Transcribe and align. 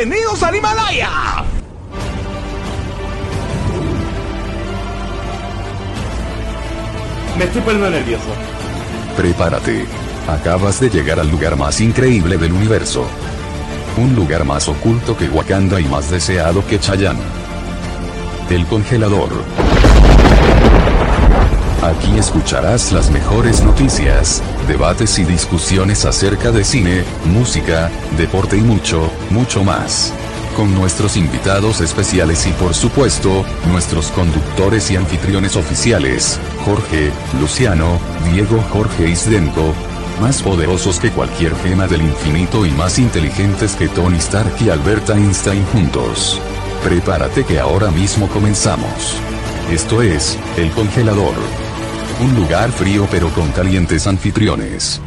¡Bienvenidos 0.00 0.42
al 0.42 0.56
Himalaya! 0.56 1.10
Me 7.36 7.44
estoy 7.44 7.60
poniendo 7.60 7.90
nervioso. 7.90 8.24
Prepárate. 9.14 9.84
Acabas 10.26 10.80
de 10.80 10.88
llegar 10.88 11.20
al 11.20 11.30
lugar 11.30 11.54
más 11.56 11.82
increíble 11.82 12.38
del 12.38 12.52
universo. 12.52 13.04
Un 13.98 14.16
lugar 14.16 14.46
más 14.46 14.68
oculto 14.68 15.18
que 15.18 15.28
Wakanda 15.28 15.78
y 15.78 15.84
más 15.84 16.10
deseado 16.10 16.66
que 16.66 16.80
Chayanne. 16.80 17.20
El 18.48 18.64
congelador. 18.68 19.28
Aquí 21.82 22.18
escucharás 22.18 22.90
las 22.92 23.10
mejores 23.10 23.62
noticias, 23.62 24.42
debates 24.70 25.18
y 25.18 25.24
discusiones 25.24 26.04
acerca 26.04 26.52
de 26.52 26.62
cine, 26.62 27.02
música, 27.24 27.90
deporte 28.16 28.56
y 28.56 28.60
mucho, 28.60 29.10
mucho 29.30 29.64
más. 29.64 30.12
Con 30.56 30.72
nuestros 30.76 31.16
invitados 31.16 31.80
especiales 31.80 32.46
y 32.46 32.52
por 32.52 32.72
supuesto, 32.72 33.44
nuestros 33.66 34.12
conductores 34.12 34.88
y 34.92 34.96
anfitriones 34.96 35.56
oficiales, 35.56 36.38
Jorge, 36.64 37.10
Luciano, 37.40 37.98
Diego 38.32 38.62
Jorge 38.70 39.08
Isdenko, 39.08 39.74
más 40.20 40.40
poderosos 40.40 41.00
que 41.00 41.10
cualquier 41.10 41.52
gema 41.56 41.88
del 41.88 42.02
infinito 42.02 42.64
y 42.64 42.70
más 42.70 43.00
inteligentes 43.00 43.74
que 43.74 43.88
Tony 43.88 44.18
Stark 44.18 44.54
y 44.60 44.68
Albert 44.68 45.10
Einstein 45.10 45.64
juntos. 45.72 46.40
Prepárate 46.84 47.44
que 47.44 47.58
ahora 47.58 47.90
mismo 47.90 48.28
comenzamos. 48.28 49.16
Esto 49.68 50.00
es, 50.00 50.38
El 50.56 50.70
Congelador. 50.70 51.34
Un 52.22 52.36
lugar 52.36 52.70
frío 52.70 53.08
pero 53.10 53.30
con 53.30 53.50
calientes 53.52 54.06
anfitriones. 54.06 55.00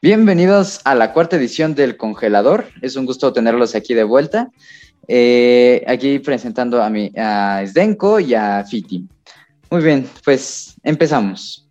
Bienvenidos 0.00 0.80
a 0.84 0.94
la 0.94 1.12
cuarta 1.12 1.36
edición 1.36 1.74
del 1.74 1.98
Congelador. 1.98 2.68
Es 2.80 2.96
un 2.96 3.04
gusto 3.04 3.34
tenerlos 3.34 3.74
aquí 3.74 3.92
de 3.92 4.04
vuelta. 4.04 4.48
Eh, 5.08 5.84
aquí 5.86 6.20
presentando 6.20 6.82
a, 6.82 6.88
mi, 6.88 7.12
a 7.14 7.62
Sdenko 7.66 8.18
y 8.18 8.32
a 8.32 8.64
Fiti. 8.64 9.06
Muy 9.70 9.82
bien, 9.82 10.08
pues 10.24 10.74
empezamos. 10.82 11.68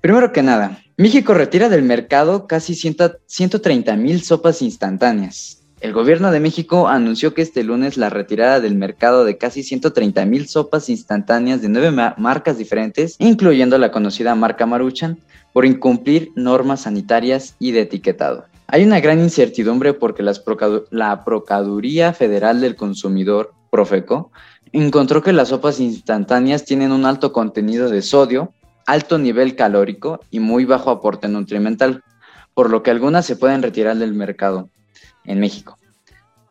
Primero 0.00 0.32
que 0.32 0.44
nada, 0.44 0.80
México 0.96 1.34
retira 1.34 1.68
del 1.68 1.82
mercado 1.82 2.46
casi 2.46 2.76
130 2.76 3.96
mil 3.96 4.22
sopas 4.22 4.62
instantáneas. 4.62 5.57
El 5.80 5.92
gobierno 5.92 6.32
de 6.32 6.40
México 6.40 6.88
anunció 6.88 7.34
que 7.34 7.42
este 7.42 7.62
lunes 7.62 7.96
la 7.96 8.10
retirada 8.10 8.58
del 8.58 8.74
mercado 8.74 9.24
de 9.24 9.38
casi 9.38 9.62
130 9.62 10.24
mil 10.24 10.48
sopas 10.48 10.88
instantáneas 10.88 11.62
de 11.62 11.68
nueve 11.68 11.92
marcas 12.16 12.58
diferentes, 12.58 13.14
incluyendo 13.20 13.78
la 13.78 13.92
conocida 13.92 14.34
marca 14.34 14.66
Maruchan, 14.66 15.18
por 15.52 15.64
incumplir 15.64 16.32
normas 16.34 16.80
sanitarias 16.82 17.54
y 17.60 17.70
de 17.70 17.82
etiquetado. 17.82 18.46
Hay 18.66 18.82
una 18.82 18.98
gran 18.98 19.20
incertidumbre 19.20 19.94
porque 19.94 20.24
la 20.24 21.24
Procuraduría 21.24 22.12
Federal 22.12 22.60
del 22.60 22.74
Consumidor, 22.74 23.52
Profeco, 23.70 24.32
encontró 24.72 25.22
que 25.22 25.32
las 25.32 25.48
sopas 25.48 25.78
instantáneas 25.78 26.64
tienen 26.64 26.90
un 26.90 27.06
alto 27.06 27.32
contenido 27.32 27.88
de 27.88 28.02
sodio, 28.02 28.52
alto 28.84 29.16
nivel 29.16 29.54
calórico 29.54 30.18
y 30.28 30.40
muy 30.40 30.64
bajo 30.64 30.90
aporte 30.90 31.28
nutrimental, 31.28 32.02
por 32.52 32.68
lo 32.68 32.82
que 32.82 32.90
algunas 32.90 33.26
se 33.26 33.36
pueden 33.36 33.62
retirar 33.62 33.96
del 33.96 34.12
mercado 34.12 34.70
en 35.24 35.40
México. 35.40 35.78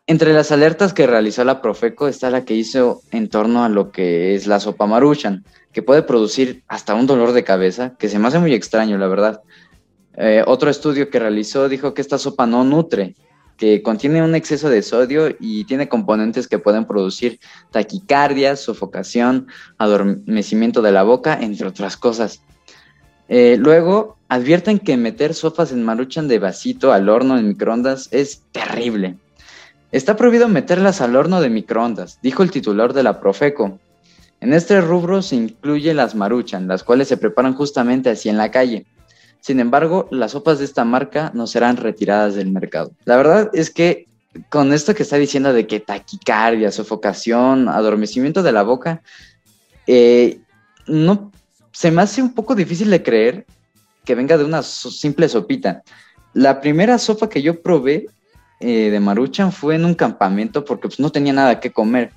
Entre 0.10 0.34
las 0.34 0.54
alertas 0.54 0.94
que 0.94 1.06
realizó 1.06 1.44
la 1.44 1.62
Profeco 1.62 2.08
está 2.08 2.30
la 2.30 2.46
que 2.46 2.54
hizo 2.54 3.02
en 3.12 3.28
torno 3.28 3.66
a 3.66 3.70
lo 3.70 3.92
que 3.92 4.36
es 4.36 4.48
la 4.48 4.62
sopa 4.62 4.86
maruchan, 4.88 5.44
que 5.74 5.82
puede 5.82 6.02
producir 6.02 6.64
hasta 6.70 6.96
un 6.96 7.08
dolor 7.08 7.34
de 7.34 7.44
cabeza, 7.44 7.96
que 8.00 8.08
se 8.08 8.18
me 8.18 8.30
hace 8.30 8.40
muy 8.40 8.54
extraño, 8.54 8.98
la 8.98 9.08
verdad. 9.08 9.42
Eh, 10.16 10.44
otro 10.48 10.70
estudio 10.70 11.10
que 11.10 11.20
realizó 11.20 11.68
dijo 11.68 11.94
que 11.94 12.02
esta 12.02 12.18
sopa 12.18 12.48
no 12.48 12.64
nutre, 12.64 13.16
que 13.58 13.82
contiene 13.82 14.24
un 14.24 14.34
exceso 14.34 14.70
de 14.70 14.82
sodio 14.82 15.36
y 15.40 15.66
tiene 15.66 15.90
componentes 15.90 16.48
que 16.48 16.60
pueden 16.60 16.86
producir 16.86 17.40
taquicardia, 17.72 18.56
sofocación, 18.56 19.48
adormecimiento 19.78 20.82
de 20.82 20.94
la 20.94 21.04
boca, 21.04 21.38
entre 21.42 21.68
otras 21.68 21.98
cosas. 21.98 22.42
Eh, 23.30 23.58
luego, 23.60 24.18
advierten 24.30 24.80
que 24.80 24.98
meter 24.98 25.34
sopas 25.34 25.72
en 25.72 25.84
maruchan 25.84 26.28
de 26.28 26.40
vasito 26.40 26.94
al 26.94 27.10
horno 27.10 27.38
en 27.38 27.50
microondas 27.50 28.10
es 28.12 28.42
terrible. 28.52 29.18
Está 29.92 30.16
prohibido 30.16 30.48
meterlas 30.50 31.02
al 31.02 31.16
horno 31.16 31.42
de 31.42 31.50
microondas, 31.50 32.20
dijo 32.22 32.44
el 32.44 32.52
titular 32.52 32.94
de 32.94 33.04
la 33.04 33.20
Profeco. 33.20 33.80
En 34.40 34.54
este 34.54 34.82
rubro 34.82 35.22
se 35.22 35.36
incluye 35.36 35.94
las 35.94 36.14
maruchan, 36.14 36.68
las 36.68 36.84
cuales 36.84 37.08
se 37.08 37.18
preparan 37.18 37.54
justamente 37.54 38.10
así 38.10 38.30
en 38.30 38.38
la 38.38 38.52
calle. 38.52 38.86
Sin 39.40 39.60
embargo, 39.60 40.08
las 40.12 40.32
sopas 40.32 40.60
de 40.60 40.66
esta 40.66 40.84
marca 40.84 41.32
no 41.34 41.48
serán 41.48 41.78
retiradas 41.78 42.36
del 42.36 42.52
mercado. 42.52 42.92
La 43.06 43.18
verdad 43.18 43.50
es 43.54 43.72
que 43.72 44.08
con 44.50 44.74
esto 44.74 44.94
que 44.94 45.04
está 45.04 45.16
diciendo 45.16 45.54
de 45.54 45.66
que 45.66 45.80
taquicardia, 45.80 46.72
sofocación, 46.72 47.70
adormecimiento 47.70 48.44
de 48.44 48.52
la 48.52 48.64
boca, 48.64 49.02
eh, 49.88 50.42
no 50.86 51.32
se 51.78 51.92
me 51.92 52.02
hace 52.02 52.24
un 52.24 52.34
poco 52.34 52.56
difícil 52.56 52.90
de 52.90 53.04
creer 53.04 53.46
que 54.04 54.16
venga 54.16 54.36
de 54.36 54.44
una 54.44 54.64
simple 54.64 55.30
sopita. 55.30 55.84
La 56.34 56.60
primera 56.60 56.98
sopa 56.98 57.30
que 57.30 57.44
yo 57.44 57.62
probé 57.62 58.08
eh, 58.60 58.90
de 58.90 59.00
maruchan 59.00 59.52
fue 59.52 59.76
en 59.76 59.86
un 59.86 59.94
campamento 59.94 60.66
porque 60.66 60.88
pues, 60.88 61.00
no 61.00 61.12
tenía 61.12 61.34
nada 61.34 61.60
que 61.60 61.72
comer. 61.72 62.10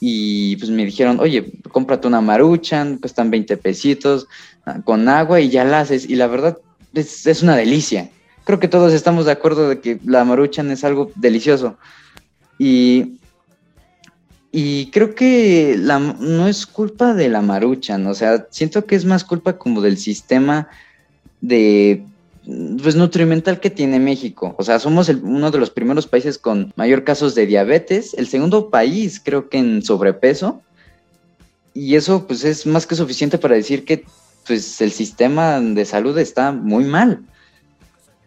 Y 0.00 0.56
pues 0.56 0.72
me 0.72 0.84
dijeron, 0.84 1.20
oye, 1.20 1.52
cómprate 1.70 2.08
una 2.08 2.20
maruchan, 2.20 2.98
cuestan 2.98 3.30
20 3.30 3.56
pesitos, 3.58 4.26
ah, 4.66 4.80
con 4.82 5.08
agua 5.08 5.40
y 5.40 5.48
ya 5.48 5.62
la 5.62 5.78
haces. 5.78 6.10
Y 6.10 6.16
la 6.16 6.26
verdad 6.26 6.58
es, 6.92 7.24
es 7.24 7.40
una 7.44 7.54
delicia. 7.54 8.10
Creo 8.42 8.58
que 8.58 8.66
todos 8.66 8.92
estamos 8.92 9.26
de 9.26 9.32
acuerdo 9.32 9.68
de 9.68 9.78
que 9.78 10.00
la 10.04 10.24
maruchan 10.24 10.72
es 10.72 10.82
algo 10.82 11.12
delicioso. 11.14 11.78
Y 12.58 13.20
y 14.50 14.90
creo 14.90 15.14
que 15.14 15.76
la, 15.78 15.98
no 15.98 16.48
es 16.48 16.66
culpa 16.66 17.12
de 17.12 17.28
la 17.28 17.42
maruchan, 17.42 18.06
o 18.06 18.14
sea, 18.14 18.46
siento 18.50 18.86
que 18.86 18.96
es 18.96 19.04
más 19.04 19.24
culpa 19.24 19.58
como 19.58 19.82
del 19.82 19.98
sistema 19.98 20.68
de 21.40 22.04
pues 22.82 22.96
nutrimental 22.96 23.60
que 23.60 23.68
tiene 23.68 23.98
México. 24.00 24.54
O 24.58 24.64
sea, 24.64 24.78
somos 24.78 25.10
uno 25.10 25.50
de 25.50 25.58
los 25.58 25.68
primeros 25.68 26.06
países 26.06 26.38
con 26.38 26.72
mayor 26.76 27.04
casos 27.04 27.34
de 27.34 27.44
diabetes, 27.44 28.14
el 28.14 28.26
segundo 28.26 28.70
país 28.70 29.20
creo 29.22 29.50
que 29.50 29.58
en 29.58 29.82
sobrepeso. 29.82 30.62
Y 31.74 31.94
eso 31.94 32.26
pues 32.26 32.44
es 32.44 32.66
más 32.66 32.86
que 32.86 32.94
suficiente 32.94 33.36
para 33.36 33.54
decir 33.54 33.84
que 33.84 34.04
pues 34.46 34.80
el 34.80 34.92
sistema 34.92 35.60
de 35.60 35.84
salud 35.84 36.16
está 36.18 36.52
muy 36.52 36.84
mal. 36.84 37.20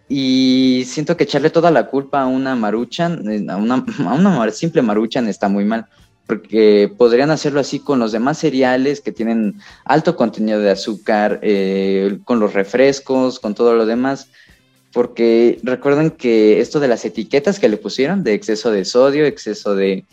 Y 0.07 0.83
siento 0.85 1.17
que 1.17 1.23
echarle 1.23 1.49
toda 1.49 1.71
la 1.71 1.87
culpa 1.87 2.21
a 2.21 2.27
una 2.27 2.55
maruchan, 2.55 3.27
eh, 3.27 3.45
a 3.49 3.57
una, 3.57 3.83
a 4.05 4.13
una 4.13 4.51
simple 4.51 4.83
maruchan 4.83 5.27
está 5.27 5.49
muy 5.49 5.65
mal 5.65 5.87
porque 6.31 6.89
podrían 6.97 7.29
hacerlo 7.29 7.59
así 7.59 7.81
con 7.81 7.99
los 7.99 8.13
demás 8.13 8.37
cereales 8.37 9.01
que 9.01 9.11
tienen 9.11 9.59
alto 9.83 10.15
contenido 10.15 10.61
de 10.61 10.71
azúcar, 10.71 11.41
eh, 11.41 12.19
con 12.23 12.39
los 12.39 12.53
refrescos, 12.53 13.37
con 13.37 13.53
todo 13.53 13.75
lo 13.75 13.85
demás, 13.85 14.29
porque 14.93 15.59
recuerden 15.61 16.09
que 16.09 16.61
esto 16.61 16.79
de 16.79 16.87
las 16.87 17.03
etiquetas 17.03 17.59
que 17.59 17.67
le 17.67 17.75
pusieron, 17.75 18.23
de 18.23 18.33
exceso 18.33 18.71
de 18.71 18.85
sodio, 18.85 19.25
exceso 19.25 19.75
de, 19.75 20.05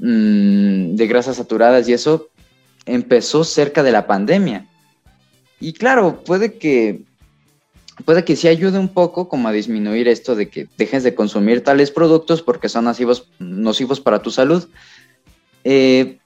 mm, 0.00 0.96
de 0.96 1.06
grasas 1.06 1.36
saturadas 1.36 1.88
y 1.88 1.94
eso, 1.94 2.28
empezó 2.84 3.42
cerca 3.42 3.82
de 3.82 3.92
la 3.92 4.06
pandemia. 4.06 4.66
Y 5.60 5.72
claro, 5.72 6.22
puede 6.26 6.58
que 6.58 7.04
puede 8.04 8.24
que 8.24 8.36
sí 8.36 8.48
ayude 8.48 8.78
un 8.78 8.88
poco 8.88 9.28
como 9.28 9.48
a 9.48 9.52
disminuir 9.52 10.08
esto 10.08 10.34
de 10.34 10.48
que 10.48 10.68
dejes 10.76 11.04
de 11.04 11.14
consumir 11.14 11.62
tales 11.62 11.90
productos 11.90 12.42
porque 12.42 12.68
son 12.68 12.84
nocivos, 12.84 13.28
nocivos 13.38 14.00
para 14.00 14.20
tu 14.20 14.30
salud, 14.30 14.68
eh, 15.64 16.18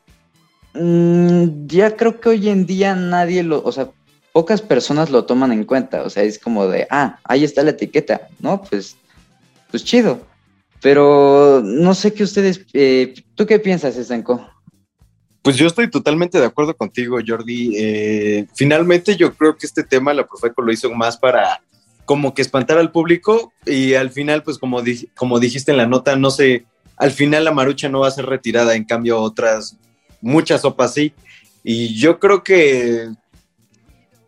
mm, 0.74 1.66
ya 1.66 1.96
creo 1.96 2.20
que 2.20 2.28
hoy 2.28 2.48
en 2.48 2.66
día 2.66 2.94
nadie 2.94 3.42
lo, 3.42 3.62
o 3.64 3.72
sea, 3.72 3.90
pocas 4.32 4.60
personas 4.62 5.10
lo 5.10 5.24
toman 5.24 5.52
en 5.52 5.64
cuenta, 5.64 6.02
o 6.02 6.10
sea, 6.10 6.22
es 6.22 6.38
como 6.38 6.66
de, 6.66 6.86
ah, 6.90 7.18
ahí 7.24 7.44
está 7.44 7.62
la 7.62 7.70
etiqueta, 7.70 8.28
¿no? 8.40 8.62
Pues, 8.62 8.96
pues 9.70 9.84
chido. 9.84 10.20
Pero 10.80 11.60
no 11.64 11.94
sé 11.94 12.12
qué 12.12 12.22
ustedes, 12.22 12.64
eh, 12.72 13.14
¿tú 13.34 13.46
qué 13.46 13.58
piensas, 13.58 13.96
Esenco? 13.96 14.48
Pues 15.42 15.56
yo 15.56 15.66
estoy 15.66 15.90
totalmente 15.90 16.38
de 16.38 16.46
acuerdo 16.46 16.76
contigo, 16.76 17.18
Jordi. 17.26 17.72
Eh, 17.76 18.46
finalmente 18.54 19.16
yo 19.16 19.34
creo 19.34 19.56
que 19.56 19.66
este 19.66 19.82
tema 19.82 20.14
la 20.14 20.26
Profeco 20.26 20.62
lo 20.62 20.72
hizo 20.72 20.92
más 20.92 21.16
para 21.16 21.62
como 22.04 22.32
que 22.32 22.42
espantar 22.42 22.78
al 22.78 22.92
público 22.92 23.52
y 23.66 23.94
al 23.94 24.10
final, 24.10 24.42
pues 24.42 24.58
como, 24.58 24.82
como 25.16 25.40
dijiste 25.40 25.72
en 25.72 25.78
la 25.78 25.86
nota, 25.86 26.16
no 26.16 26.30
se 26.30 26.64
al 26.98 27.10
final 27.10 27.44
la 27.44 27.52
marucha 27.52 27.88
no 27.88 28.00
va 28.00 28.08
a 28.08 28.12
ser 28.12 28.26
retirada, 28.26 28.74
en 28.74 28.84
cambio 28.84 29.20
otras, 29.20 29.76
muchas 30.20 30.62
sopas 30.62 30.94
sí. 30.94 31.12
Y 31.62 31.98
yo 31.98 32.18
creo 32.18 32.42
que 32.42 33.08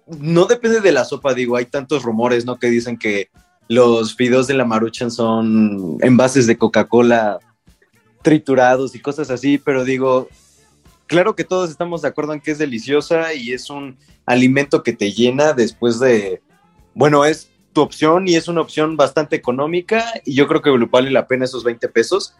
no 0.06 0.46
depende 0.46 0.80
de 0.80 0.92
la 0.92 1.04
sopa, 1.04 1.34
digo, 1.34 1.56
hay 1.56 1.66
tantos 1.66 2.02
rumores, 2.02 2.44
¿no? 2.44 2.58
Que 2.58 2.68
dicen 2.68 2.96
que 2.96 3.30
los 3.68 4.16
fideos 4.16 4.46
de 4.46 4.54
la 4.54 4.64
maruchan 4.64 5.10
son 5.10 5.98
envases 6.00 6.46
de 6.46 6.58
Coca-Cola 6.58 7.38
triturados 8.22 8.94
y 8.94 9.00
cosas 9.00 9.30
así, 9.30 9.58
pero 9.58 9.84
digo, 9.84 10.28
claro 11.06 11.34
que 11.34 11.44
todos 11.44 11.70
estamos 11.70 12.02
de 12.02 12.08
acuerdo 12.08 12.34
en 12.34 12.40
que 12.40 12.50
es 12.50 12.58
deliciosa 12.58 13.32
y 13.32 13.52
es 13.52 13.70
un 13.70 13.96
alimento 14.26 14.82
que 14.82 14.92
te 14.92 15.12
llena 15.12 15.52
después 15.52 15.98
de 16.00 16.42
bueno, 16.94 17.24
es 17.24 17.50
tu 17.72 17.80
opción 17.82 18.26
y 18.28 18.34
es 18.34 18.48
una 18.48 18.60
opción 18.60 18.96
bastante 18.96 19.36
económica 19.36 20.04
y 20.24 20.34
yo 20.34 20.48
creo 20.48 20.62
que 20.62 20.70
vale 20.90 21.10
la 21.10 21.26
pena 21.26 21.44
esos 21.44 21.64
20 21.64 21.88
pesos. 21.88 22.34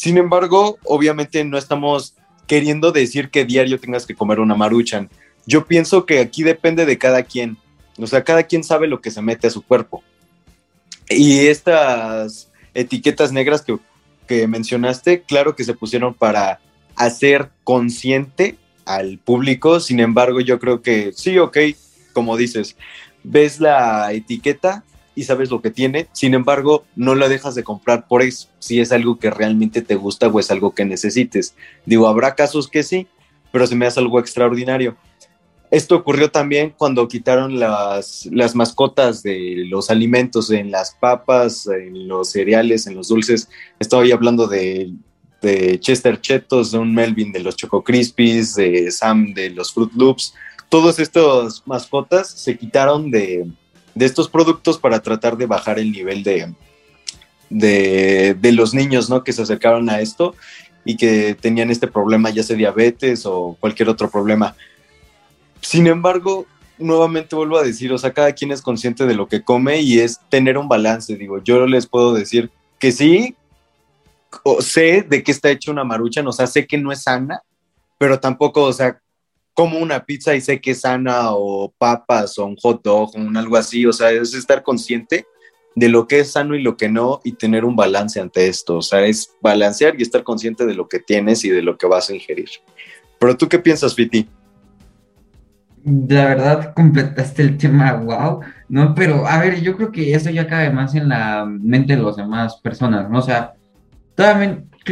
Sin 0.00 0.16
embargo, 0.16 0.78
obviamente 0.84 1.44
no 1.44 1.58
estamos 1.58 2.14
queriendo 2.46 2.90
decir 2.90 3.28
que 3.28 3.44
diario 3.44 3.78
tengas 3.78 4.06
que 4.06 4.14
comer 4.14 4.40
una 4.40 4.54
maruchan. 4.54 5.10
Yo 5.44 5.66
pienso 5.66 6.06
que 6.06 6.20
aquí 6.20 6.42
depende 6.42 6.86
de 6.86 6.96
cada 6.96 7.22
quien. 7.24 7.58
O 7.98 8.06
sea, 8.06 8.24
cada 8.24 8.44
quien 8.44 8.64
sabe 8.64 8.86
lo 8.86 9.02
que 9.02 9.10
se 9.10 9.20
mete 9.20 9.48
a 9.48 9.50
su 9.50 9.60
cuerpo. 9.60 10.02
Y 11.10 11.40
estas 11.48 12.50
etiquetas 12.72 13.30
negras 13.30 13.60
que, 13.60 13.76
que 14.26 14.46
mencionaste, 14.46 15.20
claro 15.20 15.54
que 15.54 15.64
se 15.64 15.74
pusieron 15.74 16.14
para 16.14 16.60
hacer 16.96 17.50
consciente 17.62 18.56
al 18.86 19.18
público. 19.18 19.80
Sin 19.80 20.00
embargo, 20.00 20.40
yo 20.40 20.58
creo 20.58 20.80
que 20.80 21.12
sí, 21.12 21.38
ok, 21.38 21.58
como 22.14 22.38
dices, 22.38 22.74
ves 23.22 23.60
la 23.60 24.14
etiqueta 24.14 24.82
y 25.14 25.24
sabes 25.24 25.50
lo 25.50 25.60
que 25.60 25.70
tiene, 25.70 26.08
sin 26.12 26.34
embargo, 26.34 26.84
no 26.96 27.14
la 27.14 27.28
dejas 27.28 27.54
de 27.54 27.64
comprar 27.64 28.06
por 28.06 28.22
eso, 28.22 28.48
si 28.58 28.80
es 28.80 28.92
algo 28.92 29.18
que 29.18 29.30
realmente 29.30 29.82
te 29.82 29.94
gusta 29.94 30.28
o 30.28 30.40
es 30.40 30.50
algo 30.50 30.74
que 30.74 30.84
necesites. 30.84 31.54
Digo, 31.86 32.08
habrá 32.08 32.34
casos 32.34 32.68
que 32.68 32.82
sí, 32.82 33.06
pero 33.52 33.66
se 33.66 33.76
me 33.76 33.86
hace 33.86 34.00
algo 34.00 34.20
extraordinario. 34.20 34.96
Esto 35.70 35.94
ocurrió 35.94 36.30
también 36.30 36.74
cuando 36.76 37.06
quitaron 37.06 37.60
las, 37.60 38.26
las 38.32 38.56
mascotas 38.56 39.22
de 39.22 39.64
los 39.68 39.90
alimentos 39.90 40.50
en 40.50 40.70
las 40.72 40.96
papas, 40.96 41.66
en 41.68 42.08
los 42.08 42.30
cereales, 42.30 42.86
en 42.86 42.96
los 42.96 43.08
dulces. 43.08 43.48
Estoy 43.78 44.10
hablando 44.10 44.48
de, 44.48 44.92
de 45.40 45.78
Chester 45.78 46.20
Chetos, 46.20 46.72
de 46.72 46.78
un 46.78 46.92
Melvin 46.92 47.30
de 47.30 47.40
los 47.40 47.54
Choco 47.54 47.84
Crispies, 47.84 48.56
de 48.56 48.90
Sam 48.90 49.32
de 49.32 49.50
los 49.50 49.72
Fruit 49.72 49.92
Loops. 49.94 50.34
Todos 50.68 50.98
estos 50.98 51.62
mascotas 51.66 52.28
se 52.30 52.58
quitaron 52.58 53.12
de, 53.12 53.46
de 53.94 54.06
estos 54.06 54.28
productos 54.28 54.78
para 54.78 55.00
tratar 55.00 55.36
de 55.36 55.46
bajar 55.46 55.78
el 55.78 55.92
nivel 55.92 56.22
de, 56.22 56.52
de, 57.50 58.52
los 58.52 58.74
niños, 58.74 59.10
¿no? 59.10 59.24
Que 59.24 59.32
se 59.32 59.42
acercaron 59.42 59.90
a 59.90 60.00
esto 60.00 60.34
y 60.84 60.96
que 60.96 61.34
tenían 61.34 61.70
este 61.70 61.86
problema, 61.86 62.30
ya 62.30 62.42
sea 62.42 62.56
diabetes 62.56 63.26
o 63.26 63.56
cualquier 63.60 63.88
otro 63.88 64.10
problema. 64.10 64.54
Sin 65.60 65.86
embargo, 65.86 66.46
nuevamente 66.78 67.36
vuelvo 67.36 67.58
a 67.58 67.62
decir, 67.62 67.92
o 67.92 67.98
sea, 67.98 68.12
cada 68.12 68.32
quien 68.32 68.52
es 68.52 68.62
consciente 68.62 69.06
de 69.06 69.14
lo 69.14 69.28
que 69.28 69.42
come 69.42 69.80
y 69.80 69.98
es 69.98 70.20
tener 70.28 70.56
un 70.56 70.68
balance. 70.68 71.16
Digo, 71.16 71.42
yo 71.42 71.66
les 71.66 71.86
puedo 71.86 72.14
decir 72.14 72.50
que 72.78 72.92
sí, 72.92 73.36
o 74.42 74.62
sé 74.62 75.02
de 75.02 75.22
qué 75.22 75.32
está 75.32 75.50
hecha 75.50 75.70
una 75.70 75.84
marucha, 75.84 76.22
o 76.26 76.32
sea, 76.32 76.46
sé 76.46 76.66
que 76.66 76.78
no 76.78 76.92
es 76.92 77.02
sana, 77.02 77.42
pero 77.98 78.18
tampoco, 78.20 78.62
o 78.62 78.72
sea, 78.72 79.00
como 79.54 79.78
una 79.78 80.04
pizza 80.04 80.34
y 80.34 80.40
sé 80.40 80.60
que 80.60 80.72
es 80.72 80.80
sana 80.80 81.32
o 81.32 81.72
papas 81.76 82.38
o 82.38 82.46
un 82.46 82.56
hot 82.56 82.82
dog 82.82 83.10
o 83.14 83.18
un 83.18 83.36
algo 83.36 83.56
así, 83.56 83.86
o 83.86 83.92
sea, 83.92 84.10
es 84.10 84.34
estar 84.34 84.62
consciente 84.62 85.26
de 85.74 85.88
lo 85.88 86.06
que 86.06 86.20
es 86.20 86.32
sano 86.32 86.54
y 86.54 86.62
lo 86.62 86.76
que 86.76 86.88
no 86.88 87.20
y 87.24 87.32
tener 87.32 87.64
un 87.64 87.76
balance 87.76 88.20
ante 88.20 88.48
esto, 88.48 88.78
o 88.78 88.82
sea, 88.82 89.04
es 89.04 89.34
balancear 89.40 89.94
y 89.98 90.02
estar 90.02 90.22
consciente 90.22 90.66
de 90.66 90.74
lo 90.74 90.88
que 90.88 90.98
tienes 90.98 91.44
y 91.44 91.50
de 91.50 91.62
lo 91.62 91.76
que 91.76 91.86
vas 91.86 92.10
a 92.10 92.14
ingerir. 92.14 92.48
Pero 93.18 93.36
tú 93.36 93.48
qué 93.48 93.58
piensas, 93.58 93.94
Fiti? 93.94 94.28
La 95.84 96.26
verdad, 96.26 96.74
completaste 96.74 97.42
el 97.42 97.56
tema, 97.56 97.94
wow, 97.94 98.40
¿no? 98.68 98.94
Pero, 98.94 99.26
a 99.26 99.38
ver, 99.40 99.60
yo 99.62 99.76
creo 99.76 99.90
que 99.90 100.14
eso 100.14 100.28
ya 100.30 100.46
cabe 100.46 100.70
más 100.70 100.94
en 100.94 101.08
la 101.08 101.46
mente 101.46 101.96
de 101.96 102.02
las 102.02 102.16
demás 102.16 102.56
personas, 102.56 103.08
¿no? 103.08 103.18
O 103.18 103.22
sea, 103.22 103.54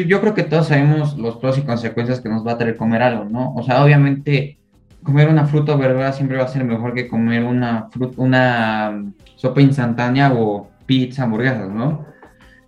yo 0.06 0.20
creo 0.20 0.34
que 0.34 0.42
todos 0.42 0.68
sabemos 0.68 1.16
los 1.16 1.36
pros 1.36 1.58
y 1.58 1.62
consecuencias 1.62 2.20
que 2.20 2.28
nos 2.28 2.46
va 2.46 2.52
a 2.52 2.58
traer 2.58 2.76
comer 2.76 3.02
algo, 3.02 3.24
¿no? 3.24 3.54
O 3.54 3.62
sea, 3.62 3.82
obviamente 3.82 4.58
comer 5.02 5.28
una 5.28 5.46
fruta 5.46 5.74
o 5.74 5.78
verdura 5.78 6.12
siempre 6.12 6.36
va 6.36 6.44
a 6.44 6.48
ser 6.48 6.64
mejor 6.64 6.94
que 6.94 7.08
comer 7.08 7.44
una, 7.44 7.88
una 8.16 8.90
mm, 8.90 9.12
sopa 9.36 9.60
instantánea 9.60 10.32
o 10.34 10.68
pizza, 10.86 11.24
hamburguesas, 11.24 11.70
¿no? 11.70 12.06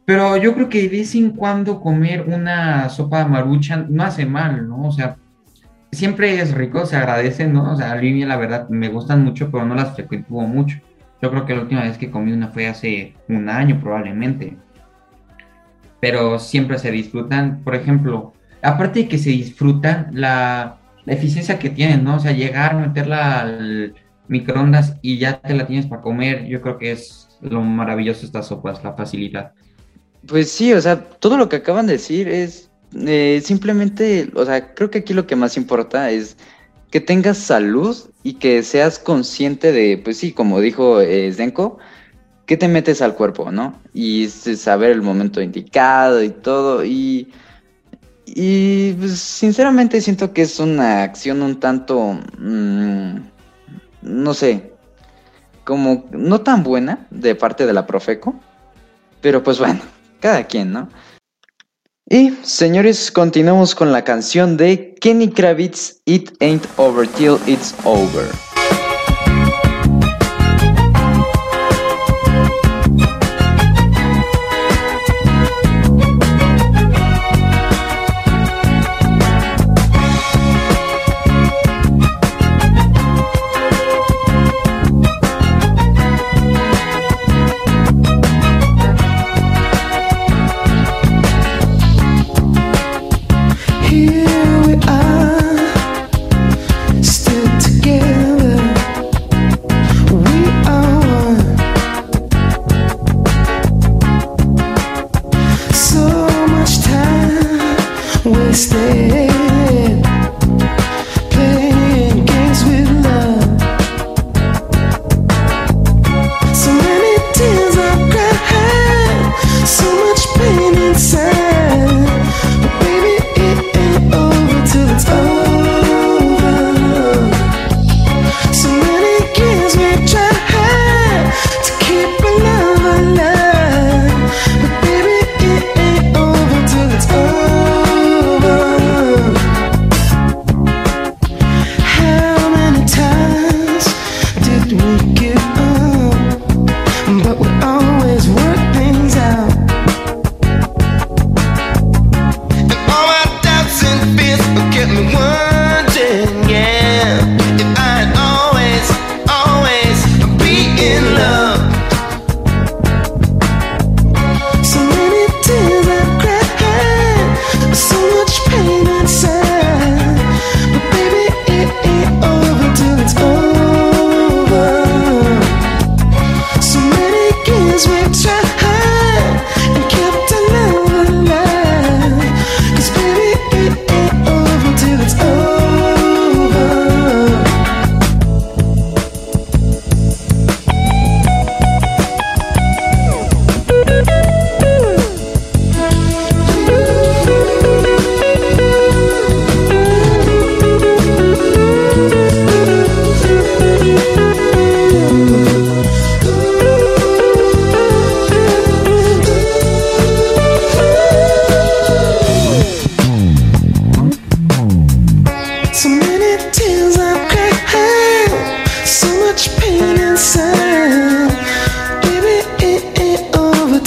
Pero 0.04 0.36
yo 0.36 0.54
creo 0.54 0.68
que 0.68 0.82
de 0.82 0.88
vez 0.88 1.14
en 1.14 1.30
cuando 1.30 1.80
comer 1.80 2.24
una 2.26 2.88
sopa 2.88 3.26
marucha 3.26 3.84
no 3.88 4.02
hace 4.02 4.26
mal, 4.26 4.68
¿no? 4.68 4.88
O 4.88 4.92
sea, 4.92 5.16
siempre 5.92 6.40
es 6.40 6.54
rico, 6.54 6.86
se 6.86 6.96
agradece, 6.96 7.46
¿no? 7.46 7.72
O 7.72 7.76
sea, 7.76 7.92
a 7.92 7.96
mí 7.96 8.24
la 8.24 8.36
verdad 8.36 8.68
me 8.68 8.88
gustan 8.88 9.24
mucho, 9.24 9.50
pero 9.50 9.64
no 9.64 9.74
las 9.74 9.94
frecuento 9.94 10.34
mucho. 10.34 10.78
Yo 11.22 11.30
creo 11.30 11.44
que 11.44 11.54
la 11.54 11.62
última 11.62 11.82
vez 11.82 11.98
que 11.98 12.10
comí 12.10 12.32
una 12.32 12.48
fue 12.48 12.66
hace 12.66 13.14
un 13.28 13.48
año 13.48 13.78
probablemente. 13.80 14.56
Pero 16.00 16.38
siempre 16.38 16.78
se 16.78 16.90
disfrutan, 16.90 17.62
por 17.62 17.74
ejemplo, 17.74 18.32
aparte 18.62 19.00
de 19.00 19.08
que 19.08 19.18
se 19.18 19.30
disfrutan, 19.30 20.08
la, 20.12 20.76
eficiencia 21.06 21.58
que 21.58 21.70
tienen, 21.70 22.04
¿no? 22.04 22.16
O 22.16 22.20
sea, 22.20 22.30
llegar, 22.32 22.76
meterla 22.76 23.40
al 23.40 23.94
microondas 24.28 24.94
y 25.02 25.18
ya 25.18 25.40
te 25.40 25.54
la 25.54 25.66
tienes 25.66 25.86
para 25.86 26.02
comer, 26.02 26.46
yo 26.46 26.60
creo 26.60 26.78
que 26.78 26.92
es 26.92 27.28
lo 27.40 27.62
maravilloso 27.62 28.20
de 28.20 28.26
estas 28.26 28.46
sopas, 28.46 28.84
la 28.84 28.92
facilidad. 28.92 29.52
Pues 30.26 30.52
sí, 30.52 30.72
o 30.72 30.80
sea, 30.80 31.02
todo 31.02 31.36
lo 31.36 31.48
que 31.48 31.56
acaban 31.56 31.86
de 31.86 31.94
decir 31.94 32.28
es 32.28 32.70
eh, 32.94 33.40
simplemente, 33.42 34.30
o 34.34 34.44
sea, 34.44 34.74
creo 34.74 34.90
que 34.90 34.98
aquí 34.98 35.14
lo 35.14 35.26
que 35.26 35.36
más 35.36 35.56
importa 35.56 36.10
es 36.10 36.36
que 36.90 37.00
tengas 37.00 37.38
salud 37.38 37.96
y 38.22 38.34
que 38.34 38.62
seas 38.62 38.98
consciente 38.98 39.72
de, 39.72 39.98
pues 39.98 40.18
sí, 40.18 40.32
como 40.32 40.60
dijo 40.60 41.00
eh, 41.00 41.32
Zdenko, 41.32 41.78
que 42.50 42.56
te 42.56 42.66
metes 42.66 43.00
al 43.00 43.14
cuerpo, 43.14 43.52
¿no? 43.52 43.80
Y 43.94 44.26
saber 44.26 44.90
el 44.90 45.02
momento 45.02 45.40
indicado 45.40 46.20
y 46.20 46.30
todo, 46.30 46.84
y 46.84 47.32
y 48.26 48.92
pues, 48.94 49.20
sinceramente 49.20 50.00
siento 50.00 50.32
que 50.32 50.42
es 50.42 50.58
una 50.58 51.04
acción 51.04 51.42
un 51.42 51.60
tanto, 51.60 52.18
mm, 52.38 53.18
no 54.02 54.34
sé, 54.34 54.72
como 55.62 56.08
no 56.10 56.40
tan 56.40 56.64
buena 56.64 57.06
de 57.10 57.36
parte 57.36 57.66
de 57.66 57.72
la 57.72 57.86
Profeco, 57.86 58.34
pero 59.20 59.44
pues 59.44 59.60
bueno, 59.60 59.78
cada 60.18 60.42
quien, 60.48 60.72
¿no? 60.72 60.88
Y 62.08 62.30
señores, 62.42 63.12
continuamos 63.12 63.76
con 63.76 63.92
la 63.92 64.02
canción 64.02 64.56
de 64.56 64.96
Kenny 65.00 65.28
Kravitz, 65.28 66.02
It 66.04 66.30
Ain't 66.40 66.66
Over 66.78 67.06
Till 67.06 67.38
It's 67.46 67.76
Over. 67.84 68.49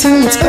Over 0.06 0.20
till 0.20 0.28
it's 0.28 0.43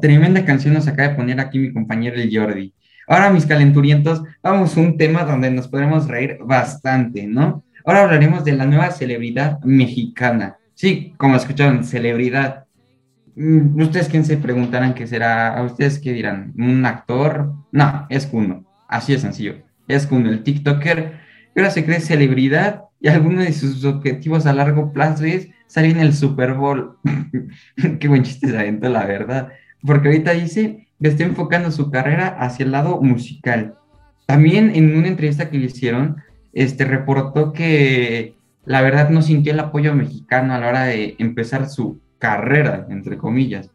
tremenda 0.00 0.44
canción 0.44 0.74
nos 0.74 0.88
acaba 0.88 1.08
de 1.08 1.14
poner 1.14 1.40
aquí 1.40 1.58
mi 1.58 1.72
compañero 1.72 2.16
el 2.16 2.34
Jordi. 2.34 2.74
Ahora, 3.06 3.30
mis 3.30 3.46
calenturientos, 3.46 4.22
vamos 4.42 4.76
a 4.76 4.80
un 4.80 4.96
tema 4.96 5.24
donde 5.24 5.50
nos 5.50 5.68
podremos 5.68 6.06
reír 6.06 6.38
bastante, 6.42 7.26
¿no? 7.26 7.64
Ahora 7.84 8.04
hablaremos 8.04 8.44
de 8.44 8.52
la 8.52 8.66
nueva 8.66 8.90
celebridad 8.90 9.58
mexicana. 9.64 10.56
Sí, 10.74 11.14
como 11.16 11.36
escucharon, 11.36 11.84
celebridad. 11.84 12.66
Mm, 13.34 13.80
¿Ustedes 13.80 14.08
quién 14.08 14.24
se 14.24 14.36
preguntarán 14.36 14.94
qué 14.94 15.06
será? 15.06 15.56
¿A 15.56 15.62
ustedes 15.62 15.98
qué 15.98 16.12
dirán? 16.12 16.52
¿Un 16.56 16.84
actor? 16.86 17.52
No, 17.72 18.06
es 18.10 18.26
Kuno. 18.26 18.64
Así 18.88 19.12
de 19.12 19.18
sencillo. 19.18 19.56
Es 19.88 20.06
Kuno, 20.06 20.30
el 20.30 20.42
TikToker. 20.42 21.20
que 21.54 21.60
ahora 21.60 21.70
se 21.70 21.84
cree 21.84 22.00
celebridad 22.00 22.84
y 23.00 23.08
alguno 23.08 23.40
de 23.40 23.52
sus 23.52 23.84
objetivos 23.84 24.46
a 24.46 24.52
largo 24.52 24.92
plazo 24.92 25.24
es 25.24 25.48
salir 25.66 25.96
en 25.96 26.02
el 26.02 26.14
Super 26.14 26.54
Bowl. 26.54 26.98
Qué 28.00 28.08
buen 28.08 28.22
chiste 28.22 28.48
se 28.48 28.58
aventó, 28.58 28.88
la 28.88 29.06
verdad. 29.06 29.52
Porque 29.84 30.08
ahorita 30.08 30.32
dice 30.32 30.88
que 31.00 31.08
está 31.08 31.24
enfocando 31.24 31.70
su 31.70 31.90
carrera 31.90 32.28
hacia 32.38 32.64
el 32.64 32.72
lado 32.72 33.00
musical. 33.00 33.76
También 34.26 34.72
en 34.74 34.96
una 34.96 35.08
entrevista 35.08 35.50
que 35.50 35.58
le 35.58 35.66
hicieron, 35.66 36.16
este 36.52 36.84
reportó 36.84 37.52
que 37.52 38.34
la 38.64 38.82
verdad 38.82 39.10
no 39.10 39.22
sintió 39.22 39.52
el 39.52 39.60
apoyo 39.60 39.94
mexicano 39.94 40.54
a 40.54 40.58
la 40.58 40.68
hora 40.68 40.84
de 40.84 41.16
empezar 41.18 41.68
su 41.68 42.00
carrera, 42.18 42.86
entre 42.90 43.16
comillas. 43.16 43.70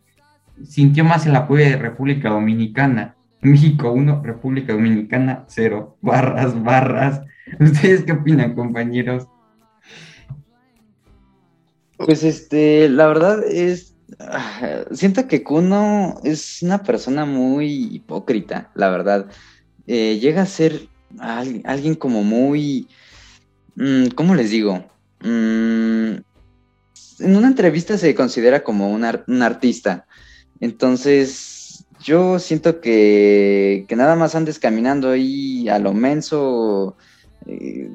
Sintió 0.63 1.03
más 1.03 1.25
el 1.25 1.35
apoyo 1.35 1.65
de 1.65 1.77
República 1.77 2.29
Dominicana. 2.29 3.15
México 3.41 3.91
1, 3.91 4.21
República 4.23 4.73
Dominicana 4.73 5.43
0. 5.47 5.97
Barras, 6.01 6.63
barras. 6.63 7.21
¿Ustedes 7.59 8.03
qué 8.03 8.13
opinan, 8.13 8.55
compañeros? 8.55 9.27
Pues 11.97 12.23
este, 12.23 12.89
la 12.89 13.07
verdad 13.07 13.43
es, 13.43 13.94
siento 14.91 15.27
que 15.27 15.43
Kuno 15.43 16.19
es 16.23 16.61
una 16.61 16.83
persona 16.83 17.25
muy 17.25 17.95
hipócrita, 17.95 18.71
la 18.75 18.89
verdad. 18.89 19.29
Eh, 19.87 20.19
llega 20.19 20.43
a 20.43 20.45
ser 20.45 20.89
al- 21.19 21.61
alguien 21.65 21.95
como 21.95 22.23
muy, 22.23 22.89
mm, 23.75 24.07
¿cómo 24.15 24.35
les 24.35 24.51
digo? 24.51 24.85
Mm, 25.21 26.15
en 27.19 27.35
una 27.35 27.47
entrevista 27.47 27.97
se 27.97 28.15
considera 28.15 28.63
como 28.63 28.91
un, 28.91 29.03
ar- 29.05 29.23
un 29.27 29.41
artista. 29.41 30.05
Entonces, 30.59 31.85
yo 31.99 32.39
siento 32.39 32.81
que, 32.81 33.85
que 33.87 33.95
nada 33.95 34.15
más 34.15 34.35
andes 34.35 34.59
caminando 34.59 35.11
ahí 35.11 35.67
a 35.69 35.79
lo 35.79 35.93
menso, 35.93 36.97
eh, 37.47 37.89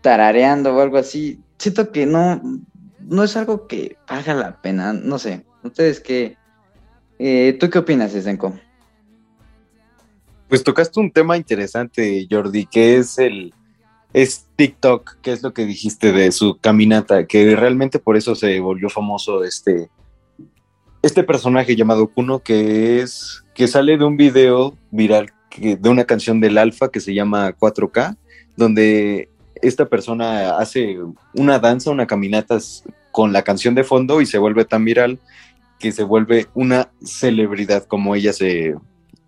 tarareando 0.00 0.74
o 0.76 0.80
algo 0.80 0.98
así. 0.98 1.44
Siento 1.58 1.92
que 1.92 2.06
no, 2.06 2.42
no 2.98 3.24
es 3.24 3.36
algo 3.36 3.66
que 3.66 3.98
valga 4.08 4.34
la 4.34 4.60
pena, 4.60 4.92
no 4.92 5.18
sé. 5.18 5.46
¿Ustedes 5.62 6.00
qué? 6.00 6.36
Eh, 7.18 7.56
¿Tú 7.58 7.70
qué 7.70 7.78
opinas, 7.78 8.14
Esenko? 8.14 8.58
Pues 10.48 10.62
tocaste 10.64 11.00
un 11.00 11.10
tema 11.10 11.36
interesante, 11.36 12.26
Jordi, 12.30 12.66
que 12.66 12.96
es 12.96 13.18
el 13.18 13.54
es 14.12 14.46
TikTok, 14.56 15.16
que 15.22 15.32
es 15.32 15.42
lo 15.42 15.54
que 15.54 15.64
dijiste 15.64 16.12
de 16.12 16.30
su 16.32 16.58
caminata, 16.58 17.26
que 17.26 17.56
realmente 17.56 17.98
por 17.98 18.18
eso 18.18 18.34
se 18.34 18.60
volvió 18.60 18.90
famoso 18.90 19.42
este 19.44 19.88
este 21.02 21.24
personaje 21.24 21.74
llamado 21.74 22.06
Kuno, 22.08 22.40
que 22.40 23.00
es 23.00 23.42
que 23.54 23.66
sale 23.66 23.96
de 23.96 24.04
un 24.04 24.16
video 24.16 24.76
viral 24.90 25.32
que- 25.50 25.76
de 25.76 25.88
una 25.88 26.04
canción 26.04 26.40
del 26.40 26.58
Alfa 26.58 26.90
que 26.90 27.00
se 27.00 27.12
llama 27.14 27.52
4K, 27.54 28.16
donde 28.56 29.28
esta 29.62 29.88
persona 29.88 30.58
hace 30.58 30.98
una 31.34 31.58
danza, 31.58 31.90
una 31.90 32.06
caminata 32.06 32.58
con 33.10 33.32
la 33.32 33.42
canción 33.42 33.74
de 33.74 33.82
fondo 33.84 34.20
y 34.20 34.26
se 34.26 34.38
vuelve 34.38 34.64
tan 34.64 34.84
viral 34.84 35.18
que 35.82 35.90
se 35.90 36.04
vuelve 36.04 36.46
una 36.54 36.92
celebridad 37.02 37.84
como 37.86 38.14
ella 38.14 38.32
se, 38.32 38.76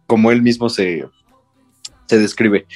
como 0.07 0.31
él 0.31 0.41
mismo 0.41 0.69
se, 0.69 1.05
se 2.07 2.19
describe. 2.19 2.67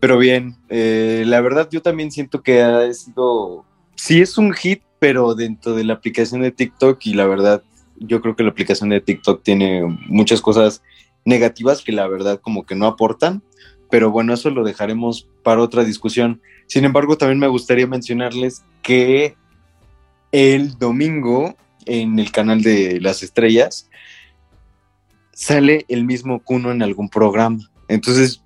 Pero 0.00 0.18
bien, 0.18 0.56
eh, 0.68 1.22
la 1.26 1.40
verdad 1.40 1.68
yo 1.70 1.80
también 1.80 2.10
siento 2.10 2.42
que 2.42 2.60
ha 2.60 2.92
sido, 2.92 3.64
sí 3.94 4.20
es 4.20 4.36
un 4.36 4.52
hit, 4.52 4.82
pero 4.98 5.36
dentro 5.36 5.76
de 5.76 5.84
la 5.84 5.94
aplicación 5.94 6.42
de 6.42 6.50
TikTok 6.50 6.98
y 7.06 7.14
la 7.14 7.26
verdad 7.26 7.62
yo 7.98 8.20
creo 8.20 8.34
que 8.34 8.42
la 8.42 8.50
aplicación 8.50 8.90
de 8.90 9.00
TikTok 9.00 9.44
tiene 9.44 9.84
muchas 10.08 10.40
cosas 10.40 10.82
negativas 11.24 11.82
que 11.82 11.92
la 11.92 12.08
verdad 12.08 12.40
como 12.40 12.66
que 12.66 12.74
no 12.74 12.86
aportan, 12.86 13.44
pero 13.90 14.10
bueno, 14.10 14.34
eso 14.34 14.50
lo 14.50 14.64
dejaremos 14.64 15.28
para 15.44 15.62
otra 15.62 15.84
discusión. 15.84 16.42
Sin 16.66 16.84
embargo, 16.84 17.16
también 17.16 17.38
me 17.38 17.46
gustaría 17.46 17.86
mencionarles 17.86 18.64
que 18.82 19.36
el 20.32 20.76
domingo 20.78 21.54
en 21.90 22.18
el 22.18 22.30
canal 22.30 22.62
de 22.62 23.00
las 23.00 23.22
estrellas 23.22 23.90
sale 25.32 25.86
el 25.88 26.04
mismo 26.04 26.40
Kuno 26.40 26.70
en 26.70 26.82
algún 26.82 27.08
programa. 27.08 27.58
Entonces, 27.88 28.42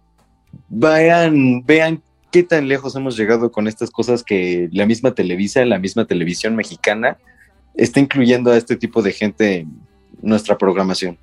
vayan, 0.68 1.64
vean 1.66 2.02
qué 2.30 2.42
tan 2.42 2.68
lejos 2.68 2.96
hemos 2.96 3.16
llegado 3.16 3.52
con 3.52 3.68
estas 3.68 3.90
cosas 3.90 4.22
que 4.22 4.68
la 4.72 4.86
misma 4.86 5.12
Televisa, 5.12 5.64
la 5.64 5.78
misma 5.78 6.06
televisión 6.06 6.56
mexicana, 6.56 7.18
está 7.74 8.00
incluyendo 8.00 8.52
a 8.52 8.56
este 8.56 8.76
tipo 8.76 9.02
de 9.02 9.12
gente 9.12 9.56
en 9.58 9.72
nuestra 10.22 10.56
programación. 10.56 11.18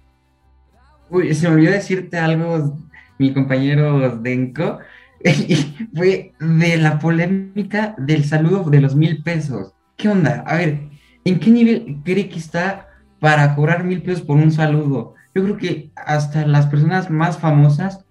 Uy, 1.10 1.34
se 1.34 1.48
me 1.48 1.56
olvidó 1.56 1.72
decirte 1.72 2.18
algo, 2.18 2.78
mi 3.18 3.34
compañero 3.34 4.18
Denko, 4.18 4.80
fue 5.96 6.34
de 6.40 6.78
la 6.78 7.00
polémica 7.00 7.96
del 7.98 8.26
saludo 8.26 8.70
de 8.70 8.82
los 8.82 8.96
mil 8.96 9.24
pesos. 9.24 9.74
¿Qué 9.96 10.10
onda? 10.10 10.44
A 10.46 10.58
ver, 10.58 10.91
¿en 11.26 11.40
qué 11.40 11.52
nivel 11.52 12.02
cree 12.04 12.30
que 12.30 12.40
está 12.40 12.88
para 13.20 13.56
cobrar 13.56 13.84
mil 13.84 14.02
pesos 14.02 14.22
por 14.22 14.38
un 14.38 14.52
saludo? 14.52 15.16
Yo 15.34 15.44
creo 15.44 15.58
que 15.58 15.92
hasta 15.96 16.46
las 16.46 16.68
personas 16.68 17.10
más 17.10 17.38
famosas 17.38 18.04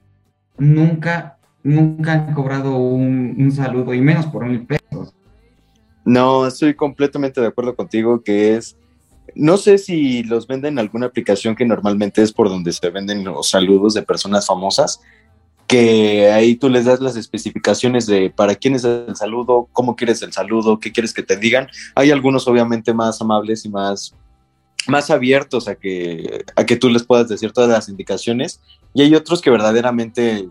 nunca, 0.56 1.38
nunca 1.62 2.12
han 2.12 2.34
cobrado 2.34 2.76
un, 2.76 3.50
saludo, 3.52 3.92
y 3.94 4.00
menos 4.00 4.26
por 4.26 4.46
mil 4.46 4.66
pesos. 4.66 5.14
No, 6.04 6.46
estoy 6.46 6.74
completamente 6.74 7.40
de 7.40 7.48
acuerdo 7.48 7.76
contigo 7.76 8.22
que 8.22 8.56
es, 8.56 8.76
no 9.34 9.58
sé 9.58 9.78
si 9.78 10.22
los 10.22 10.46
venden 10.46 10.74
en 10.74 10.78
alguna 10.78 11.06
aplicación 11.06 11.54
que 11.54 11.66
normalmente 11.66 12.22
es 12.22 12.32
por 12.32 12.48
donde 12.48 12.72
se 12.72 12.90
venden 12.90 13.24
los 13.24 13.50
saludos 13.50 13.94
de 13.94 14.02
personas 14.02 14.46
famosas, 14.46 15.00
que 15.70 16.32
ahí 16.32 16.56
tú 16.56 16.68
les 16.68 16.84
das 16.84 16.98
las 16.98 17.14
especificaciones 17.14 18.04
de 18.08 18.28
para 18.28 18.56
quién 18.56 18.74
es 18.74 18.82
el 18.82 19.14
saludo, 19.14 19.68
cómo 19.72 19.94
quieres 19.94 20.20
el 20.20 20.32
saludo, 20.32 20.80
qué 20.80 20.90
quieres 20.90 21.14
que 21.14 21.22
te 21.22 21.36
digan. 21.36 21.68
Hay 21.94 22.10
algunos 22.10 22.48
obviamente 22.48 22.92
más 22.92 23.20
amables 23.20 23.64
y 23.64 23.68
más 23.68 24.12
más 24.88 25.10
abiertos 25.10 25.68
a 25.68 25.76
que, 25.76 26.44
a 26.56 26.66
que 26.66 26.74
tú 26.74 26.88
les 26.88 27.04
puedas 27.04 27.28
decir 27.28 27.52
todas 27.52 27.70
las 27.70 27.88
indicaciones 27.88 28.60
y 28.94 29.02
hay 29.02 29.14
otros 29.14 29.40
que 29.40 29.50
verdaderamente 29.50 30.48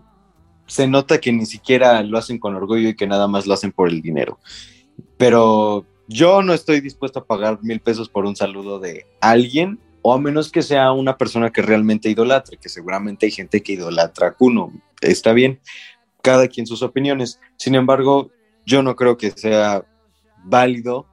se 0.66 0.88
nota 0.88 1.20
que 1.20 1.32
ni 1.32 1.44
siquiera 1.44 2.02
lo 2.02 2.16
hacen 2.16 2.38
con 2.38 2.54
orgullo 2.54 2.88
y 2.88 2.96
que 2.96 3.06
nada 3.06 3.28
más 3.28 3.46
lo 3.46 3.52
hacen 3.52 3.72
por 3.72 3.90
el 3.90 4.00
dinero. 4.00 4.38
Pero 5.18 5.84
yo 6.08 6.40
no 6.40 6.54
estoy 6.54 6.80
dispuesto 6.80 7.18
a 7.18 7.26
pagar 7.26 7.58
mil 7.60 7.80
pesos 7.80 8.08
por 8.08 8.24
un 8.24 8.36
saludo 8.36 8.78
de 8.78 9.04
alguien, 9.20 9.80
o 10.00 10.14
a 10.14 10.18
menos 10.18 10.50
que 10.50 10.62
sea 10.62 10.92
una 10.92 11.18
persona 11.18 11.50
que 11.50 11.60
realmente 11.60 12.08
idolatre, 12.08 12.56
que 12.56 12.70
seguramente 12.70 13.26
hay 13.26 13.32
gente 13.32 13.62
que 13.62 13.74
idolatra 13.74 14.28
a 14.28 14.32
Kuno. 14.32 14.72
Está 15.00 15.32
bien, 15.32 15.60
cada 16.22 16.48
quien 16.48 16.66
sus 16.66 16.82
opiniones. 16.82 17.40
Sin 17.56 17.74
embargo, 17.74 18.30
yo 18.66 18.82
no 18.82 18.96
creo 18.96 19.16
que 19.16 19.30
sea 19.30 19.84
válido 20.44 21.06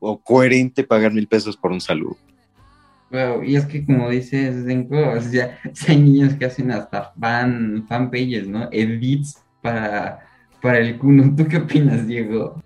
o 0.00 0.18
coherente 0.22 0.84
pagar 0.84 1.12
mil 1.12 1.26
pesos 1.26 1.56
por 1.56 1.72
un 1.72 1.80
saludo. 1.80 2.16
Wow, 3.10 3.42
y 3.42 3.56
es 3.56 3.64
que 3.64 3.84
como 3.86 4.10
dices, 4.10 4.64
Denko, 4.66 4.96
o 4.96 5.20
sea, 5.20 5.58
hay 5.88 5.96
niños 5.96 6.34
que 6.34 6.44
hacen 6.44 6.70
hasta 6.70 7.12
fan, 7.18 7.86
fanpages, 7.88 8.46
¿no? 8.46 8.68
Edits 8.70 9.38
para, 9.62 10.26
para 10.60 10.78
el 10.78 10.98
Kuno. 10.98 11.34
¿Tú 11.34 11.46
qué 11.48 11.56
opinas, 11.56 12.06
Diego? 12.06 12.62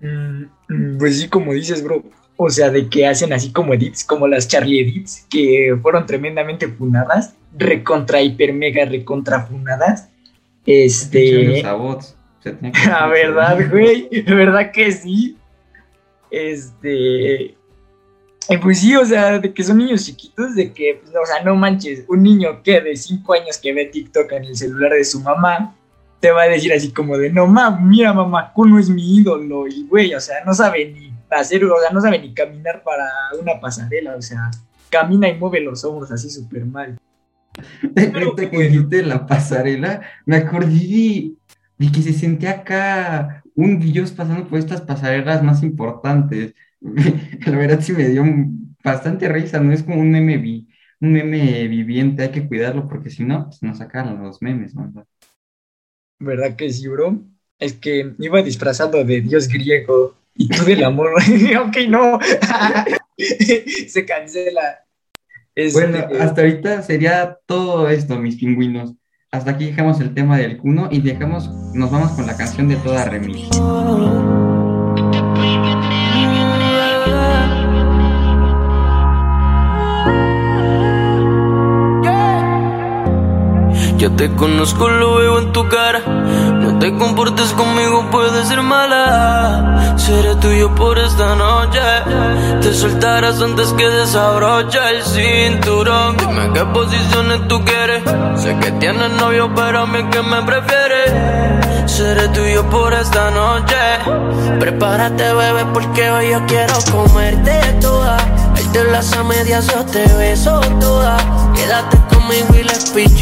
Mm, 0.00 0.98
Pues 0.98 1.20
sí, 1.20 1.28
como 1.28 1.52
dices, 1.52 1.82
bro. 1.82 2.04
O 2.36 2.50
sea, 2.50 2.70
de 2.70 2.88
que 2.90 3.06
hacen 3.06 3.32
así 3.32 3.50
como 3.50 3.72
edits, 3.72 4.04
como 4.04 4.28
las 4.28 4.46
Charlie 4.46 4.80
Edits, 4.80 5.26
que 5.30 5.74
fueron 5.80 6.04
tremendamente 6.04 6.68
funadas, 6.68 7.34
recontra, 7.56 8.20
hiper, 8.20 8.52
mega, 8.52 8.84
recontra 8.84 9.46
funadas. 9.46 10.10
Este. 10.66 11.62
La 12.86 13.06
verdad, 13.06 13.58
güey. 13.70 14.08
La 14.24 14.34
verdad 14.34 14.70
que 14.72 14.92
sí. 14.92 15.36
Este. 16.30 17.44
eh, 18.48 18.58
Pues 18.62 18.80
sí, 18.80 18.94
o 18.94 19.04
sea, 19.04 19.38
de 19.38 19.52
que 19.52 19.62
son 19.62 19.78
niños 19.78 20.04
chiquitos, 20.04 20.54
de 20.54 20.72
que, 20.72 21.00
pues, 21.02 21.14
o 21.14 21.26
sea, 21.26 21.42
no 21.42 21.56
manches, 21.56 22.04
un 22.08 22.22
niño 22.22 22.62
que 22.62 22.80
de 22.80 22.96
5 22.96 23.32
años 23.34 23.58
que 23.58 23.72
ve 23.72 23.86
TikTok 23.86 24.30
en 24.32 24.44
el 24.44 24.56
celular 24.56 24.92
de 24.92 25.04
su 25.04 25.20
mamá, 25.20 25.74
te 26.20 26.30
va 26.30 26.42
a 26.42 26.48
decir 26.48 26.72
así 26.72 26.92
como 26.92 27.18
de, 27.18 27.30
no 27.30 27.46
mames, 27.46 27.80
mira 27.82 28.12
mamá, 28.12 28.52
Kuno 28.52 28.78
es 28.78 28.88
mi 28.88 29.18
ídolo, 29.18 29.66
y 29.66 29.86
güey, 29.86 30.14
o 30.14 30.20
sea, 30.20 30.44
no 30.44 30.54
sabe 30.54 30.86
ni 30.92 31.12
hacer, 31.30 31.64
o 31.64 31.80
sea, 31.80 31.90
no 31.90 32.00
sabe 32.00 32.18
ni 32.18 32.32
caminar 32.32 32.82
para 32.82 33.04
una 33.40 33.60
pasarela, 33.60 34.16
o 34.16 34.22
sea, 34.22 34.50
camina 34.88 35.28
y 35.28 35.36
mueve 35.36 35.60
los 35.60 35.84
hombros 35.84 36.10
así 36.10 36.30
súper 36.30 36.64
mal. 36.64 36.96
Ahorita 38.14 38.50
que 38.50 38.58
dijiste 38.58 39.02
la 39.02 39.26
pasarela, 39.26 40.02
me 40.26 40.36
acordé 40.36 40.70
de, 40.78 41.34
de 41.78 41.92
que 41.92 42.02
se 42.02 42.12
sentía 42.12 42.50
acá 42.52 43.42
un 43.54 43.78
Dios 43.80 44.12
pasando 44.12 44.46
por 44.48 44.58
estas 44.58 44.80
pasarelas 44.82 45.42
más 45.42 45.62
importantes. 45.62 46.54
La 47.46 47.56
verdad 47.56 47.80
sí 47.80 47.92
me 47.92 48.08
dio 48.08 48.24
bastante 48.84 49.28
risa, 49.28 49.60
no 49.60 49.72
es 49.72 49.82
como 49.82 50.00
un 50.00 50.10
meme, 50.10 50.36
vi- 50.38 50.68
un 51.00 51.12
meme 51.12 51.66
viviente, 51.68 52.22
hay 52.22 52.30
que 52.30 52.46
cuidarlo 52.48 52.86
porque 52.88 53.10
si 53.10 53.24
no, 53.24 53.46
pues 53.46 53.62
nos 53.62 53.78
sacan 53.78 54.22
los 54.22 54.40
memes, 54.42 54.74
¿no? 54.74 54.92
¿Verdad 56.18 56.56
que 56.56 56.70
sí, 56.72 56.88
bro? 56.88 57.20
Es 57.58 57.74
que 57.74 58.14
iba 58.18 58.42
disfrazado 58.42 59.04
de 59.04 59.20
dios 59.20 59.48
griego 59.48 60.14
y 60.34 60.48
tú 60.48 60.64
del 60.64 60.84
amor. 60.84 61.10
ok, 61.66 61.76
no. 61.88 62.18
Se 63.88 64.04
cancela. 64.04 64.85
Este, 65.56 65.80
Bueno, 65.80 66.06
hasta 66.20 66.42
ahorita 66.42 66.82
sería 66.82 67.38
todo 67.46 67.88
esto, 67.88 68.18
mis 68.18 68.36
pingüinos. 68.36 68.94
Hasta 69.32 69.52
aquí 69.52 69.66
dejamos 69.66 70.00
el 70.00 70.12
tema 70.12 70.36
del 70.36 70.58
cuno 70.58 70.88
y 70.92 71.00
dejamos, 71.00 71.50
nos 71.74 71.90
vamos 71.90 72.12
con 72.12 72.26
la 72.26 72.36
canción 72.36 72.68
de 72.68 72.76
toda 72.76 73.06
remix. 73.06 73.48
Ya 83.98 84.10
te 84.10 84.30
conozco, 84.32 84.88
lo 84.88 85.16
veo 85.16 85.38
en 85.38 85.52
tu 85.52 85.66
cara. 85.68 86.00
No 86.00 86.78
te 86.78 86.94
comportes 86.96 87.52
conmigo, 87.52 88.10
puede 88.10 88.44
ser 88.44 88.60
mala. 88.62 89.94
Seré 89.96 90.34
tuyo 90.36 90.74
por 90.74 90.98
esta 90.98 91.34
noche. 91.34 91.80
Te 92.60 92.74
soltarás 92.74 93.40
antes 93.40 93.72
que 93.72 93.88
desabroche 93.88 94.78
el 94.90 95.02
cinturón. 95.02 96.16
Dime 96.18 96.50
qué 96.52 96.64
posiciones 96.66 97.48
tú 97.48 97.64
quieres. 97.64 98.02
Sé 98.36 98.56
que 98.58 98.72
tienes 98.72 99.10
novio, 99.12 99.50
pero 99.54 99.80
a 99.80 99.86
mí 99.86 100.04
que 100.10 100.22
me 100.22 100.42
prefieres. 100.42 101.90
Seré 101.90 102.28
tuyo 102.28 102.68
por 102.68 102.92
esta 102.92 103.30
noche. 103.30 103.76
Prepárate, 104.60 105.32
bebé, 105.32 105.64
porque 105.72 106.10
hoy 106.10 106.30
yo 106.30 106.44
quiero 106.46 106.74
comerte 106.92 107.58
toda. 107.80 108.18
Te 108.76 108.84
las 108.84 109.10
a 109.14 109.22
medias, 109.22 109.68
yo 109.68 109.86
te 109.86 110.04
beso 110.18 110.60
toda. 110.78 111.16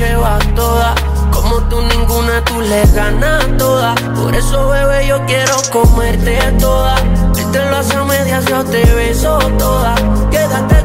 Quédate 0.04 0.12
conmigo 0.12 0.12
y 0.12 0.12
les 0.12 0.12
picheo 0.12 0.24
a 0.24 0.38
todas. 0.54 0.94
Como 1.32 1.56
tú 1.68 1.80
ninguna, 1.80 2.44
tú 2.44 2.60
le 2.60 2.84
ganas 2.94 3.44
toda. 3.56 3.94
Por 4.14 4.34
eso, 4.34 4.68
bebé, 4.68 5.06
yo 5.06 5.24
quiero 5.26 5.56
comerte 5.72 6.38
toda. 6.60 6.96
Él 7.36 7.50
te 7.52 7.64
lo 7.64 7.76
hace 7.76 7.96
a 7.96 8.04
medias, 8.04 8.44
yo 8.46 8.64
te 8.64 8.84
beso 8.94 9.38
toda. 9.58 9.94
Quédate 10.30 10.83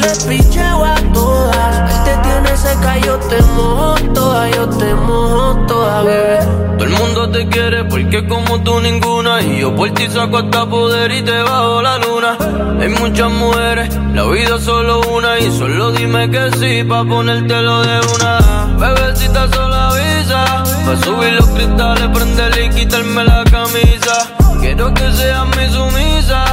les 0.00 0.24
picheo 0.24 0.84
a 0.84 0.94
todas. 1.12 1.90
Él 1.92 2.04
te 2.04 2.28
tiene 2.28 2.56
seca, 2.56 2.98
yo 2.98 3.16
te 3.18 3.42
mojo 3.56 3.94
toda, 4.14 4.50
yo 4.50 4.68
te 4.68 4.94
mojo 4.94 5.66
toda, 5.66 6.02
bebé. 6.02 6.38
Todo 6.78 6.84
el 6.84 6.90
mundo 6.90 7.30
te 7.30 7.46
quiere 7.48 7.84
porque 7.84 8.26
como 8.26 8.62
tú 8.62 8.80
ninguna. 8.80 9.42
Y 9.42 9.60
yo 9.60 9.74
por 9.74 9.90
ti 9.90 10.08
saco 10.08 10.38
hasta 10.38 10.66
poder 10.66 11.10
y 11.12 11.22
te 11.22 11.42
bajo 11.42 11.82
la 11.82 11.98
luna. 11.98 12.38
Hay 12.80 12.88
muchas 12.88 13.30
mujeres, 13.30 13.94
la 14.14 14.24
vida 14.24 14.56
es 14.56 14.64
solo 14.64 15.00
una. 15.14 15.38
Y 15.38 15.50
solo 15.58 15.92
dime 15.92 16.30
que 16.30 16.50
sí, 16.58 16.84
pa' 16.84 17.04
ponértelo 17.04 17.82
de 17.82 18.00
una. 18.14 18.76
Bebecita 18.78 19.48
solo 19.52 19.74
avisa. 19.74 20.64
Pa' 20.86 20.96
subir 21.04 21.32
los 21.34 21.46
cristales, 21.48 22.08
prenderle 22.12 22.64
y 22.66 22.70
quitarme 22.70 23.24
la 23.24 23.44
camisa. 23.44 24.14
Quiero 24.60 24.92
que 24.94 25.12
seas 25.12 25.46
mi 25.56 25.68
sumisa. 25.68 26.44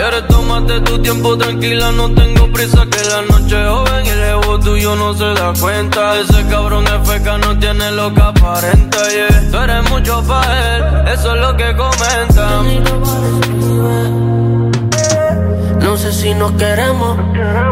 Quieres, 0.00 0.26
tómate 0.28 0.80
tu 0.80 0.98
tiempo 1.02 1.36
tranquila. 1.36 1.92
No 1.92 2.10
tengo 2.14 2.50
prisa, 2.50 2.86
que 2.86 3.04
la 3.04 3.20
noche 3.20 3.56
joven 3.68 4.06
y 4.06 4.08
el 4.08 4.22
ego 4.22 4.58
tuyo 4.58 4.96
no 4.96 5.12
se 5.12 5.24
da 5.24 5.52
cuenta. 5.60 6.18
Ese 6.18 6.46
cabrón 6.46 6.86
es 6.86 7.06
feca, 7.06 7.36
no 7.36 7.58
tiene 7.58 7.90
lo 7.92 8.14
que 8.14 8.22
aparenta. 8.22 8.96
Yeah. 9.10 9.50
Tú 9.50 9.58
eres 9.58 9.90
mucho 9.90 10.22
pa' 10.26 10.42
él, 10.74 10.84
eso 11.12 11.34
es 11.34 11.40
lo 11.42 11.54
que 11.54 11.76
comentan. 11.76 12.84
No 15.80 15.96
sé 15.98 16.12
si 16.14 16.32
nos 16.32 16.52
queremos. 16.52 17.18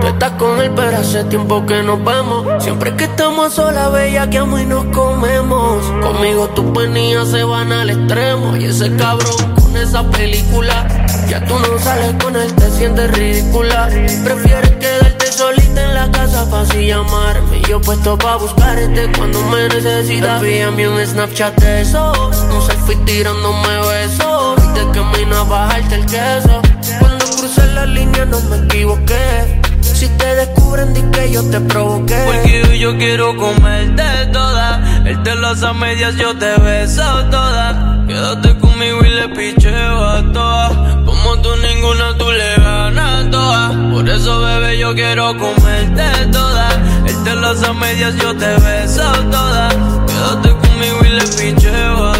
Tú 0.02 0.06
estás 0.08 0.32
con 0.32 0.60
él, 0.60 0.70
pero 0.76 0.98
hace 0.98 1.24
tiempo 1.24 1.64
que 1.64 1.82
nos 1.82 2.04
vemos. 2.04 2.62
Siempre 2.62 2.94
que 2.94 3.04
estamos 3.04 3.54
solas, 3.54 3.90
bella, 3.90 4.28
que 4.28 4.36
amo 4.36 4.58
y 4.58 4.66
nos 4.66 4.84
comemos. 4.94 5.82
Conmigo 6.02 6.46
tus 6.48 6.66
penías 6.78 7.28
se 7.28 7.42
van 7.42 7.72
al 7.72 7.88
extremo. 7.88 8.54
Y 8.54 8.64
ese 8.66 8.94
cabrón 8.96 9.57
esa 9.76 10.02
película. 10.10 10.86
Ya 11.28 11.44
tú 11.44 11.58
no 11.58 11.78
sales 11.78 12.14
con 12.22 12.36
él, 12.36 12.52
te 12.54 12.70
sientes 12.70 13.10
ridícula. 13.12 13.88
Prefieres 14.24 14.70
quedarte 14.72 15.32
solita 15.32 15.84
en 15.84 15.94
la 15.94 16.10
casa 16.10 16.48
para 16.50 16.62
así 16.62 16.86
llamarme. 16.86 17.60
Yo 17.68 17.80
puesto 17.80 18.16
pa' 18.16 18.36
buscarte 18.36 19.10
cuando 19.16 19.40
me 19.42 19.68
necesitas. 19.68 20.42
Envíame 20.42 20.88
un 20.88 21.06
Snapchat 21.06 21.54
de 21.60 21.82
esos. 21.82 22.18
Un 22.18 22.62
selfie 22.66 22.96
tirándome 23.04 23.78
besos. 23.88 24.58
Y 24.64 24.74
te 24.74 24.90
camino 24.92 25.36
a 25.36 25.44
bajarte 25.44 25.94
el 25.96 26.06
queso. 26.06 26.62
Cuando 26.98 27.24
crucé 27.36 27.66
la 27.74 27.86
línea 27.86 28.24
no 28.24 28.40
me 28.42 28.56
equivoqué. 28.56 29.60
Si 29.98 30.08
te 30.10 30.32
descubren, 30.36 30.94
di 30.94 31.02
que 31.10 31.32
yo 31.32 31.42
te 31.50 31.58
provoqué. 31.58 32.22
Porque 32.24 32.78
yo 32.78 32.96
quiero 32.98 33.36
comerte 33.36 34.04
toda. 34.32 35.02
Él 35.04 35.20
te 35.24 35.34
las 35.34 35.60
a 35.64 35.72
medias, 35.72 36.14
yo 36.14 36.38
te 36.38 36.56
beso 36.60 37.02
toda. 37.32 38.04
Quédate 38.06 38.56
conmigo 38.58 39.04
y 39.04 39.08
le 39.08 39.28
picheo 39.30 40.04
a 40.04 40.22
todas. 40.32 40.72
Como 41.04 41.38
tú 41.42 41.48
ninguna, 41.56 42.16
tú 42.16 42.30
le 42.30 42.62
ganas 42.62 43.28
todas. 43.32 43.74
Por 43.92 44.08
eso, 44.08 44.40
bebé, 44.40 44.78
yo 44.78 44.94
quiero 44.94 45.36
comerte 45.36 46.26
toda. 46.30 46.68
Él 47.04 47.24
te 47.24 47.34
las 47.34 47.60
a 47.64 47.72
medias, 47.72 48.14
yo 48.22 48.36
te 48.36 48.54
beso 48.54 49.12
toda. 49.32 49.68
Quédate 50.06 50.50
conmigo 50.58 50.98
y 51.06 51.08
le 51.08 51.24
picheo 51.24 52.06
a 52.06 52.17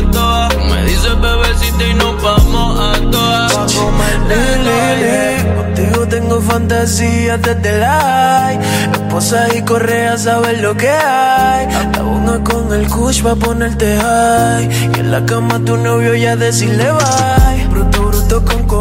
fantasías 6.59 7.41
desde 7.41 7.79
la 7.79 8.53
Esposas 8.93 9.55
y 9.57 9.63
correas, 9.63 10.23
sabes 10.23 10.61
lo 10.61 10.77
que 10.77 10.89
hay. 10.89 11.69
La 11.95 12.03
una 12.03 12.43
con 12.43 12.73
el 12.73 12.89
kush 12.89 13.25
va 13.25 13.33
a 13.33 13.37
ponerte 13.37 13.97
high. 13.97 14.69
Y 14.97 15.01
en 15.01 15.11
la 15.13 15.25
cama 15.25 15.61
tu 15.65 15.77
novio 15.77 16.15
ya 16.15 16.35
decirle 16.35 16.91
bye. 16.93 17.38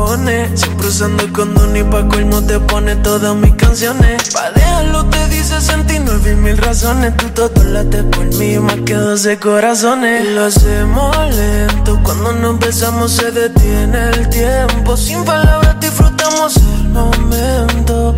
Siempre 0.08 0.88
usando 0.88 1.34
condón 1.34 1.76
y 1.76 1.84
pa' 1.84 2.08
colmo 2.08 2.42
te 2.42 2.58
pone 2.62 2.96
todas 2.96 3.36
mis 3.36 3.54
canciones. 3.56 4.30
Pa' 4.34 4.52
dejarlo 4.52 5.06
te 5.08 5.28
dice 5.28 5.60
69 5.60 6.36
mil 6.38 6.58
razones. 6.58 7.18
Tú 7.18 7.28
todo 7.32 7.64
late 7.66 8.04
por 8.04 8.26
mí, 8.36 8.58
más 8.58 8.78
que 8.86 8.94
12 8.94 9.38
corazones. 9.38 10.24
Y 10.24 10.34
lo 10.34 10.46
hacemos 10.46 11.14
lento. 11.36 12.00
Cuando 12.04 12.32
nos 12.32 12.58
besamos 12.58 13.12
se 13.12 13.32
detiene 13.32 14.12
el 14.12 14.30
tiempo. 14.30 14.96
Sin 14.96 15.26
palabras 15.26 15.78
disfrutamos 15.82 16.56
el 16.56 16.88
momento. 16.88 18.16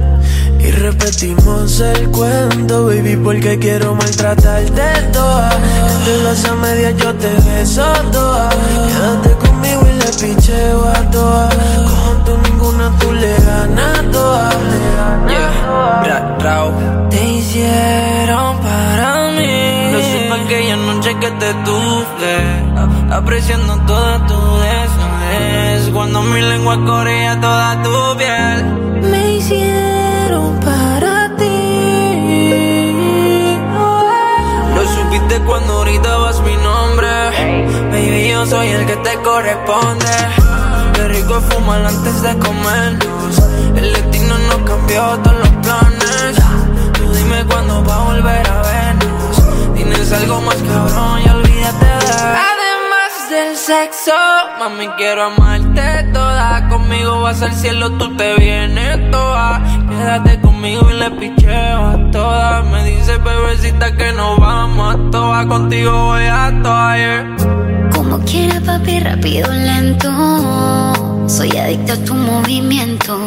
Y 0.60 0.69
repetimos 0.69 1.80
el 1.80 2.08
cuento, 2.12 2.86
baby, 2.86 3.15
porque 3.15 3.58
quiero 3.58 3.95
maltratarte 3.95 5.08
toda. 5.12 5.49
Entre 5.97 6.23
las 6.23 6.45
a 6.45 6.54
medias 6.54 6.93
yo 6.97 7.15
te 7.15 7.30
beso 7.30 7.91
toda. 8.12 8.49
Quédate 8.49 9.47
conmigo 9.47 9.88
y 9.91 9.98
picheo 10.17 10.84
a 10.88 11.12
todas. 11.12 11.56
Como 11.89 12.24
tú 12.26 12.38
ninguna, 12.50 12.91
tú 13.00 13.12
le 13.12 13.36
ganas 13.38 14.12
toda. 14.12 14.50
Yeah, 15.28 16.00
mira, 16.02 16.38
Rao. 16.39 16.72
Te 17.10 17.24
hicieron 17.24 18.58
para 18.60 19.32
mí. 19.32 19.91
Lo 19.93 20.00
supe 20.00 20.34
aquella 20.43 20.76
noche 20.76 21.15
que 21.19 21.32
te 21.32 21.54
tuve. 21.65 22.36
Apreciando 23.12 23.78
toda 23.86 24.26
tu 24.26 24.36
desnudez. 24.36 25.89
Cuando 25.93 26.22
mi 26.24 26.41
lengua 26.41 26.84
corría 26.86 27.39
toda 27.39 27.82
tu 27.84 28.17
piel. 28.17 28.65
Me 29.12 29.36
hicieron 29.36 30.60
para 30.60 31.36
ti. 31.38 31.58
Lo 34.76 34.84
supiste 34.88 35.39
cuando. 35.45 35.80
Baby, 35.89 35.98
yo 38.29 38.45
soy 38.45 38.67
el 38.67 38.85
que 38.85 38.95
te 38.97 39.15
corresponde. 39.21 40.05
Qué 40.93 41.07
rico 41.07 41.41
fumar 41.41 41.85
antes 41.85 42.21
de 42.21 42.37
comernos. 42.37 43.37
El 43.75 43.93
destino 43.93 44.35
no 44.49 44.65
cambió 44.65 45.01
todos 45.23 45.37
los 45.39 45.49
planes. 45.63 46.35
Tú 46.93 47.11
dime 47.13 47.43
cuándo 47.45 47.83
va 47.85 47.95
a 47.95 48.03
volver 48.03 48.47
a 48.47 48.61
vernos. 48.61 49.75
Tienes 49.75 50.11
algo 50.11 50.41
más 50.41 50.55
cabrón 50.55 51.21
y 51.25 51.29
olvídate 51.29 51.85
de. 51.85 52.11
Además 52.51 53.29
del 53.29 53.55
sexo, 53.57 54.13
mami, 54.59 54.87
quiero 54.97 55.25
amarte 55.25 56.03
toda. 56.13 56.67
Conmigo 56.69 57.21
vas 57.21 57.41
al 57.41 57.53
cielo, 57.53 57.91
tú 57.93 58.15
te 58.15 58.35
vienes 58.35 59.09
toda. 59.11 59.61
Quédate 59.89 60.41
conmigo 60.41 60.89
y 60.91 60.93
le 60.93 61.11
picheo 61.11 61.87
a 61.87 62.11
todas. 62.11 62.65
Me 62.65 62.83
dice 62.83 63.17
bebecita 63.17 63.95
que 63.95 64.11
nos 64.13 64.39
vamos 64.39 64.95
a 64.95 65.11
todas. 65.11 65.45
Contigo 65.47 66.05
voy 66.05 66.25
a 66.25 66.53
todas, 66.61 66.97
yeah. 66.97 67.59
Papi, 68.69 68.99
rápido, 68.99 69.51
lento. 69.51 70.12
Soy 71.27 71.49
adicta 71.58 71.93
a 71.93 71.97
tu 72.05 72.13
movimiento. 72.13 73.17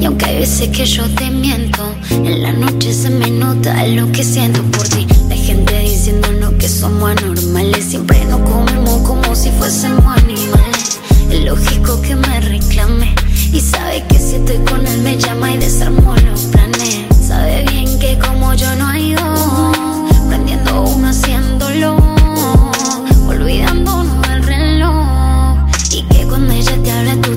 Y 0.00 0.04
aunque 0.04 0.24
hay 0.24 0.38
veces 0.40 0.68
que 0.70 0.84
yo 0.84 1.04
te 1.14 1.30
miento, 1.30 1.84
en 2.10 2.42
la 2.42 2.52
noche 2.52 2.92
se 2.92 3.08
me 3.08 3.30
nota 3.30 3.86
lo 3.86 4.10
que 4.10 4.24
siento 4.24 4.60
por 4.76 4.88
ti. 4.88 5.06
La 5.28 5.36
gente 5.36 5.78
diciéndonos 5.78 6.54
que 6.54 6.68
somos 6.68 7.12
anormales. 7.12 7.84
Siempre 7.84 8.24
nos 8.24 8.40
comemos 8.50 9.02
como 9.06 9.36
si 9.36 9.52
fuésemos 9.52 10.04
animales. 10.04 10.98
Es 11.30 11.44
lógico 11.44 12.02
que 12.02 12.16
me 12.16 12.40
reclame. 12.40 13.14
Y 13.52 13.60
sabe 13.60 14.02
que 14.08 14.18
si 14.18 14.34
estoy 14.36 14.58
con 14.68 14.84
él 14.84 15.02
me 15.02 15.18
llama 15.18 15.52
y 15.52 15.58
desarmo 15.58 16.16
los 16.16 16.46
planes. 16.46 17.06
Sabe 17.24 17.64
bien 17.70 17.96
que 18.00 18.18
como 18.18 18.54
yo 18.54 18.74
no 18.74 18.88
hay 18.88 19.14
dos. 19.14 20.08
Prendiendo 20.28 20.82
uno 20.82 21.10
haciéndolo. 21.10 22.11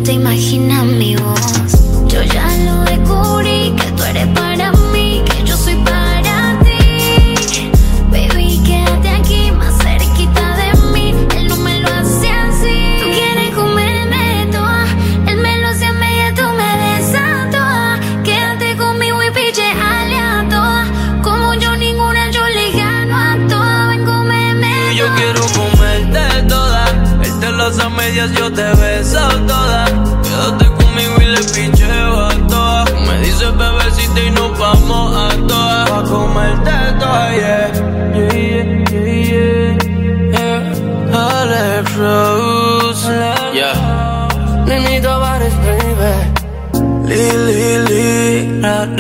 Te 0.06 0.13
imaginas 0.13 0.86
mi 0.86 1.15
voz. 1.15 1.72
Yo 2.08 2.22
ya 2.22 2.48
lo 2.63 2.84
descubrí 2.84 3.74
que 3.76 3.91
tú 3.98 4.04
eres 4.04 4.28
para 4.28 4.72
mí, 4.94 5.24
que 5.26 5.44
yo 5.44 5.58
soy 5.58 5.76
para 5.78 6.60
ti. 6.63 7.72
Baby, 8.12 8.62
quédate 8.63 9.10
aquí 9.10 9.52
más 9.52 9.74
cerquita 9.82 10.58
de 10.58 10.70
mí. 10.94 11.15
Él 11.36 11.48
no 11.48 11.58
me 11.58 11.80
lo 11.80 11.88
hace 11.88 12.30
así. 12.30 12.98
Tú 13.02 13.06
quieres 13.18 13.50
comerme 13.56 14.48
toda. 14.52 14.86
Él 15.26 15.38
me 15.38 15.58
lo 15.58 15.70
hace 15.70 15.86
a 15.86 15.94
media, 15.94 16.34
tú 16.36 16.44
me 16.60 16.72
besas 16.82 17.50
toda. 17.50 18.00
Quédate 18.24 18.78
conmigo 18.78 19.24
y 19.24 19.32
piche 19.32 19.65
a 19.65 20.48
toda. 20.48 20.86
Como 21.24 21.56
yo 21.56 21.76
ninguna, 21.78 22.30
yo 22.30 22.46
le 22.48 22.72
gano 22.74 23.15
a 23.18 23.48
toda. 23.48 23.88
Ven, 23.88 24.06
cómeme 24.06 24.94
Y 24.94 24.98
yo 24.98 25.08
quiero 25.15 25.41
comerte 25.58 26.44
toda. 26.48 26.89
Él 27.24 27.39
te 27.39 27.52
las 27.52 27.80
a 27.80 27.89
medias, 27.89 28.32
yo 28.34 28.52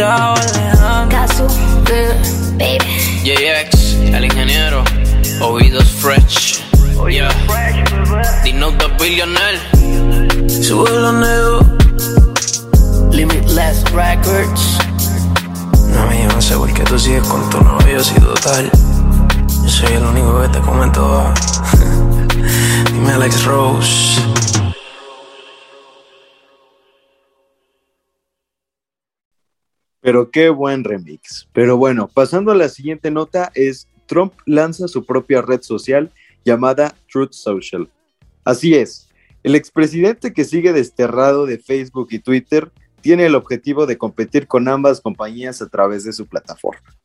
Alejandro. 0.03 1.09
Casu, 1.09 1.47
baby. 2.57 2.79
JX, 3.23 3.93
el 4.13 4.25
ingeniero, 4.25 4.83
oídos 5.41 5.85
fresh. 5.85 6.61
Yeah. 7.09 7.29
Dino 8.43 8.71
the 8.77 8.87
billionaire. 8.99 9.59
Suelo 10.49 11.11
negro. 11.13 11.59
Limitless 13.11 13.83
Records. 13.91 14.77
No 15.89 16.07
me 16.07 16.25
no 16.25 16.41
sé 16.41 16.55
por 16.55 16.73
qué 16.73 16.83
tú 16.83 16.99
sigues 16.99 17.25
con 17.27 17.49
tu 17.49 17.61
novio 17.61 18.03
si 18.03 18.15
total. 18.15 18.69
Yo 19.63 19.69
soy 19.69 19.93
el 19.93 20.03
único 20.03 20.41
que 20.41 20.49
te 20.49 20.59
comentó. 20.59 21.33
Dime 22.91 23.11
Alex 23.13 23.45
Rose. 23.45 24.34
Pero 30.15 30.31
qué 30.31 30.47
buen 30.47 30.85
remix. 30.85 31.45
Pero 31.51 31.75
bueno, 31.75 32.07
pasando 32.07 32.53
a 32.53 32.55
la 32.55 32.69
siguiente 32.69 33.11
nota 33.11 33.51
es 33.53 33.89
Trump 34.05 34.31
lanza 34.45 34.87
su 34.87 35.05
propia 35.05 35.41
red 35.41 35.61
social 35.61 36.09
llamada 36.45 36.95
Truth 37.11 37.33
Social. 37.33 37.89
Así 38.45 38.75
es, 38.75 39.09
el 39.43 39.55
expresidente 39.55 40.31
que 40.31 40.45
sigue 40.45 40.71
desterrado 40.71 41.45
de 41.45 41.57
Facebook 41.57 42.07
y 42.11 42.19
Twitter 42.19 42.71
tiene 43.01 43.25
el 43.25 43.35
objetivo 43.35 43.85
de 43.85 43.97
competir 43.97 44.47
con 44.47 44.69
ambas 44.69 45.01
compañías 45.01 45.61
a 45.61 45.67
través 45.67 46.05
de 46.05 46.13
su 46.13 46.25
plataforma. 46.27 46.95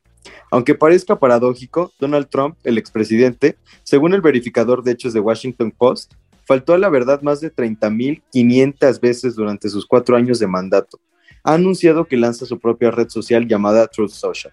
Aunque 0.53 0.77
parezca 0.77 1.19
paradójico, 1.19 1.93
Donald 1.99 2.29
Trump, 2.29 2.59
el 2.63 2.79
expresidente, 2.79 3.57
según 3.83 4.15
el 4.15 4.21
verificador 4.21 4.85
de 4.85 4.93
hechos 4.93 5.13
de 5.15 5.19
Washington 5.19 5.75
Post, 5.77 6.13
faltó 6.45 6.75
a 6.75 6.79
la 6.79 6.89
verdad 6.91 7.23
más 7.23 7.41
de 7.41 7.53
30.500 7.53 9.01
veces 9.01 9.35
durante 9.35 9.69
sus 9.69 9.85
cuatro 9.85 10.15
años 10.15 10.39
de 10.39 10.47
mandato. 10.47 11.01
Ha 11.43 11.55
anunciado 11.55 12.05
que 12.05 12.17
lanza 12.17 12.47
su 12.47 12.59
propia 12.59 12.91
red 12.91 13.09
social 13.09 13.47
llamada 13.47 13.87
Truth 13.87 14.11
Social. 14.11 14.53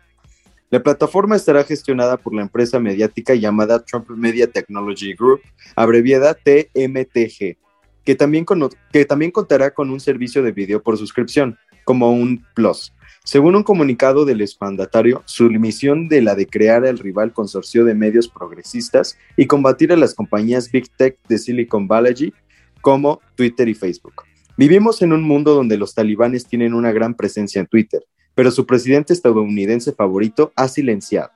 La 0.69 0.83
plataforma 0.83 1.37
estará 1.37 1.63
gestionada 1.63 2.17
por 2.17 2.35
la 2.35 2.41
empresa 2.41 2.79
mediática 2.79 3.33
llamada 3.35 3.83
Trump 3.83 4.09
Media 4.09 4.47
Technology 4.47 5.13
Group, 5.13 5.41
abreviada 5.75 6.33
TMTG, 6.33 7.57
que 8.03 8.15
también, 8.15 8.45
que 8.91 9.05
también 9.05 9.31
contará 9.31 9.71
con 9.71 9.89
un 9.89 10.01
servicio 10.01 10.43
de 10.43 10.51
video 10.51 10.83
por 10.83 10.97
suscripción, 10.97 11.57
como 11.85 12.11
un 12.11 12.45
Plus. 12.53 12.93
Según 13.23 13.55
un 13.55 13.63
comunicado 13.63 14.25
del 14.25 14.41
exmandatario, 14.41 15.23
su 15.25 15.49
misión 15.49 16.07
de 16.09 16.21
la 16.21 16.35
de 16.35 16.47
crear 16.47 16.85
el 16.85 16.97
rival 16.99 17.33
consorcio 17.33 17.85
de 17.85 17.93
medios 17.93 18.27
progresistas 18.27 19.17
y 19.35 19.47
combatir 19.47 19.91
a 19.91 19.97
las 19.97 20.13
compañías 20.13 20.71
Big 20.71 20.89
Tech 20.95 21.17
de 21.27 21.37
Silicon 21.37 21.87
Valley 21.87 22.33
como 22.81 23.21
Twitter 23.35 23.67
y 23.67 23.73
Facebook. 23.73 24.26
Vivimos 24.57 25.03
en 25.03 25.13
un 25.13 25.21
mundo 25.21 25.53
donde 25.53 25.77
los 25.77 25.93
talibanes 25.93 26.47
tienen 26.47 26.73
una 26.73 26.91
gran 26.91 27.13
presencia 27.13 27.61
en 27.61 27.67
Twitter, 27.67 28.03
pero 28.33 28.49
su 28.49 28.65
presidente 28.65 29.13
estadounidense 29.13 29.93
favorito 29.93 30.51
ha 30.55 30.67
silenciado. 30.67 31.29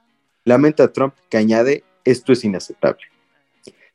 Lamenta 0.43 0.91
Trump 0.91 1.13
que 1.29 1.37
añade, 1.37 1.83
esto 2.03 2.33
es 2.33 2.43
inaceptable. 2.43 3.03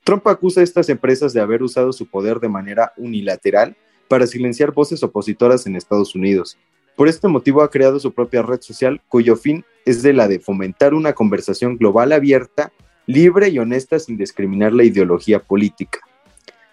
Trump 0.04 0.24
acusa 0.28 0.60
a 0.60 0.62
estas 0.62 0.88
empresas 0.90 1.32
de 1.32 1.40
haber 1.40 1.64
usado 1.64 1.92
su 1.92 2.06
poder 2.06 2.38
de 2.38 2.48
manera 2.48 2.92
unilateral 2.96 3.76
para 4.06 4.28
silenciar 4.28 4.70
voces 4.70 5.02
opositoras 5.02 5.66
en 5.66 5.74
Estados 5.74 6.14
Unidos. 6.14 6.56
Por 6.94 7.08
este 7.08 7.26
motivo 7.26 7.62
ha 7.62 7.70
creado 7.72 7.98
su 7.98 8.12
propia 8.12 8.42
red 8.42 8.60
social 8.60 9.02
cuyo 9.08 9.34
fin 9.34 9.64
es 9.86 10.02
de 10.02 10.12
la 10.12 10.28
de 10.28 10.38
fomentar 10.38 10.94
una 10.94 11.14
conversación 11.14 11.76
global 11.76 12.12
abierta, 12.12 12.72
libre 13.06 13.48
y 13.48 13.58
honesta 13.58 13.98
sin 13.98 14.16
discriminar 14.16 14.72
la 14.72 14.84
ideología 14.84 15.40
política. 15.40 15.98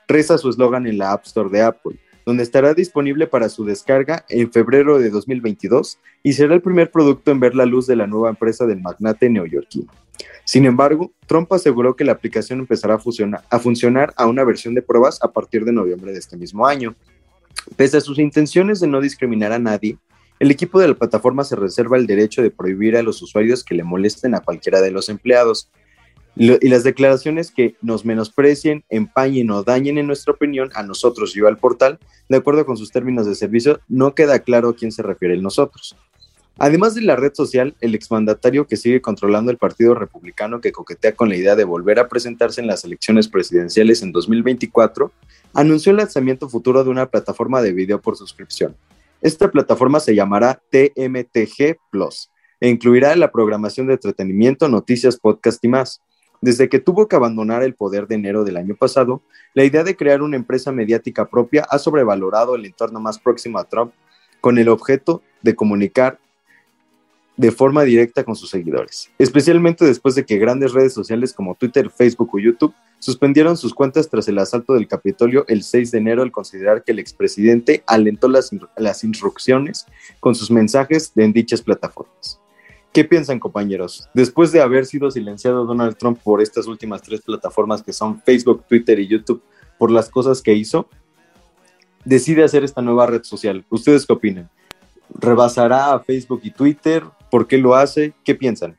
Reza 0.07 0.37
su 0.37 0.51
eslogan 0.51 0.85
en 0.85 0.99
la 0.99 1.13
App 1.13 1.25
Store 1.25 1.49
de 1.49 1.63
Apple, 1.63 1.97
donde 2.25 2.43
estará 2.43 2.73
disponible 2.73 3.27
para 3.27 3.49
su 3.49 3.65
descarga 3.65 4.25
en 4.29 4.51
febrero 4.51 4.99
de 4.99 5.09
2022 5.09 5.99
y 6.23 6.33
será 6.33 6.53
el 6.53 6.61
primer 6.61 6.91
producto 6.91 7.31
en 7.31 7.39
ver 7.39 7.55
la 7.55 7.65
luz 7.65 7.87
de 7.87 7.95
la 7.95 8.07
nueva 8.07 8.29
empresa 8.29 8.65
del 8.65 8.81
magnate 8.81 9.29
neoyorquino. 9.29 9.91
Sin 10.45 10.65
embargo, 10.65 11.11
Trump 11.27 11.51
aseguró 11.53 11.95
que 11.95 12.03
la 12.03 12.11
aplicación 12.13 12.59
empezará 12.59 12.95
a, 12.95 12.97
a 13.49 13.59
funcionar 13.59 14.13
a 14.17 14.25
una 14.25 14.43
versión 14.43 14.75
de 14.75 14.81
pruebas 14.81 15.19
a 15.21 15.31
partir 15.31 15.65
de 15.65 15.71
noviembre 15.71 16.11
de 16.11 16.19
este 16.19 16.37
mismo 16.37 16.67
año. 16.67 16.95
Pese 17.75 17.97
a 17.97 18.01
sus 18.01 18.19
intenciones 18.19 18.79
de 18.79 18.87
no 18.87 18.99
discriminar 18.99 19.51
a 19.51 19.59
nadie, 19.59 19.97
el 20.39 20.51
equipo 20.51 20.79
de 20.79 20.89
la 20.89 20.95
plataforma 20.95 21.43
se 21.43 21.55
reserva 21.55 21.97
el 21.97 22.07
derecho 22.07 22.41
de 22.41 22.51
prohibir 22.51 22.97
a 22.97 23.03
los 23.03 23.21
usuarios 23.21 23.63
que 23.63 23.75
le 23.75 23.83
molesten 23.83 24.35
a 24.35 24.41
cualquiera 24.41 24.81
de 24.81 24.91
los 24.91 25.07
empleados. 25.07 25.69
Y 26.35 26.67
las 26.67 26.83
declaraciones 26.83 27.51
que 27.51 27.75
nos 27.81 28.05
menosprecien, 28.05 28.83
empañen 28.89 29.51
o 29.51 29.63
dañen 29.63 29.99
en 29.99 30.07
nuestra 30.07 30.33
opinión 30.33 30.71
a 30.73 30.81
nosotros 30.81 31.35
y 31.35 31.45
al 31.45 31.57
portal, 31.57 31.99
de 32.27 32.37
acuerdo 32.37 32.65
con 32.65 32.75
sus 32.75 32.91
términos 32.91 33.27
de 33.27 33.35
servicio, 33.35 33.79
no 33.87 34.15
queda 34.15 34.39
claro 34.39 34.69
a 34.69 34.75
quién 34.75 34.91
se 34.91 35.03
refiere 35.03 35.35
el 35.35 35.43
nosotros. 35.43 35.95
Además 36.57 36.93
de 36.93 37.01
la 37.01 37.15
red 37.15 37.33
social, 37.33 37.75
el 37.81 37.95
exmandatario 37.95 38.67
que 38.67 38.77
sigue 38.77 39.01
controlando 39.01 39.51
el 39.51 39.57
Partido 39.57 39.95
Republicano 39.95 40.61
que 40.61 40.71
coquetea 40.71 41.15
con 41.15 41.29
la 41.29 41.35
idea 41.35 41.55
de 41.55 41.63
volver 41.63 41.99
a 41.99 42.07
presentarse 42.07 42.61
en 42.61 42.67
las 42.67 42.83
elecciones 42.83 43.27
presidenciales 43.27 44.03
en 44.03 44.11
2024, 44.11 45.11
anunció 45.53 45.91
el 45.91 45.97
lanzamiento 45.97 46.49
futuro 46.49 46.83
de 46.83 46.91
una 46.91 47.07
plataforma 47.07 47.61
de 47.61 47.73
video 47.73 48.01
por 48.01 48.17
suscripción. 48.17 48.75
Esta 49.21 49.49
plataforma 49.49 49.99
se 49.99 50.15
llamará 50.15 50.61
TMTG 50.69 51.77
Plus 51.89 52.29
e 52.59 52.69
incluirá 52.69 53.15
la 53.15 53.31
programación 53.31 53.87
de 53.87 53.93
entretenimiento, 53.93 54.69
noticias, 54.69 55.17
podcast 55.17 55.63
y 55.63 55.67
más. 55.67 56.01
Desde 56.43 56.67
que 56.67 56.79
tuvo 56.79 57.07
que 57.07 57.15
abandonar 57.15 57.63
el 57.63 57.73
poder 57.73 58.05
de 58.05 58.15
enero 58.15 58.43
del 58.43 58.57
año 58.57 58.75
pasado, 58.75 59.21
la 59.53 59.63
idea 59.63 59.85
de 59.85 59.95
crear 59.95 60.21
una 60.21 60.35
empresa 60.35 60.73
mediática 60.73 61.29
propia 61.29 61.65
ha 61.69 61.79
sobrevalorado 61.79 62.55
el 62.55 62.65
entorno 62.65 62.99
más 62.99 63.17
próximo 63.17 63.59
a 63.59 63.63
Trump 63.63 63.93
con 64.41 64.57
el 64.57 64.67
objeto 64.67 65.21
de 65.41 65.55
comunicar 65.55 66.19
de 67.37 67.49
forma 67.49 67.83
directa 67.83 68.25
con 68.25 68.35
sus 68.35 68.49
seguidores, 68.49 69.09
especialmente 69.17 69.85
después 69.85 70.15
de 70.15 70.25
que 70.25 70.37
grandes 70.37 70.73
redes 70.73 70.93
sociales 70.93 71.31
como 71.31 71.55
Twitter, 71.55 71.89
Facebook 71.89 72.35
o 72.35 72.39
YouTube 72.39 72.73
suspendieron 72.99 73.55
sus 73.55 73.73
cuentas 73.73 74.09
tras 74.09 74.27
el 74.27 74.37
asalto 74.37 74.73
del 74.73 74.89
Capitolio 74.89 75.45
el 75.47 75.63
6 75.63 75.91
de 75.91 75.97
enero 75.97 76.23
al 76.23 76.33
considerar 76.33 76.83
que 76.83 76.91
el 76.91 76.99
expresidente 76.99 77.83
alentó 77.87 78.27
las, 78.27 78.51
las 78.75 79.05
instrucciones 79.05 79.85
con 80.19 80.35
sus 80.35 80.51
mensajes 80.51 81.13
en 81.15 81.31
dichas 81.31 81.61
plataformas. 81.61 82.42
¿Qué 82.93 83.03
piensan 83.03 83.39
compañeros? 83.39 84.07
Después 84.13 84.51
de 84.51 84.61
haber 84.61 84.85
sido 84.85 85.09
silenciado 85.09 85.65
Donald 85.65 85.97
Trump 85.97 86.19
por 86.23 86.41
estas 86.41 86.67
últimas 86.67 87.01
tres 87.01 87.21
plataformas 87.21 87.81
que 87.81 87.91
son 87.91 88.21
Facebook, 88.21 88.65
Twitter 88.69 88.99
y 88.99 89.07
YouTube 89.07 89.41
por 89.79 89.89
las 89.89 90.09
cosas 90.09 90.41
que 90.43 90.53
hizo, 90.53 90.87
decide 92.05 92.43
hacer 92.43 92.63
esta 92.63 92.81
nueva 92.83 93.07
red 93.07 93.23
social. 93.23 93.65
¿Ustedes 93.69 94.05
qué 94.05 94.13
opinan? 94.13 94.49
¿Rebasará 95.19 95.93
a 95.93 95.99
Facebook 96.01 96.41
y 96.43 96.51
Twitter? 96.51 97.03
¿Por 97.31 97.47
qué 97.47 97.57
lo 97.57 97.75
hace? 97.75 98.13
¿Qué 98.23 98.35
piensan? 98.35 98.77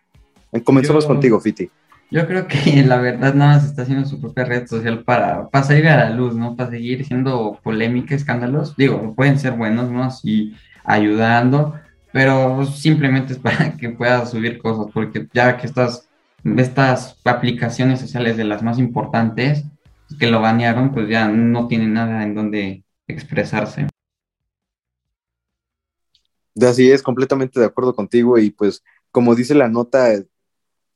Comenzamos 0.62 1.04
Yo- 1.04 1.08
contigo, 1.08 1.40
Fiti. 1.40 1.68
Yo 2.10 2.28
creo 2.28 2.46
que 2.46 2.82
la 2.86 3.00
verdad 3.00 3.34
nada 3.34 3.56
más 3.56 3.64
está 3.64 3.82
haciendo 3.82 4.06
su 4.06 4.20
propia 4.20 4.44
red 4.44 4.68
social 4.68 5.02
para, 5.02 5.48
para 5.48 5.64
salir 5.64 5.88
a 5.88 5.96
la 5.96 6.10
luz, 6.10 6.36
¿no? 6.36 6.54
Para 6.54 6.70
seguir 6.70 7.04
siendo 7.04 7.58
polémica, 7.64 8.14
escándalos. 8.14 8.76
Digo, 8.76 9.14
pueden 9.16 9.40
ser 9.40 9.54
buenos, 9.54 9.90
¿no? 9.90 10.04
Así 10.04 10.54
ayudando, 10.84 11.74
pero 12.14 12.64
simplemente 12.64 13.32
es 13.32 13.40
para 13.40 13.76
que 13.76 13.88
pueda 13.88 14.24
subir 14.24 14.58
cosas, 14.58 14.86
porque 14.94 15.26
ya 15.34 15.56
que 15.56 15.66
estas, 15.66 16.08
estas 16.44 17.20
aplicaciones 17.24 17.98
sociales 18.00 18.36
de 18.36 18.44
las 18.44 18.62
más 18.62 18.78
importantes 18.78 19.64
que 20.20 20.28
lo 20.28 20.40
banearon, 20.40 20.92
pues 20.94 21.08
ya 21.08 21.26
no 21.26 21.66
tiene 21.66 21.88
nada 21.88 22.22
en 22.22 22.36
donde 22.36 22.84
expresarse. 23.08 23.88
Así 26.60 26.88
es, 26.88 27.02
completamente 27.02 27.58
de 27.58 27.66
acuerdo 27.66 27.96
contigo 27.96 28.38
y 28.38 28.50
pues 28.50 28.84
como 29.10 29.34
dice 29.34 29.56
la 29.56 29.68
nota, 29.68 30.12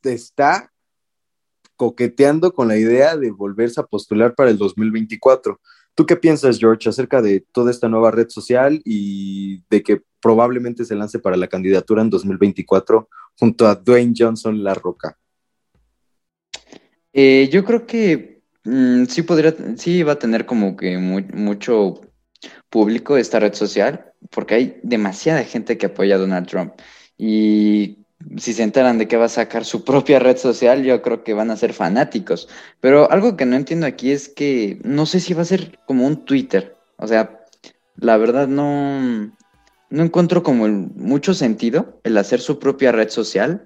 está 0.04 0.72
coqueteando 1.74 2.52
con 2.52 2.68
la 2.68 2.76
idea 2.76 3.16
de 3.16 3.33
volverse 3.33 3.81
a 3.81 3.87
postular 3.87 4.37
para 4.37 4.50
el 4.50 4.57
2024. 4.57 5.61
¿Tú 5.98 6.06
qué 6.06 6.14
piensas, 6.14 6.61
George, 6.61 6.88
acerca 6.88 7.20
de 7.20 7.44
toda 7.50 7.72
esta 7.72 7.88
nueva 7.88 8.12
red 8.12 8.28
social 8.28 8.80
y 8.84 9.64
de 9.68 9.82
que 9.82 10.00
probablemente 10.20 10.84
se 10.84 10.94
lance 10.94 11.18
para 11.18 11.37
la 11.37 11.48
candidatura 11.48 12.02
en 12.02 12.08
2024 12.08 13.08
junto 13.37 13.66
a 13.66 13.74
Dwayne 13.74 14.14
Johnson 14.16 14.62
La 14.62 14.74
Roca? 14.74 15.18
Eh, 17.12 17.48
yo 17.52 17.64
creo 17.64 17.84
que 17.84 18.42
mm, 18.62 19.06
sí 19.06 19.22
podría, 19.22 19.56
sí 19.76 20.04
va 20.04 20.12
a 20.12 20.18
tener 20.20 20.46
como 20.46 20.76
que 20.76 20.98
mu- 20.98 21.26
mucho 21.34 22.00
público 22.70 23.16
esta 23.16 23.40
red 23.40 23.54
social, 23.54 24.12
porque 24.30 24.54
hay 24.54 24.80
demasiada 24.84 25.42
gente 25.42 25.78
que 25.78 25.87
apoya 25.87 26.14
a 26.14 26.18
Donald 26.18 26.46
Trump. 26.46 26.74
Y 27.16 27.97
si 28.37 28.52
se 28.52 28.62
enteran 28.62 28.98
de 28.98 29.07
que 29.09 29.16
va 29.16 29.26
a 29.26 29.28
sacar 29.28 29.64
su 29.64 29.85
propia 29.85 30.18
red 30.18 30.37
social, 30.37 30.83
yo 30.83 31.02
creo 31.02 31.22
que 31.24 31.35
van 31.35 31.50
a 31.50 31.57
ser 31.57 31.72
fanáticos. 31.72 32.48
Pero 32.81 33.11
algo 33.11 33.37
que 33.37 33.46
no 33.46 33.57
entiendo 33.57 33.87
aquí 33.87 34.11
es 34.11 34.28
que 34.28 34.78
no 34.85 35.07
sé 35.07 35.20
si 35.20 35.35
va 35.35 35.42
a 35.42 35.46
ser 35.46 35.78
como 35.87 36.07
un 36.07 36.24
Twitter. 36.24 36.76
O 36.96 37.07
sea, 37.07 37.40
la 37.96 38.16
verdad 38.16 38.48
no, 38.48 39.31
no 39.90 40.02
encuentro 40.02 40.42
como 40.42 40.68
mucho 40.68 41.35
sentido 41.35 42.00
el 42.04 42.16
hacer 42.18 42.40
su 42.40 42.59
propia 42.59 42.92
red 42.92 43.09
social. 43.09 43.64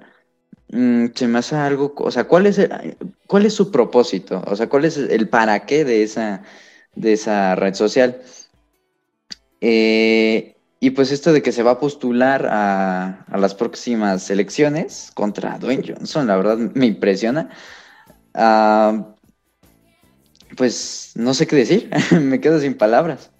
Mm, 0.69 1.07
se 1.15 1.29
me 1.29 1.39
hace 1.39 1.57
algo, 1.57 1.95
o 1.97 2.11
sea, 2.11 2.25
¿cuál 2.25 2.47
es 2.47 2.59
el- 2.59 2.97
cuál 3.27 3.47
es 3.47 3.55
su 3.55 3.71
propósito? 3.71 4.43
O 4.47 4.57
sea, 4.57 4.69
¿cuál 4.69 4.85
es 4.85 4.97
el 4.97 5.29
para 5.29 5.67
qué 5.67 5.85
de 5.85 6.03
esa, 6.03 6.43
de 6.95 7.13
esa 7.15 7.55
red 7.57 7.75
social? 7.75 8.21
Eh, 9.61 10.52
y 10.83 10.91
pues 10.91 11.13
esto 11.13 11.33
de 11.33 11.43
que 11.43 11.53
se 11.53 11.63
va 11.63 11.71
a 11.71 11.79
postular 11.79 12.45
a, 12.51 13.25
a 13.31 13.39
las 13.39 13.55
próximas 13.55 14.29
elecciones 14.31 15.13
contra 15.15 15.57
Dwayne 15.57 15.85
Johnson, 15.87 16.27
la 16.27 16.37
verdad 16.37 16.59
me 16.59 16.87
impresiona. 16.87 17.51
Ah, 18.35 19.15
pues 20.57 21.13
no 21.15 21.35
sé 21.35 21.47
qué 21.47 21.55
decir, 21.55 21.89
me 22.21 22.41
quedo 22.41 22.59
sin 22.59 22.75
palabras. 22.75 23.31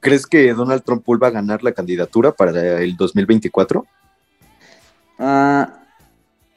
¿Crees 0.00 0.26
que 0.26 0.52
Donald 0.52 0.82
Trump 0.82 1.02
vuelva 1.06 1.28
a 1.28 1.30
ganar 1.30 1.62
la 1.62 1.72
candidatura 1.72 2.30
para 2.30 2.82
el 2.82 2.94
2024? 2.94 3.86
Ah, 5.18 5.80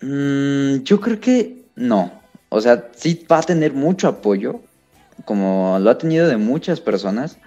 mm, 0.02 0.84
yo 0.84 1.00
creo 1.00 1.22
que 1.22 1.64
no. 1.78 2.12
O 2.50 2.60
sea, 2.60 2.90
sí 2.94 3.26
va 3.32 3.38
a 3.38 3.44
tener 3.44 3.72
mucho 3.72 4.10
apoyo, 4.10 4.60
como 5.24 5.80
lo 5.80 5.90
ha 5.92 5.98
tenido 5.98 6.28
de 6.28 6.36
muchas 6.36 6.82
personas, 6.82 7.38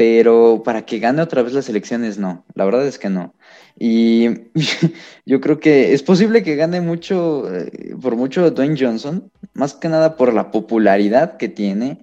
pero 0.00 0.62
para 0.64 0.86
que 0.86 0.98
gane 0.98 1.20
otra 1.20 1.42
vez 1.42 1.52
las 1.52 1.68
elecciones, 1.68 2.16
no. 2.16 2.46
La 2.54 2.64
verdad 2.64 2.86
es 2.86 2.98
que 2.98 3.10
no. 3.10 3.34
Y 3.78 4.30
yo 5.26 5.42
creo 5.42 5.60
que 5.60 5.92
es 5.92 6.02
posible 6.02 6.42
que 6.42 6.56
gane 6.56 6.80
mucho, 6.80 7.54
eh, 7.54 7.94
por 8.00 8.16
mucho 8.16 8.50
Dwayne 8.50 8.78
Johnson, 8.80 9.30
más 9.52 9.74
que 9.74 9.90
nada 9.90 10.16
por 10.16 10.32
la 10.32 10.50
popularidad 10.50 11.36
que 11.36 11.50
tiene. 11.50 11.98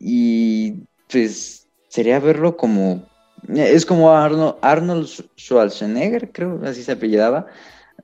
Y 0.00 0.84
pues 1.12 1.68
sería 1.88 2.18
verlo 2.18 2.56
como 2.56 3.04
es 3.54 3.84
como 3.84 4.10
Arno- 4.12 4.56
Arnold 4.62 5.06
Schwarzenegger, 5.38 6.32
creo, 6.32 6.60
así 6.64 6.82
se 6.82 6.92
apellidaba. 6.92 7.46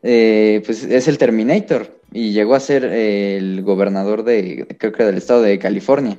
Eh, 0.03 0.63
pues 0.67 0.85
es 0.85 1.09
el 1.09 1.17
Terminator 1.17 1.99
y 2.13 2.33
llegó 2.33 2.55
a 2.55 2.61
ser 2.61 2.85
eh, 2.85 3.39
el 3.39 3.63
gobernador 3.63 4.25
de, 4.25 4.67
creo 4.79 4.93
que 4.93 5.05
del 5.05 5.17
estado 5.17 5.41
de 5.43 5.59
California. 5.59 6.19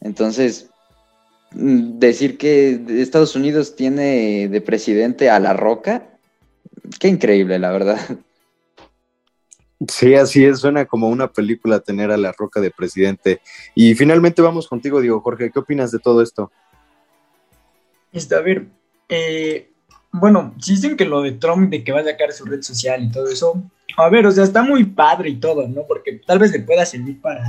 Entonces, 0.00 0.71
decir 1.54 2.38
que 2.38 2.80
Estados 2.88 3.36
Unidos 3.36 3.76
tiene 3.76 4.48
de 4.48 4.60
presidente 4.60 5.30
a 5.30 5.38
La 5.38 5.52
Roca, 5.52 6.08
qué 6.98 7.08
increíble, 7.08 7.58
la 7.58 7.70
verdad. 7.70 7.98
Sí, 9.88 10.14
así 10.14 10.44
es, 10.44 10.60
suena 10.60 10.86
como 10.86 11.08
una 11.08 11.32
película 11.32 11.80
tener 11.80 12.10
a 12.10 12.16
La 12.16 12.32
Roca 12.32 12.60
de 12.60 12.70
presidente. 12.70 13.40
Y 13.74 13.94
finalmente 13.94 14.40
vamos 14.42 14.68
contigo, 14.68 15.00
Diego 15.00 15.20
Jorge, 15.20 15.50
¿qué 15.50 15.58
opinas 15.58 15.90
de 15.90 15.98
todo 15.98 16.22
esto? 16.22 16.52
Este, 18.12 18.34
a 18.34 18.40
ver, 18.40 18.66
eh, 19.08 19.72
bueno, 20.12 20.54
si 20.60 20.72
dicen 20.72 20.96
que 20.96 21.04
lo 21.04 21.22
de 21.22 21.32
Trump, 21.32 21.70
de 21.70 21.82
que 21.82 21.92
va 21.92 22.00
a 22.00 22.04
sacar 22.04 22.32
su 22.32 22.44
red 22.44 22.62
social 22.62 23.02
y 23.02 23.10
todo 23.10 23.28
eso, 23.28 23.62
a 23.96 24.08
ver, 24.08 24.26
o 24.26 24.30
sea, 24.30 24.44
está 24.44 24.62
muy 24.62 24.84
padre 24.84 25.30
y 25.30 25.36
todo, 25.36 25.66
¿no? 25.66 25.82
Porque 25.86 26.20
tal 26.26 26.38
vez 26.38 26.52
le 26.52 26.60
pueda 26.60 26.84
servir 26.86 27.20
para 27.20 27.42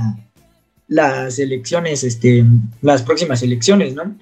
las 0.94 1.40
elecciones, 1.40 2.04
este, 2.04 2.44
las 2.80 3.02
próximas 3.02 3.42
elecciones, 3.42 3.94
¿no? 3.94 4.16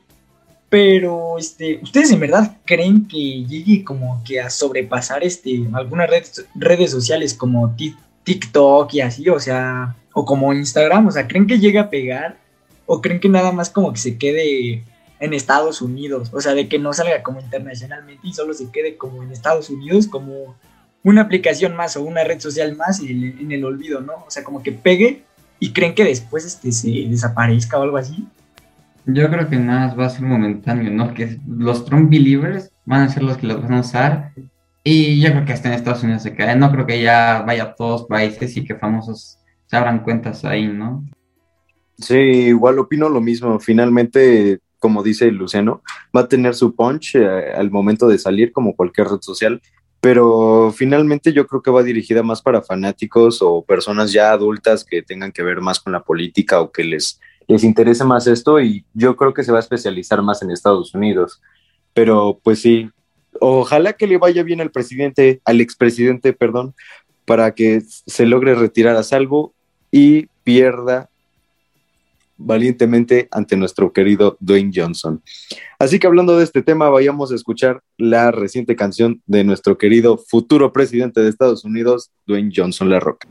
Pero, 0.71 1.37
este, 1.37 1.81
¿ustedes 1.83 2.11
en 2.13 2.21
verdad 2.21 2.57
creen 2.65 3.07
que 3.07 3.45
llegue 3.45 3.85
como 3.85 4.23
que 4.25 4.41
a 4.41 4.49
sobrepasar, 4.49 5.23
este, 5.23 5.69
algunas 5.75 6.09
redes, 6.09 6.47
redes 6.55 6.91
sociales 6.91 7.35
como 7.35 7.77
Tik- 7.77 7.99
TikTok 8.25 8.95
y 8.95 9.03
así, 9.03 9.29
o 9.29 9.39
sea, 9.39 9.97
o 10.15 10.25
como 10.25 10.55
Instagram, 10.55 11.09
o 11.09 11.11
sea, 11.11 11.29
¿creen 11.29 11.47
que 11.47 11.59
llegue 11.59 11.79
a 11.79 11.91
pegar? 11.91 12.39
¿O 12.87 13.03
creen 13.03 13.21
que 13.21 13.29
nada 13.29 13.53
más 13.53 13.69
como 13.69 13.93
que 13.93 13.99
se 13.99 14.17
quede 14.17 14.83
en 15.21 15.35
Estados 15.35 15.83
Unidos, 15.83 16.31
o 16.33 16.41
sea, 16.41 16.55
de 16.55 16.69
que 16.69 16.79
no 16.79 16.95
salga 16.95 17.23
como 17.23 17.41
internacionalmente 17.41 18.27
y 18.27 18.33
solo 18.33 18.55
se 18.55 18.71
quede 18.71 18.97
como 18.97 19.23
en 19.23 19.31
Estados 19.31 19.69
Unidos, 19.69 20.07
como 20.07 20.57
una 21.05 21.21
aplicación 21.21 21.77
más 21.77 21.99
o 21.99 22.03
una 22.03 22.25
red 22.25 22.41
social 22.41 22.75
más 22.77 23.01
en 23.01 23.09
el, 23.09 23.41
en 23.41 23.53
el 23.53 23.63
olvido, 23.67 24.01
¿no? 24.01 24.15
O 24.27 24.31
sea, 24.31 24.43
como 24.43 24.63
que 24.63 24.73
pegue 24.73 25.25
y 25.63 25.73
creen 25.73 25.95
que 25.95 26.03
después 26.03 26.45
este, 26.45 26.73
se 26.73 26.91
desaparezca 27.09 27.79
o 27.79 27.85
algo 27.85 27.97
así. 27.97 28.27
Yo 29.07 29.31
creo 29.31 29.49
que 29.49 29.55
nada 29.55 29.87
más 29.87 29.97
va 29.97 30.07
a 30.07 30.11
ser 30.11 30.23
momentáneo, 30.23 30.91
¿no? 30.91 31.15
Que 31.15 31.39
los 31.47 31.85
Trump 31.85 32.11
believers 32.11 32.73
van 32.85 33.03
a 33.03 33.09
ser 33.09 33.23
los 33.23 33.37
que 33.37 33.47
los 33.47 33.63
van 33.63 33.75
a 33.75 33.81
usar. 33.81 34.33
Y 34.83 35.21
yo 35.21 35.31
creo 35.31 35.45
que 35.45 35.53
hasta 35.53 35.69
en 35.69 35.75
Estados 35.75 36.03
Unidos 36.03 36.25
se 36.25 36.35
cae. 36.35 36.57
No 36.57 36.73
creo 36.73 36.85
que 36.85 37.01
ya 37.01 37.45
vaya 37.47 37.63
a 37.63 37.75
todos 37.77 38.09
países 38.09 38.57
y 38.57 38.65
que 38.65 38.75
famosos 38.75 39.39
se 39.67 39.77
abran 39.77 40.03
cuentas 40.03 40.45
ahí, 40.45 40.67
¿no? 40.67 41.05
Sí, 41.97 42.17
igual 42.17 42.81
opino 42.81 43.09
lo 43.09 43.21
mismo. 43.21 43.61
Finalmente, 43.61 44.59
como 44.81 45.05
dice 45.05 45.31
Luciano, 45.31 45.85
va 46.15 46.23
a 46.23 46.29
tener 46.29 46.57
su 46.57 46.75
punch 46.75 47.15
eh, 47.15 47.53
al 47.55 47.71
momento 47.71 48.09
de 48.09 48.19
salir 48.19 48.51
como 48.51 48.75
cualquier 48.75 49.07
red 49.07 49.21
social, 49.21 49.63
pero 50.03 50.75
finalmente 50.77 51.33
yo 51.33 51.47
creo 51.47 51.63
que 51.63 51.71
va 51.71 51.85
dirigida 51.85 52.25
más 52.25 52.43
para 52.43 52.61
fanáticos 52.61 53.41
o 53.41 53.63
personas 53.63 54.13
ya 54.13 54.33
adultas 54.33 54.85
que 54.85 55.01
tengan 55.01 55.31
que 55.31 55.45
ver 55.45 55.61
más 55.61 55.79
con 55.79 55.93
la 55.93 56.03
política 56.03 56.61
o 56.61 56.73
que 56.73 56.83
les, 56.83 57.21
les 57.47 57.63
interese 57.63 58.03
más 58.03 58.27
esto 58.27 58.61
y 58.61 58.85
yo 58.95 59.15
creo 59.15 59.33
que 59.33 59.45
se 59.45 59.53
va 59.53 59.59
a 59.59 59.61
especializar 59.61 60.21
más 60.21 60.43
en 60.43 60.51
Estados 60.51 60.93
Unidos. 60.93 61.41
Pero 61.95 62.41
pues 62.43 62.61
sí, 62.61 62.91
ojalá 63.39 63.93
que 63.93 64.09
le 64.09 64.19
vaya 64.19 64.43
bien 64.43 64.61
al 64.61 64.73
presidente, 64.73 65.41
al 65.45 65.61
expresidente, 65.61 66.33
perdón, 66.33 66.75
para 67.25 67.55
que 67.55 67.81
se 67.87 68.27
logre 68.27 68.57
retirar 68.57 68.97
a 68.97 69.05
salvo 69.05 69.55
y 69.93 70.27
pierda 70.43 71.11
valientemente 72.45 73.29
ante 73.31 73.57
nuestro 73.57 73.93
querido 73.93 74.37
Dwayne 74.41 74.73
Johnson. 74.75 75.23
Así 75.79 75.99
que 75.99 76.07
hablando 76.07 76.37
de 76.37 76.45
este 76.45 76.63
tema, 76.63 76.89
vayamos 76.89 77.33
a 77.33 77.35
escuchar 77.35 77.83
la 77.97 78.31
reciente 78.31 78.77
canción 78.77 79.23
de 79.27 79.45
nuestro 79.45 79.79
querido 79.79 80.19
futuro 80.19 80.73
presidente 80.73 81.21
de 81.21 81.29
Estados 81.29 81.65
Unidos, 81.65 82.11
Dwayne 82.27 82.53
Johnson 82.55 82.89
La 82.89 83.01
Roca. 83.01 83.29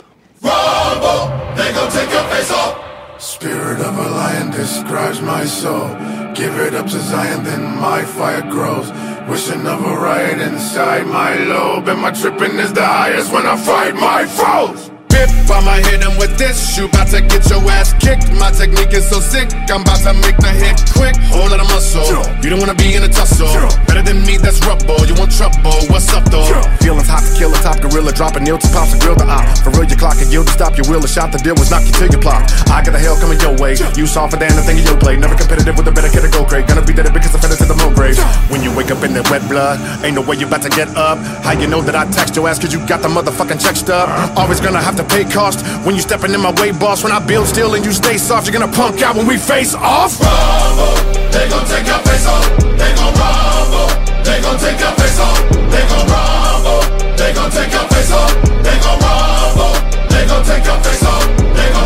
Bip, 15.22 15.30
I'ma 15.54 15.78
hit 15.86 16.02
him 16.02 16.18
with 16.18 16.34
this. 16.42 16.58
You 16.74 16.90
about 16.90 17.14
to 17.14 17.22
get 17.22 17.46
your 17.46 17.62
ass 17.70 17.94
kicked. 18.02 18.34
My 18.42 18.50
technique 18.50 18.90
is 18.90 19.06
so 19.06 19.22
sick, 19.22 19.54
I'm 19.70 19.86
about 19.86 20.02
to 20.02 20.18
make 20.18 20.34
the 20.42 20.50
hit 20.50 20.82
quick. 20.98 21.14
Whole 21.30 21.46
lot 21.46 21.62
of 21.62 21.70
muscle. 21.70 22.10
You 22.42 22.50
don't 22.50 22.58
wanna 22.58 22.74
be 22.74 22.98
in 22.98 23.06
a 23.06 23.08
tussle. 23.08 23.54
Better 23.86 24.02
than 24.02 24.26
me, 24.26 24.42
that's 24.42 24.58
rubble. 24.66 25.06
You 25.06 25.14
want 25.14 25.30
trouble? 25.30 25.78
What's 25.94 26.10
up 26.10 26.26
though? 26.34 26.50
Feelings 26.82 27.06
hot 27.06 27.22
to 27.22 27.32
kill 27.38 27.54
a 27.54 27.60
top 27.62 27.78
gorilla, 27.86 28.10
dropping 28.18 28.50
nail 28.50 28.58
to 28.58 28.68
pops 28.74 28.98
and 28.98 29.02
grill 29.02 29.14
the 29.14 29.30
op. 29.30 29.46
For 29.62 29.70
real, 29.78 29.86
your 29.86 30.02
clock 30.02 30.18
and 30.18 30.32
yield 30.34 30.50
to 30.50 30.54
stop 30.58 30.74
your 30.74 30.90
wheel. 30.90 31.06
A 31.06 31.08
shot 31.08 31.30
the 31.30 31.38
deal 31.38 31.54
was 31.54 31.70
knock 31.70 31.86
you 31.86 31.94
till 31.94 32.10
you 32.10 32.18
plop. 32.18 32.42
I 32.74 32.82
got 32.82 32.98
the 32.98 33.02
hell 33.06 33.14
coming 33.22 33.38
your 33.46 33.54
way. 33.62 33.78
You 33.94 34.10
soft 34.10 34.34
for 34.34 34.42
than 34.42 34.58
the 34.58 34.66
thing 34.66 34.82
in 34.82 34.86
your 34.90 34.98
play. 34.98 35.22
Never 35.22 35.38
competitive 35.38 35.78
with 35.78 35.86
a 35.86 35.94
better 35.94 36.10
kid 36.10 36.26
to 36.26 36.34
go 36.34 36.50
great. 36.50 36.66
Gonna 36.66 36.82
be 36.82 36.98
there 36.98 37.06
because 37.14 37.38
I 37.38 37.38
fed 37.38 37.54
it 37.54 37.62
to 37.62 37.70
the 37.70 37.78
low 37.78 37.94
grade. 37.94 38.18
When 38.50 38.66
you 38.66 38.74
wake 38.74 38.90
up 38.90 39.06
in 39.06 39.14
that 39.14 39.30
wet 39.30 39.46
blood, 39.46 39.78
ain't 40.02 40.18
no 40.18 40.26
way 40.26 40.42
you 40.42 40.50
about 40.50 40.66
to 40.66 40.74
get 40.74 40.90
up. 40.98 41.22
How 41.46 41.54
you 41.54 41.70
know 41.70 41.86
that 41.86 41.94
I 41.94 42.10
text 42.10 42.34
your 42.34 42.50
ass 42.50 42.58
cause 42.58 42.74
you 42.74 42.82
got 42.90 43.06
the 43.06 43.12
motherfucking 43.14 43.62
check 43.62 43.78
stub? 43.78 44.10
Uh-huh. 44.10 44.42
Always 44.42 44.58
gonna 44.58 44.82
have 44.82 44.98
to 44.98 45.11
pay 45.12 45.26
cost 45.26 45.60
when 45.86 45.96
you 45.96 46.02
stepping 46.02 46.34
in 46.34 46.42
my 46.42 46.54
way, 46.60 46.72
boss. 46.72 47.04
When 47.04 47.12
I 47.12 47.20
build 47.20 47.48
still 47.48 47.76
and 47.76 47.84
you 47.86 47.92
stay 47.92 48.18
soft, 48.18 48.48
you're 48.48 48.58
gonna 48.58 48.72
punk 48.72 49.02
out 49.02 49.16
when 49.16 49.28
we 49.28 49.38
face 49.38 49.76
off. 49.76 50.18
They 50.18 51.48
gon' 51.52 51.66
take 51.68 51.86
your 51.86 52.02
face 52.08 52.28
off. 52.28 52.46
They 52.80 52.92
gon' 52.96 53.14
rumble. 53.20 53.90
They 54.24 54.40
gon' 54.42 54.58
take 54.58 54.80
your 54.80 54.94
face 55.00 55.20
off. 55.20 55.38
They 55.74 55.84
gon' 55.92 56.08
rumble. 56.14 56.82
They 57.20 57.34
gon' 57.34 57.52
take 57.52 57.72
your 57.72 57.88
face 57.92 58.12
off. 58.12 58.32
They 58.66 58.78
gon' 58.84 59.00
rumble. 59.04 59.74
They 60.10 60.24
gon' 60.28 60.44
take 60.46 60.66
your 60.66 60.80
face 60.80 61.01
off. 61.01 61.01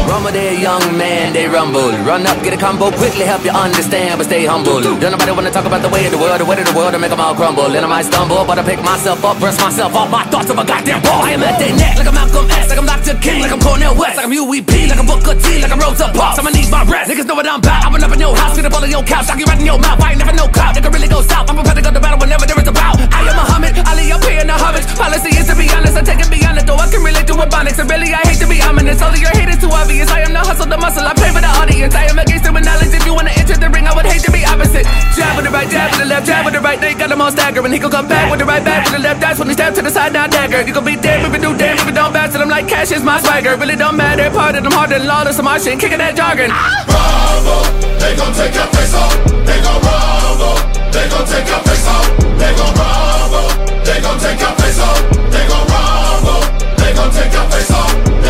Rumble 0.05 0.31
there, 0.31 0.53
young 0.53 0.85
man, 0.97 1.33
they 1.33 1.47
rumble. 1.47 1.89
Run 2.05 2.25
up, 2.25 2.37
get 2.43 2.53
a 2.53 2.57
combo, 2.57 2.91
quickly 2.91 3.25
help 3.25 3.43
you 3.43 3.51
understand, 3.51 4.17
but 4.17 4.25
stay 4.29 4.45
humble. 4.45 4.79
Don't 4.81 5.01
nobody 5.01 5.31
wanna 5.31 5.49
talk 5.49 5.65
about 5.65 5.81
the 5.81 5.89
way 5.89 6.05
of 6.05 6.11
the 6.13 6.17
world, 6.21 6.39
the 6.39 6.45
way 6.45 6.57
of 6.61 6.67
the 6.69 6.77
world, 6.77 6.93
to 6.93 6.99
make 6.99 7.09
them 7.09 7.19
all 7.19 7.33
crumble. 7.33 7.65
And 7.65 7.83
I 7.83 7.89
might 7.89 8.05
stumble, 8.05 8.45
but 8.45 8.59
I 8.59 8.63
pick 8.63 8.81
myself 8.85 9.25
up, 9.25 9.39
brush 9.39 9.57
myself 9.59 9.95
off 9.95 10.09
my 10.09 10.23
thoughts 10.29 10.49
of 10.49 10.57
a 10.57 10.65
goddamn 10.65 11.01
ball. 11.01 11.25
I 11.25 11.31
am 11.33 11.41
at 11.41 11.57
their 11.57 11.73
neck, 11.75 11.97
like 11.97 12.07
I'm 12.07 12.13
Malcolm 12.13 12.45
X, 12.45 12.69
like 12.69 12.77
I'm 12.77 12.85
Dr. 12.85 13.17
King, 13.17 13.41
like 13.41 13.51
I'm 13.51 13.59
Cornel 13.59 13.97
West, 13.97 14.17
like 14.17 14.25
I'm 14.29 14.31
UEP, 14.31 14.89
like 14.89 14.99
I'm 15.01 15.09
Booker 15.09 15.33
T, 15.41 15.61
like 15.61 15.73
I'm 15.73 15.81
Rosa 15.81 16.13
Parks. 16.13 16.37
I'ma 16.37 16.53
need 16.53 16.69
my 16.69 16.85
rest. 16.85 17.09
Niggas 17.09 17.25
know 17.25 17.35
what 17.35 17.49
I'm 17.49 17.57
about. 17.59 17.85
I 17.85 17.89
run 17.89 18.03
up 18.05 18.13
in 18.13 18.19
your 18.21 18.35
house, 18.37 18.55
get 18.55 18.65
up 18.69 18.77
all 18.77 18.85
in 18.85 18.93
your 18.93 19.03
couch, 19.03 19.25
knock 19.25 19.41
you 19.41 19.49
right 19.49 19.57
in 19.57 19.65
your 19.65 19.81
mouth. 19.81 19.97
I 20.05 20.13
ain't 20.13 20.21
never 20.21 20.37
no 20.37 20.45
clout, 20.47 20.77
nigga 20.77 20.93
really 20.93 21.09
go 21.09 21.25
south. 21.25 21.49
I'm 21.49 21.57
prepared 21.57 21.81
to 21.81 21.83
go 21.83 21.89
to 21.89 21.99
battle 21.99 22.21
whenever 22.21 22.45
there 22.45 22.61
is 22.61 22.69
a 22.69 22.75
bout. 22.77 23.01
I 23.01 23.25
am 23.25 23.35
Muhammad, 23.41 23.73
Ali 23.89 24.13
up 24.13 24.21
here 24.21 24.37
in 24.37 24.47
the 24.47 24.53
homage. 24.53 24.85
Policy 24.93 25.33
is 25.33 25.49
to 25.49 25.57
be 25.57 25.65
honest, 25.73 25.97
I 25.97 26.05
take 26.05 26.21
it 26.21 26.29
beyond 26.29 26.61
it, 26.61 26.69
though 26.69 26.77
I 26.77 26.85
can 26.93 27.01
relate 27.01 27.25
to 27.25 27.33
Ebonics. 27.33 27.81
And 27.81 27.89
really, 27.89 28.13
I 28.13 28.21
hate 28.21 28.37
to 28.45 28.47
be 28.47 28.61
ominous. 28.61 29.01
All 29.01 29.09
of 29.09 29.17
your 29.17 29.33
hate 29.33 29.49
is 29.49 29.57
too 29.57 29.73
obvious. 29.73 29.94
I 30.03 30.27
am 30.27 30.33
the 30.33 30.43
hustle, 30.43 30.67
the 30.67 30.77
muscle. 30.77 31.07
I 31.07 31.13
pay 31.13 31.31
for 31.31 31.39
the 31.39 31.47
audience. 31.47 31.95
I 31.95 32.11
am 32.11 32.19
against 32.19 32.51
with 32.51 32.65
knowledge. 32.65 32.91
If 32.91 33.05
you 33.05 33.13
wanna 33.15 33.31
enter 33.31 33.55
the 33.55 33.69
ring, 33.69 33.87
I 33.87 33.95
would 33.95 34.05
hate 34.05 34.23
to 34.27 34.31
be 34.31 34.43
opposite. 34.43 34.83
Jab 35.15 35.35
with 35.39 35.45
the 35.47 35.51
right, 35.51 35.69
jab 35.71 35.91
with 35.91 36.03
the 36.03 36.09
left, 36.11 36.27
jab 36.27 36.43
with 36.43 36.53
the 36.53 36.59
right. 36.59 36.79
They 36.79 36.93
got 36.93 37.07
them 37.07 37.21
all 37.21 37.31
staggering. 37.31 37.71
He 37.71 37.79
gon' 37.79 37.91
come 37.91 38.07
back 38.07 38.27
with 38.29 38.39
the 38.39 38.45
right 38.45 38.63
back 38.63 38.83
with 38.83 38.99
the 38.99 39.03
left. 39.03 39.21
That's 39.21 39.39
when 39.39 39.47
he 39.47 39.53
step 39.53 39.73
to 39.75 39.81
the 39.81 39.89
side, 39.89 40.11
now 40.11 40.27
dagger. 40.27 40.61
You 40.67 40.73
gon' 40.73 40.83
be 40.83 40.95
dead 40.95 41.23
if 41.23 41.31
you 41.31 41.39
do 41.39 41.55
damn 41.55 41.77
if 41.77 41.85
you 41.85 41.95
don't 41.95 42.11
bounce. 42.11 42.33
And 42.35 42.43
I'm 42.43 42.49
like, 42.49 42.67
cash 42.67 42.91
is 42.91 43.03
my 43.03 43.19
swagger. 43.21 43.55
Really 43.55 43.75
don't 43.75 43.95
matter. 43.95 44.29
Part 44.31 44.55
of 44.55 44.63
them 44.63 44.73
harder 44.73 44.99
than 44.99 45.07
lawless. 45.07 45.39
I'm 45.39 45.47
shit, 45.61 45.79
kicking 45.79 45.99
that 45.99 46.15
jargon. 46.15 46.51
rumble. 46.51 47.63
They 48.01 48.15
gon' 48.19 48.33
take 48.33 48.55
your 48.55 48.67
face 48.75 48.95
off. 48.95 49.13
They 49.47 49.59
gon' 49.63 49.79
rumble. 49.79 50.57
They 50.91 51.05
gon' 51.07 51.25
take 51.27 51.47
your 51.47 51.61
face 51.63 51.87
off. 51.87 52.05
They 52.35 52.51
gon' 52.59 52.73
rumble. 52.75 53.47
They 53.87 53.97
gon' 54.03 54.19
take 54.19 54.39
your 54.43 54.55
face 54.59 54.79
off. 54.83 54.99
They 55.31 55.43
gon' 55.47 55.67
rumble. 55.71 56.41
They 56.79 56.91
gon' 56.91 57.11
take 57.15 57.31
your 57.31 57.47
face 57.53 57.71
off. 57.71 57.84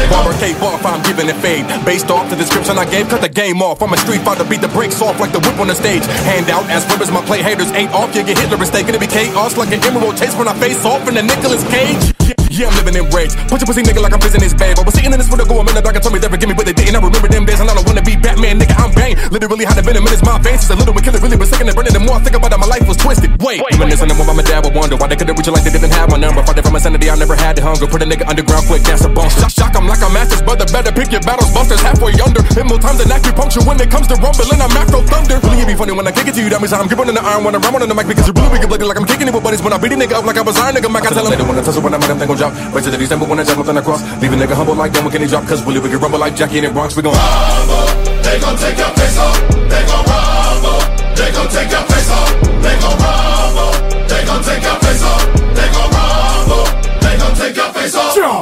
They 0.06 0.12
K 0.13 0.54
tape 0.54 0.62
off, 0.62 0.86
I'm 0.86 1.02
giving 1.02 1.28
it 1.30 1.36
fade. 1.41 1.65
Based 1.84 2.12
off 2.12 2.30
the 2.30 2.36
description 2.36 2.78
I 2.78 2.86
gave, 2.86 3.10
cut 3.10 3.22
the 3.22 3.30
game 3.30 3.62
off. 3.62 3.82
I'm 3.82 3.91
a 3.91 3.98
street 3.98 4.22
fighter, 4.22 4.44
beat 4.44 4.62
the 4.62 4.68
brakes 4.68 5.02
off 5.02 5.20
like 5.20 5.32
the 5.32 5.39
whip 5.39 5.58
on 5.58 5.68
the 5.68 5.74
stage. 5.74 6.06
Hand 6.30 6.50
out 6.52 6.70
as 6.70 6.86
rivers, 6.91 7.10
my 7.12 7.26
play 7.26 7.41
haters 7.41 7.72
ain't 7.72 7.91
off. 7.91 8.15
You 8.15 8.24
get 8.24 8.38
Hitler 8.38 8.58
mistaken 8.58 8.94
to 8.94 9.00
be 9.00 9.08
chaos 9.08 9.58
like 9.58 9.74
an 9.74 9.84
emerald 9.84 10.18
chase 10.18 10.36
when 10.36 10.48
I 10.48 10.54
face 10.60 10.86
off 10.86 11.08
in 11.08 11.15
the 11.15 11.24
Nicolas 11.24 11.63
Cage. 11.70 12.44
Yeah, 12.56 12.72
I'm 12.72 12.76
living 12.80 12.96
in 12.96 13.12
rage. 13.12 13.36
Punch 13.52 13.60
a 13.60 13.65
pussy 13.68 13.84
nigga 13.84 14.00
like 14.00 14.15
I'm 14.15 14.24
prison 14.24 14.39
his 14.39 14.56
babe. 14.56 14.80
I 14.80 14.84
was 14.88 14.96
sitting 14.96 15.12
in 15.12 15.20
this 15.20 15.28
for 15.28 15.36
the 15.36 15.44
go, 15.44 15.60
in 15.60 15.76
the 15.76 15.84
dark 15.84 15.91
and 15.91 16.00
told 16.00 16.15
me 16.15 16.24
never 16.24 16.39
give 16.39 16.48
me 16.48 16.56
but 16.56 16.63
they 16.63 16.72
didn't. 16.72 16.96
I 16.96 17.04
remember 17.04 17.28
them 17.28 17.44
days 17.44 17.60
and 17.60 17.68
I 17.68 17.76
don't 17.76 17.84
wanna 17.84 18.00
be 18.00 18.15
Batman, 18.15 18.63
nigga. 18.63 18.80
I'm 18.80 18.96
Bane. 18.96 19.20
Literally 19.28 19.68
had 19.68 19.76
the 19.76 19.84
venom 19.84 20.08
in 20.08 20.12
his 20.15 20.24
mind 20.24 20.39
veins. 20.39 20.63
Since 20.63 20.72
a 20.72 20.80
little 20.80 20.96
bit 20.96 21.04
killer, 21.04 21.20
really 21.20 21.36
been 21.36 21.52
sick 21.52 21.60
and 21.60 21.76
burning. 21.76 21.91
The 21.91 22.00
more 22.00 22.15
I 22.15 22.24
think 22.24 22.39
about 22.39 22.56
it, 22.56 22.60
my 22.63 22.72
life 22.72 22.88
was 22.88 22.96
twisted. 22.96 23.36
Wait, 23.44 23.60
reminiscing 23.60 24.08
of 24.08 24.15
what 24.15 24.32
my 24.32 24.46
dad 24.48 24.63
would 24.63 24.72
wonder 24.72 24.96
why 24.96 25.12
they 25.12 25.20
couldn't 25.20 25.36
reach 25.36 25.52
it 25.52 25.52
like 25.52 25.68
they 25.68 25.76
didn't 25.76 25.91
have 26.00 26.08
my 26.08 26.15
number. 26.15 26.48
Fighting 26.48 26.63
from 26.63 26.80
insanity, 26.80 27.12
I 27.12 27.20
never 27.20 27.36
had 27.36 27.60
the 27.60 27.62
hunger. 27.68 27.91
Put 27.91 28.00
a 28.00 28.08
nigga 28.08 28.24
underground 28.24 28.63
quick, 28.72 28.88
that's 28.88 29.04
a 29.04 29.12
bone. 29.12 29.28
Shock, 29.36 29.52
shock, 29.52 29.74
I'm 29.76 29.91
like 29.91 30.00
a 30.00 30.08
master's 30.15 30.39
brother. 30.39 30.63
Better 30.72 30.96
pick 30.96 31.12
your 31.12 31.24
battles, 31.28 31.52
busters 31.52 31.84
halfway 31.84 32.15
under. 32.24 32.39
Hit 32.56 32.63
more 32.63 32.80
times 32.80 33.04
than 33.04 33.12
acupuncture 33.12 33.68
when 33.68 33.76
it 33.84 33.91
comes 33.91 34.08
to 34.08 34.15
rumbling. 34.24 34.63
I'm 34.63 34.72
macro 34.72 35.04
thunder. 35.04 35.44
Really, 35.44 35.68
it 35.68 35.68
be 35.68 35.76
funny 35.76 35.91
when 35.91 36.08
I 36.08 36.15
kick 36.15 36.32
it 36.32 36.39
to 36.39 36.41
you. 36.41 36.48
That 36.48 36.63
means 36.63 36.72
I'm 36.72 36.88
gripping 36.88 37.12
on 37.12 37.20
the 37.20 37.26
iron 37.28 37.44
when 37.44 37.52
I 37.52 37.60
run 37.60 37.84
on 37.84 37.91
the 37.91 37.98
mic 38.00 38.08
because 38.08 38.32
you're 38.32 38.38
really 38.39 38.56
wicked 38.56 38.72
looking 38.72 38.88
like 38.88 38.96
I'm 38.96 39.04
kicking 39.04 39.28
it 39.28 39.36
with 39.36 39.44
buddies. 39.44 39.60
When 39.60 39.76
I 39.76 39.78
beat 39.78 39.91
a 39.91 40.00
nigga 40.00 40.15
up 40.15 40.24
like 40.24 40.39
I 40.39 40.46
was 40.48 40.56
iron, 40.56 40.80
nigga, 40.80 40.88
Mac, 40.88 41.04
I 41.04 41.12
tell 41.12 41.28
him. 41.28 41.36
They 41.36 41.41
don't 41.44 41.52
wanna 41.52 41.68
tussle 41.68 41.84
when 41.84 41.91
I 41.91 42.00
make 42.00 42.08
them 42.08 42.15
think 42.15 42.32
gon' 42.32 42.44
drop. 42.49 42.73
Wait 42.73 42.84
till 42.84 42.91
the 42.91 42.97
December 42.97 43.25
when 43.25 43.39
I 43.39 43.43
jump 43.43 43.60
nothing 43.60 43.77
across. 43.77 44.01
Leave 44.21 44.34
a 44.34 44.36
nigga 44.36 44.53
humble 44.53 44.75
like 44.75 44.93
them 44.93 45.10
can 45.10 45.21
he 45.21 45.27
drop? 45.27 45.46
Cause 45.48 45.65
really, 45.65 45.79
we 45.79 45.89
can 45.89 46.00
rumble 46.00 46.19
like 46.19 46.35
Jackie 46.35 46.58
in 46.58 46.65
the 46.65 46.71
Bronx. 46.71 46.96
We 46.96 47.04
gon' 47.04 47.13
rumble. 47.13 47.85
They 48.23 48.39
gon' 48.39 48.58
take 48.58 48.77
your 48.77 48.91
face 48.98 49.17
off. 49.17 49.37
They 49.71 49.83
gon' 49.89 50.06
rumble. 50.06 50.79
They 51.15 51.31
gon' 51.31 51.50
take 51.50 51.71
your 51.71 51.85
face 51.89 52.12
off. 52.12 52.29
They 52.62 52.75
gon' 52.83 52.98
rumble. 53.04 53.73
They 54.08 54.25
gon' 54.25 54.43
take 54.43 54.63
your 54.63 54.77
face 54.83 55.04
off. 55.04 55.44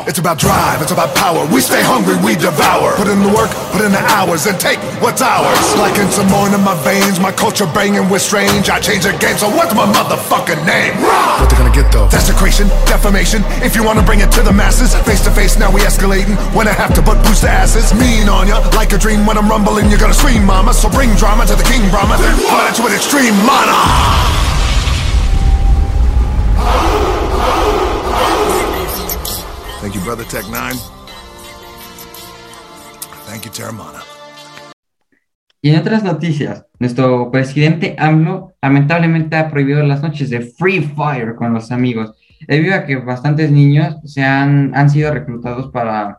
It's 0.08 0.20
about 0.20 0.40
drive, 0.40 0.82
it's 0.82 0.92
about 0.96 1.12
power. 1.16 1.44
We 1.52 1.60
stay 1.60 1.84
hungry, 1.84 2.16
we 2.24 2.40
devour. 2.40 2.96
Put 2.96 3.12
in 3.12 3.20
the 3.20 3.28
work, 3.36 3.52
put 3.76 3.84
in 3.84 3.92
the 3.92 4.00
hours, 4.16 4.48
and 4.48 4.56
take 4.56 4.80
what's 5.04 5.22
ours. 5.22 5.60
Like 5.76 6.00
in 6.00 6.08
Simone 6.08 6.56
in 6.56 6.64
my 6.64 6.76
veins, 6.88 7.20
my 7.20 7.32
culture 7.32 7.68
banging 7.68 8.08
with 8.08 8.22
strange. 8.22 8.70
I 8.70 8.80
change 8.80 9.04
the 9.04 9.12
game, 9.20 9.36
so 9.36 9.52
what's 9.52 9.76
my 9.76 9.84
motherfucking 9.84 10.64
name? 10.64 10.96
What 11.04 11.50
they 11.52 11.58
gonna 11.60 11.76
get 11.76 11.92
though? 11.92 12.08
Desecration, 12.08 12.72
defamation. 12.88 13.44
If 13.60 13.76
you 13.76 13.84
wanna 13.84 14.04
bring 14.04 14.22
it 14.22 14.32
to 14.40 14.42
the 14.42 14.54
masses, 14.54 14.96
face 15.04 15.24
to 15.28 15.32
face, 15.32 15.60
now 15.60 15.68
we 15.68 15.82
escalating. 15.82 16.40
When 16.56 16.68
I 16.68 16.74
have 16.74 16.96
to 16.96 17.02
butt 17.02 17.20
boost 17.28 17.42
the 17.44 17.50
asses, 17.50 17.92
mean 18.00 18.30
on 18.30 18.48
ya. 18.48 18.64
Like 18.80 18.94
a 18.94 18.98
dream 18.98 19.26
when 19.26 19.38
I'm 19.38 19.50
rumbling, 19.50 19.90
you're 19.90 20.00
gonna 20.00 20.16
scream, 20.16 20.46
mama. 20.46 20.74
So 20.74 20.88
bring 20.90 21.14
drama 21.16 21.46
to 21.46 21.56
the 21.56 21.68
king, 21.68 21.84
Brahma. 21.92 22.16
Then 22.24 22.40
flood 22.48 22.72
it 22.72 22.80
with 22.80 22.96
extreme 22.96 23.36
mana. 23.44 24.24
Brother 30.04 30.26
Tech 30.26 30.46
Nine. 30.46 30.80
Thank 33.26 33.46
you, 33.46 33.52
Terramana. 33.52 34.04
Y 35.62 35.70
en 35.70 35.80
otras 35.80 36.04
noticias, 36.04 36.66
nuestro 36.78 37.32
presidente 37.32 37.96
AMLO 37.98 38.54
lamentablemente 38.62 39.38
ha 39.38 39.50
prohibido 39.50 39.82
las 39.84 40.02
noches 40.02 40.30
de 40.30 40.42
Free 40.42 40.82
Fire 40.82 41.36
con 41.36 41.54
los 41.54 41.72
amigos, 41.72 42.14
debido 42.48 42.76
a 42.76 42.86
que 42.86 42.98
bastantes 42.98 43.50
niños 43.50 43.96
se 44.04 44.22
han, 44.22 44.76
han 44.76 44.90
sido 44.90 45.14
reclutados 45.14 45.72
para, 45.72 46.18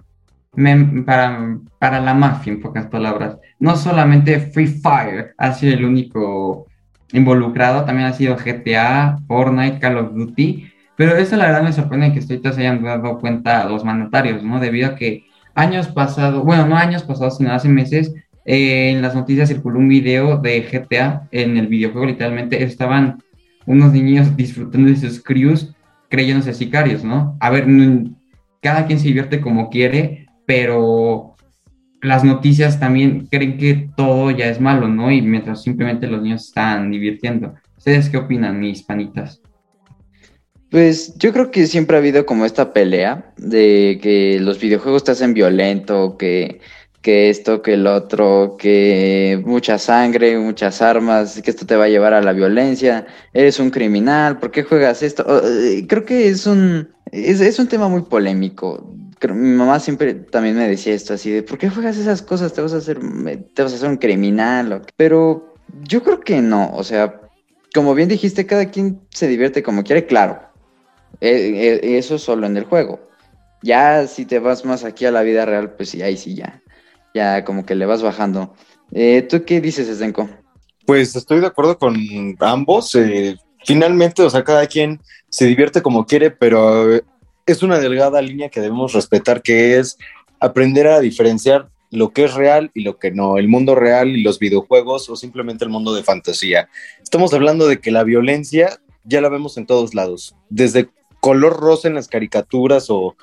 para, 1.04 1.58
para 1.78 2.00
la 2.00 2.14
mafia, 2.14 2.54
en 2.54 2.62
pocas 2.62 2.86
palabras. 2.86 3.36
No 3.58 3.76
solamente 3.76 4.40
Free 4.40 4.66
Fire 4.66 5.34
ha 5.36 5.52
sido 5.52 5.74
el 5.74 5.84
único 5.84 6.66
involucrado, 7.12 7.84
también 7.84 8.08
ha 8.08 8.14
sido 8.14 8.36
GTA, 8.36 9.18
Fortnite, 9.28 9.78
Call 9.78 9.98
of 9.98 10.14
Duty, 10.14 10.73
pero 10.96 11.16
eso 11.16 11.36
la 11.36 11.46
verdad 11.46 11.62
me 11.62 11.72
sorprende 11.72 12.12
que 12.12 12.20
ahorita 12.20 12.52
se 12.52 12.60
hayan 12.60 12.82
dado 12.82 13.18
cuenta 13.18 13.64
los 13.64 13.84
mandatarios, 13.84 14.42
¿no? 14.42 14.60
Debido 14.60 14.88
a 14.88 14.94
que 14.94 15.24
años 15.54 15.88
pasados, 15.88 16.44
bueno, 16.44 16.66
no 16.66 16.76
años 16.76 17.02
pasados, 17.02 17.38
sino 17.38 17.52
hace 17.52 17.68
meses, 17.68 18.14
eh, 18.44 18.90
en 18.90 19.02
las 19.02 19.14
noticias 19.14 19.48
circuló 19.48 19.78
un 19.78 19.88
video 19.88 20.38
de 20.38 20.62
GTA, 20.62 21.28
en 21.30 21.56
el 21.56 21.66
videojuego 21.66 22.06
literalmente 22.06 22.62
estaban 22.62 23.22
unos 23.66 23.92
niños 23.92 24.36
disfrutando 24.36 24.90
de 24.90 24.96
sus 24.96 25.22
crews 25.22 25.74
creyéndose 26.08 26.54
sicarios, 26.54 27.02
¿no? 27.02 27.36
A 27.40 27.50
ver, 27.50 27.66
cada 28.60 28.86
quien 28.86 28.98
se 28.98 29.08
divierte 29.08 29.40
como 29.40 29.70
quiere, 29.70 30.26
pero 30.46 31.34
las 32.02 32.22
noticias 32.22 32.78
también 32.78 33.26
creen 33.30 33.56
que 33.56 33.88
todo 33.96 34.30
ya 34.30 34.46
es 34.46 34.60
malo, 34.60 34.88
¿no? 34.88 35.10
Y 35.10 35.22
mientras 35.22 35.62
simplemente 35.62 36.06
los 36.06 36.22
niños 36.22 36.46
están 36.46 36.90
divirtiendo. 36.90 37.54
¿Ustedes 37.78 38.10
qué 38.10 38.18
opinan, 38.18 38.60
mis 38.60 38.82
panitas? 38.82 39.40
Pues 40.70 41.14
yo 41.18 41.32
creo 41.32 41.50
que 41.50 41.66
siempre 41.66 41.96
ha 41.96 42.00
habido 42.00 42.26
como 42.26 42.44
esta 42.44 42.72
pelea 42.72 43.32
de 43.36 43.98
que 44.02 44.38
los 44.40 44.58
videojuegos 44.60 45.04
te 45.04 45.12
hacen 45.12 45.34
violento, 45.34 46.16
que 46.18 46.60
que 47.04 47.28
esto, 47.28 47.60
que 47.60 47.74
el 47.74 47.86
otro, 47.86 48.56
que 48.58 49.38
mucha 49.44 49.78
sangre, 49.78 50.38
muchas 50.38 50.80
armas, 50.80 51.42
que 51.42 51.50
esto 51.50 51.66
te 51.66 51.76
va 51.76 51.84
a 51.84 51.88
llevar 51.90 52.14
a 52.14 52.22
la 52.22 52.32
violencia, 52.32 53.06
eres 53.34 53.60
un 53.60 53.68
criminal, 53.68 54.38
¿por 54.38 54.50
qué 54.50 54.62
juegas 54.62 55.02
esto? 55.02 55.22
Eh, 55.46 55.86
creo 55.86 56.06
que 56.06 56.28
es 56.28 56.46
un, 56.46 56.88
es, 57.12 57.42
es 57.42 57.58
un 57.58 57.68
tema 57.68 57.88
muy 57.88 58.02
polémico. 58.02 58.90
Mi 59.28 59.50
mamá 59.50 59.80
siempre 59.80 60.14
también 60.14 60.56
me 60.56 60.66
decía 60.66 60.94
esto 60.94 61.12
así 61.12 61.30
de, 61.30 61.42
¿por 61.42 61.58
qué 61.58 61.68
juegas 61.68 61.98
esas 61.98 62.22
cosas? 62.22 62.54
Te 62.54 62.62
vas 62.62 62.72
a 62.72 62.78
hacer, 62.78 62.98
te 63.52 63.62
vas 63.62 63.72
a 63.72 63.76
hacer 63.76 63.90
un 63.90 63.98
criminal. 63.98 64.72
o 64.72 64.80
qué?". 64.80 64.92
Pero 64.96 65.52
yo 65.82 66.02
creo 66.02 66.20
que 66.20 66.40
no, 66.40 66.72
o 66.74 66.84
sea, 66.84 67.20
como 67.74 67.94
bien 67.94 68.08
dijiste, 68.08 68.46
cada 68.46 68.70
quien 68.70 69.00
se 69.10 69.28
divierte 69.28 69.62
como 69.62 69.84
quiere, 69.84 70.06
claro. 70.06 70.53
Eh, 71.20 71.80
eh, 71.82 71.98
eso 71.98 72.18
solo 72.18 72.46
en 72.46 72.56
el 72.56 72.64
juego. 72.64 73.00
Ya 73.62 74.06
si 74.06 74.26
te 74.26 74.38
vas 74.38 74.64
más 74.64 74.84
aquí 74.84 75.06
a 75.06 75.10
la 75.10 75.22
vida 75.22 75.44
real, 75.46 75.74
pues 75.74 75.90
sí, 75.90 76.02
ahí 76.02 76.16
sí 76.16 76.34
ya. 76.34 76.62
Ya 77.14 77.44
como 77.44 77.64
que 77.64 77.74
le 77.74 77.86
vas 77.86 78.02
bajando. 78.02 78.54
Eh, 78.92 79.22
¿Tú 79.22 79.44
qué 79.44 79.60
dices, 79.60 79.88
Esdenko? 79.88 80.28
Pues 80.86 81.16
estoy 81.16 81.40
de 81.40 81.46
acuerdo 81.46 81.78
con 81.78 81.96
ambos. 82.40 82.94
eh, 82.94 83.36
finalmente, 83.64 84.22
o 84.22 84.30
sea, 84.30 84.44
cada 84.44 84.66
quien 84.66 85.00
se 85.28 85.46
divierte 85.46 85.82
como 85.82 86.06
quiere, 86.06 86.30
pero 86.30 86.94
eh, 86.94 87.02
es 87.46 87.62
una 87.62 87.78
delgada 87.78 88.22
línea 88.22 88.48
que 88.48 88.60
debemos 88.60 88.92
respetar, 88.92 89.42
que 89.42 89.78
es 89.78 89.98
aprender 90.40 90.86
a 90.86 91.00
diferenciar 91.00 91.68
lo 91.90 92.10
que 92.10 92.24
es 92.24 92.34
real 92.34 92.70
y 92.74 92.82
lo 92.82 92.98
que 92.98 93.10
no, 93.10 93.38
el 93.38 93.48
mundo 93.48 93.74
real 93.74 94.08
y 94.08 94.22
los 94.22 94.38
videojuegos 94.38 95.08
o 95.08 95.16
simplemente 95.16 95.64
el 95.64 95.70
mundo 95.70 95.94
de 95.94 96.02
fantasía. 96.02 96.68
Estamos 97.02 97.32
hablando 97.34 97.66
de 97.66 97.80
que 97.80 97.90
la 97.90 98.04
violencia 98.04 98.78
ya 99.04 99.20
la 99.20 99.28
vemos 99.28 99.56
en 99.56 99.66
todos 99.66 99.94
lados, 99.94 100.34
desde 100.48 100.88
color 101.24 101.58
rosa 101.58 101.88
en 101.88 101.94
las 101.94 102.06
caricaturas 102.06 102.90
o, 102.90 103.16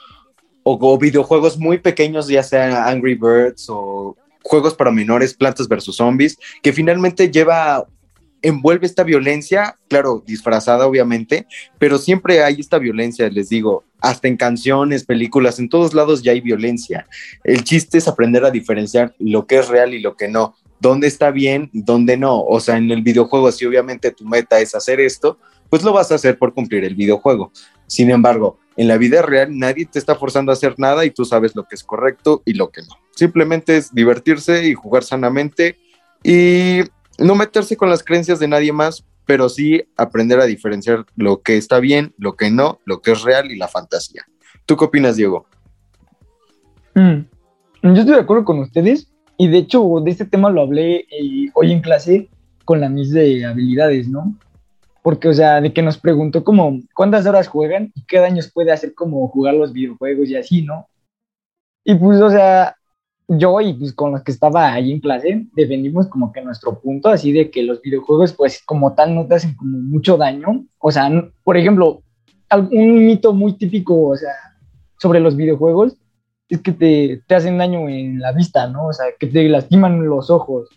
o, 0.64 0.98
videojuegos 0.98 1.60
muy 1.60 1.78
pequeños, 1.78 2.28
ya 2.28 2.42
sea 2.42 2.88
Angry 2.88 3.14
Birds 3.14 3.68
o 3.70 4.18
juegos 4.42 4.74
para 4.74 4.90
menores, 4.90 5.36
Plantas 5.36 5.68
versus 5.68 5.98
Zombies, 5.98 6.40
que 6.64 6.74
finalmente 6.74 7.30
lleva, 7.30 7.86
envuelve 8.42 8.88
esta 8.88 9.04
violencia, 9.04 9.78
claro, 9.88 10.24
disfrazada 10.26 10.88
obviamente, 10.88 11.46
pero 11.78 12.00
siempre 12.00 12.44
hay 12.44 12.60
esta 12.60 12.80
violencia, 12.80 13.30
les 13.30 13.50
digo, 13.50 13.84
hasta 14.00 14.28
en 14.28 14.36
canciones, 14.36 15.06
películas, 15.06 15.60
en 15.60 15.70
todos 15.70 15.94
lados 15.94 16.24
ya 16.24 16.32
hay 16.32 16.42
violencia. 16.42 17.06
El 17.44 17.64
chiste 17.64 18.00
es 18.00 18.08
aprender 18.08 18.44
a 18.46 18.50
diferenciar 18.50 19.14
lo 19.20 19.46
que 19.46 19.60
es 19.60 19.68
real 19.68 19.94
y 19.94 20.00
lo 20.00 20.16
que 20.16 20.28
no, 20.28 20.56
dónde 20.80 21.06
está 21.06 21.30
bien, 21.30 21.70
dónde 21.72 22.18
no. 22.18 22.42
O 22.42 22.60
sea, 22.62 22.78
en 22.78 22.90
el 22.90 23.04
videojuego, 23.04 23.52
si 23.52 23.64
obviamente 23.68 24.10
tu 24.10 24.26
meta 24.26 24.60
es 24.60 24.74
hacer 24.74 25.00
esto, 25.00 25.38
pues 25.72 25.84
lo 25.84 25.94
vas 25.94 26.12
a 26.12 26.16
hacer 26.16 26.38
por 26.38 26.54
cumplir 26.54 26.84
el 26.84 26.96
videojuego. 26.96 27.54
Sin 27.92 28.10
embargo, 28.10 28.58
en 28.78 28.88
la 28.88 28.98
vida 28.98 29.22
real 29.22 29.50
nadie 29.60 29.86
te 29.86 30.00
está 30.00 30.16
forzando 30.16 30.50
a 30.50 30.54
hacer 30.54 30.76
nada 30.78 31.04
y 31.04 31.12
tú 31.12 31.26
sabes 31.26 31.58
lo 31.58 31.66
que 31.66 31.76
es 31.76 31.84
correcto 31.84 32.42
y 32.46 32.54
lo 32.54 32.70
que 32.70 32.84
no. 32.84 32.96
Simplemente 33.14 33.76
es 33.76 33.94
divertirse 33.94 34.66
y 34.66 34.76
jugar 34.76 35.04
sanamente 35.04 35.76
y 36.24 36.84
no 37.20 37.36
meterse 37.36 37.76
con 37.76 37.90
las 37.90 38.02
creencias 38.02 38.40
de 38.40 38.48
nadie 38.48 38.72
más, 38.72 39.04
pero 39.26 39.50
sí 39.50 39.84
aprender 39.98 40.40
a 40.40 40.46
diferenciar 40.46 41.06
lo 41.18 41.42
que 41.42 41.58
está 41.58 41.82
bien, 41.82 42.14
lo 42.18 42.38
que 42.38 42.50
no, 42.50 42.80
lo 42.86 43.02
que 43.02 43.12
es 43.12 43.24
real 43.24 43.52
y 43.52 43.58
la 43.58 43.68
fantasía. 43.68 44.26
¿Tú 44.66 44.78
qué 44.78 44.86
opinas, 44.86 45.18
Diego? 45.18 45.46
Mm. 46.96 47.26
Yo 47.84 47.94
estoy 47.94 48.16
de 48.16 48.22
acuerdo 48.22 48.46
con 48.46 48.60
ustedes 48.60 49.12
y 49.36 49.50
de 49.50 49.58
hecho 49.58 49.86
de 50.02 50.12
este 50.12 50.24
tema 50.24 50.50
lo 50.50 50.62
hablé 50.62 51.08
eh, 51.12 51.50
hoy 51.56 51.74
en 51.74 51.82
clase 51.82 52.30
con 52.64 52.80
la 52.80 52.88
Miss 52.88 53.12
de 53.12 53.44
habilidades, 53.44 54.08
¿no? 54.08 54.34
Porque, 55.04 55.30
o 55.30 55.34
sea, 55.34 55.60
de 55.62 55.74
que 55.74 55.82
nos 55.82 55.98
preguntó 55.98 56.44
como 56.44 56.80
cuántas 56.96 57.26
horas 57.26 57.48
juegan 57.48 57.92
y 57.96 58.04
qué 58.06 58.20
daños 58.20 58.52
puede 58.52 58.72
hacer 58.72 58.94
como 58.94 59.28
jugar 59.30 59.56
los 59.56 59.74
videojuegos 59.74 60.30
y 60.30 60.36
así, 60.36 60.62
¿no? 60.62 60.88
Y 61.84 61.96
pues, 61.96 62.22
o 62.22 62.30
sea, 62.30 62.76
yo 63.28 63.60
y 63.62 63.74
pues 63.74 63.94
con 63.94 64.12
los 64.12 64.24
que 64.24 64.32
estaba 64.32 64.72
ahí 64.74 64.92
en 64.92 65.00
clase 65.00 65.48
defendimos 65.56 66.08
como 66.08 66.32
que 66.32 66.42
nuestro 66.42 66.80
punto, 66.80 67.10
así 67.10 67.32
de 67.32 67.50
que 67.50 67.64
los 67.64 67.82
videojuegos 67.82 68.34
pues 68.34 68.62
como 68.64 68.94
tal 68.94 69.16
no 69.16 69.26
te 69.26 69.36
hacen 69.36 69.56
como 69.56 69.78
mucho 69.80 70.18
daño. 70.18 70.66
O 70.80 70.92
sea, 70.92 71.08
n- 71.08 71.32
por 71.44 71.58
ejemplo, 71.58 72.04
un 72.52 73.06
mito 73.06 73.34
muy 73.34 73.54
típico, 73.54 74.10
o 74.10 74.16
sea, 74.18 74.34
sobre 75.00 75.20
los 75.20 75.36
videojuegos 75.36 75.96
es 76.50 76.62
que 76.62 76.74
te, 76.74 77.24
te 77.26 77.36
hacen 77.36 77.58
daño 77.58 77.88
en 77.88 78.20
la 78.20 78.34
vista, 78.34 78.68
¿no? 78.68 78.88
O 78.88 78.94
sea, 78.94 79.06
que 79.18 79.26
te 79.28 79.48
lastiman 79.48 80.06
los 80.06 80.30
ojos. 80.30 80.68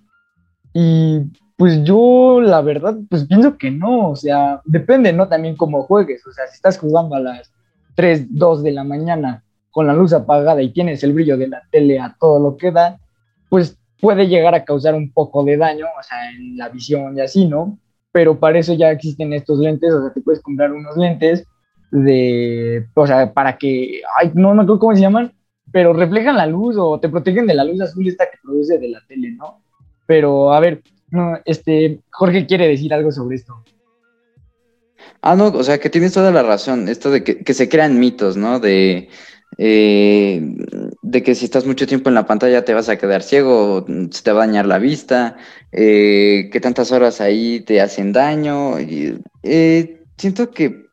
Y 0.72 1.18
pues 1.56 1.84
yo, 1.84 2.40
la 2.40 2.60
verdad, 2.62 2.96
pues 3.08 3.26
pienso 3.26 3.56
que 3.56 3.70
no, 3.70 4.10
o 4.10 4.16
sea, 4.16 4.60
depende, 4.64 5.12
¿no? 5.12 5.28
También 5.28 5.56
cómo 5.56 5.82
juegues, 5.84 6.26
o 6.26 6.32
sea, 6.32 6.46
si 6.48 6.54
estás 6.54 6.78
jugando 6.78 7.14
a 7.14 7.20
las 7.20 7.52
3, 7.94 8.26
2 8.30 8.62
de 8.62 8.72
la 8.72 8.84
mañana 8.84 9.44
con 9.70 9.86
la 9.86 9.92
luz 9.92 10.12
apagada 10.12 10.62
y 10.62 10.72
tienes 10.72 11.02
el 11.04 11.12
brillo 11.12 11.36
de 11.36 11.48
la 11.48 11.62
tele 11.70 12.00
a 12.00 12.16
todo 12.18 12.40
lo 12.40 12.56
que 12.56 12.72
da, 12.72 12.98
pues 13.48 13.78
puede 14.00 14.26
llegar 14.26 14.54
a 14.54 14.64
causar 14.64 14.94
un 14.94 15.12
poco 15.12 15.44
de 15.44 15.56
daño, 15.56 15.86
o 15.98 16.02
sea, 16.02 16.30
en 16.30 16.56
la 16.56 16.68
visión 16.68 17.16
y 17.16 17.20
así, 17.20 17.46
¿no? 17.46 17.78
Pero 18.12 18.38
para 18.38 18.58
eso 18.58 18.74
ya 18.74 18.90
existen 18.90 19.32
estos 19.32 19.58
lentes, 19.58 19.92
o 19.92 20.02
sea, 20.02 20.12
te 20.12 20.20
puedes 20.20 20.42
comprar 20.42 20.72
unos 20.72 20.96
lentes 20.96 21.44
de, 21.90 22.86
o 22.94 23.06
sea, 23.06 23.32
para 23.32 23.56
que, 23.56 24.02
ay, 24.18 24.32
no, 24.34 24.54
no 24.54 24.64
creo 24.64 24.78
cómo 24.78 24.94
se 24.94 25.00
llaman, 25.00 25.32
pero 25.72 25.92
reflejan 25.92 26.36
la 26.36 26.46
luz 26.46 26.76
o 26.78 26.98
te 26.98 27.08
protegen 27.08 27.46
de 27.46 27.54
la 27.54 27.64
luz 27.64 27.80
azul 27.80 28.06
esta 28.06 28.26
que 28.26 28.38
produce 28.42 28.78
de 28.78 28.88
la 28.88 29.00
tele, 29.06 29.32
¿no? 29.32 29.60
Pero, 30.06 30.52
a 30.52 30.60
ver, 30.60 30.82
no, 31.10 31.38
este, 31.44 32.00
Jorge 32.10 32.46
quiere 32.46 32.68
decir 32.68 32.92
algo 32.92 33.12
sobre 33.12 33.36
esto. 33.36 33.62
Ah, 35.22 35.36
no, 35.36 35.46
o 35.46 35.64
sea, 35.64 35.78
que 35.78 35.90
tienes 35.90 36.12
toda 36.12 36.30
la 36.30 36.42
razón. 36.42 36.88
Esto 36.88 37.10
de 37.10 37.24
que, 37.24 37.38
que 37.38 37.54
se 37.54 37.68
crean 37.68 37.98
mitos, 37.98 38.36
¿no? 38.36 38.60
De, 38.60 39.08
eh, 39.58 40.40
de 41.02 41.22
que 41.22 41.34
si 41.34 41.44
estás 41.44 41.66
mucho 41.66 41.86
tiempo 41.86 42.08
en 42.08 42.14
la 42.14 42.26
pantalla 42.26 42.64
te 42.64 42.74
vas 42.74 42.88
a 42.88 42.98
quedar 42.98 43.22
ciego, 43.22 43.86
se 44.10 44.22
te 44.22 44.32
va 44.32 44.44
a 44.44 44.46
dañar 44.46 44.66
la 44.66 44.78
vista, 44.78 45.36
eh, 45.72 46.50
que 46.52 46.60
tantas 46.60 46.92
horas 46.92 47.20
ahí 47.20 47.60
te 47.60 47.80
hacen 47.80 48.12
daño. 48.12 48.78
eh, 48.78 50.02
siento 50.16 50.50
que 50.50 50.84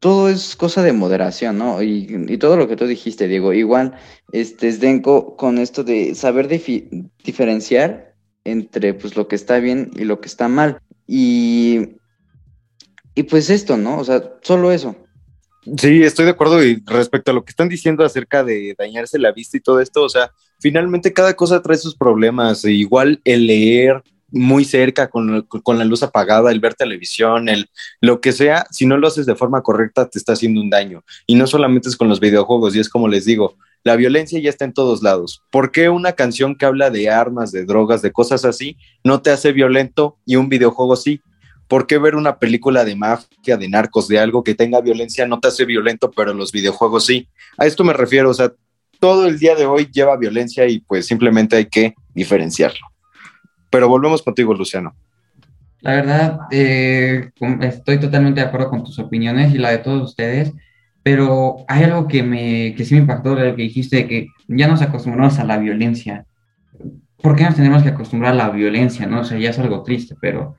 todo 0.00 0.28
es 0.28 0.54
cosa 0.56 0.82
de 0.82 0.92
moderación, 0.92 1.58
¿no? 1.58 1.82
Y, 1.82 2.06
y 2.28 2.38
todo 2.38 2.56
lo 2.56 2.68
que 2.68 2.76
tú 2.76 2.86
dijiste, 2.86 3.28
Diego, 3.28 3.52
igual, 3.52 3.94
este, 4.32 4.70
Zdenko, 4.72 5.36
con 5.36 5.58
esto 5.58 5.84
de 5.84 6.14
saber 6.14 6.48
diferenciar 7.24 8.07
entre, 8.50 8.94
pues, 8.94 9.16
lo 9.16 9.28
que 9.28 9.36
está 9.36 9.58
bien 9.58 9.90
y 9.96 10.04
lo 10.04 10.20
que 10.20 10.28
está 10.28 10.48
mal. 10.48 10.80
Y, 11.06 11.96
y 13.14 13.22
pues 13.24 13.50
esto, 13.50 13.76
¿no? 13.76 13.98
O 13.98 14.04
sea, 14.04 14.22
solo 14.42 14.70
eso. 14.70 14.94
Sí, 15.76 16.02
estoy 16.02 16.24
de 16.24 16.30
acuerdo 16.30 16.64
y 16.64 16.82
respecto 16.86 17.30
a 17.30 17.34
lo 17.34 17.44
que 17.44 17.50
están 17.50 17.68
diciendo 17.68 18.04
acerca 18.04 18.42
de 18.42 18.74
dañarse 18.78 19.18
la 19.18 19.32
vista 19.32 19.56
y 19.56 19.60
todo 19.60 19.80
esto, 19.80 20.02
o 20.02 20.08
sea, 20.08 20.32
finalmente 20.60 21.12
cada 21.12 21.34
cosa 21.34 21.60
trae 21.60 21.76
sus 21.76 21.94
problemas, 21.94 22.64
e 22.64 22.72
igual 22.72 23.20
el 23.24 23.46
leer 23.46 24.02
muy 24.30 24.64
cerca 24.64 25.08
con, 25.08 25.42
con 25.42 25.78
la 25.78 25.84
luz 25.84 26.02
apagada, 26.02 26.50
el 26.52 26.60
ver 26.60 26.74
televisión, 26.74 27.48
el 27.48 27.70
lo 28.00 28.20
que 28.20 28.32
sea, 28.32 28.66
si 28.70 28.86
no 28.86 28.96
lo 28.98 29.08
haces 29.08 29.26
de 29.26 29.34
forma 29.34 29.62
correcta 29.62 30.08
te 30.08 30.18
está 30.18 30.34
haciendo 30.34 30.60
un 30.60 30.70
daño. 30.70 31.02
Y 31.26 31.34
no 31.34 31.46
solamente 31.46 31.88
es 31.88 31.96
con 31.96 32.08
los 32.08 32.20
videojuegos, 32.20 32.76
y 32.76 32.80
es 32.80 32.88
como 32.88 33.08
les 33.08 33.24
digo, 33.24 33.56
la 33.84 33.96
violencia 33.96 34.40
ya 34.40 34.50
está 34.50 34.64
en 34.64 34.72
todos 34.72 35.02
lados. 35.02 35.42
¿Por 35.50 35.70
qué 35.70 35.88
una 35.88 36.12
canción 36.12 36.56
que 36.56 36.66
habla 36.66 36.90
de 36.90 37.10
armas, 37.10 37.52
de 37.52 37.64
drogas, 37.64 38.02
de 38.02 38.12
cosas 38.12 38.44
así, 38.44 38.76
no 39.04 39.22
te 39.22 39.30
hace 39.30 39.52
violento 39.52 40.18
y 40.26 40.36
un 40.36 40.48
videojuego 40.48 40.96
sí? 40.96 41.20
¿Por 41.68 41.86
qué 41.86 41.98
ver 41.98 42.14
una 42.14 42.38
película 42.38 42.84
de 42.84 42.96
mafia, 42.96 43.56
de 43.56 43.68
narcos, 43.68 44.08
de 44.08 44.18
algo 44.18 44.42
que 44.42 44.54
tenga 44.54 44.80
violencia 44.80 45.26
no 45.26 45.38
te 45.38 45.48
hace 45.48 45.64
violento, 45.64 46.10
pero 46.10 46.32
los 46.32 46.50
videojuegos 46.50 47.06
sí? 47.06 47.28
A 47.58 47.66
esto 47.66 47.84
me 47.84 47.92
refiero, 47.92 48.30
o 48.30 48.34
sea, 48.34 48.52
todo 49.00 49.26
el 49.26 49.38
día 49.38 49.54
de 49.54 49.66
hoy 49.66 49.88
lleva 49.92 50.16
violencia 50.16 50.66
y 50.66 50.80
pues 50.80 51.06
simplemente 51.06 51.56
hay 51.56 51.66
que 51.66 51.94
diferenciarlo. 52.14 52.86
Pero 53.70 53.88
volvemos 53.88 54.22
contigo, 54.22 54.54
Luciano. 54.54 54.94
La 55.80 55.92
verdad, 55.92 56.40
eh, 56.50 57.30
estoy 57.60 58.00
totalmente 58.00 58.40
de 58.40 58.46
acuerdo 58.46 58.70
con 58.70 58.84
tus 58.84 58.98
opiniones 58.98 59.54
y 59.54 59.58
la 59.58 59.70
de 59.70 59.78
todos 59.78 60.10
ustedes, 60.10 60.52
pero 61.02 61.64
hay 61.68 61.84
algo 61.84 62.06
que, 62.06 62.22
me, 62.22 62.74
que 62.76 62.84
sí 62.84 62.94
me 62.94 63.00
impactó 63.00 63.34
de 63.34 63.50
lo 63.50 63.56
que 63.56 63.62
dijiste, 63.62 63.96
de 63.96 64.06
que 64.08 64.26
ya 64.48 64.68
nos 64.68 64.82
acostumbramos 64.82 65.38
a 65.38 65.44
la 65.44 65.58
violencia. 65.58 66.26
¿Por 67.22 67.34
qué 67.34 67.44
nos 67.44 67.56
tenemos 67.56 67.82
que 67.82 67.88
acostumbrar 67.88 68.32
a 68.32 68.36
la 68.36 68.50
violencia, 68.50 69.06
no? 69.06 69.20
O 69.20 69.24
sea, 69.24 69.38
ya 69.38 69.50
es 69.50 69.58
algo 69.58 69.82
triste, 69.82 70.14
pero 70.20 70.56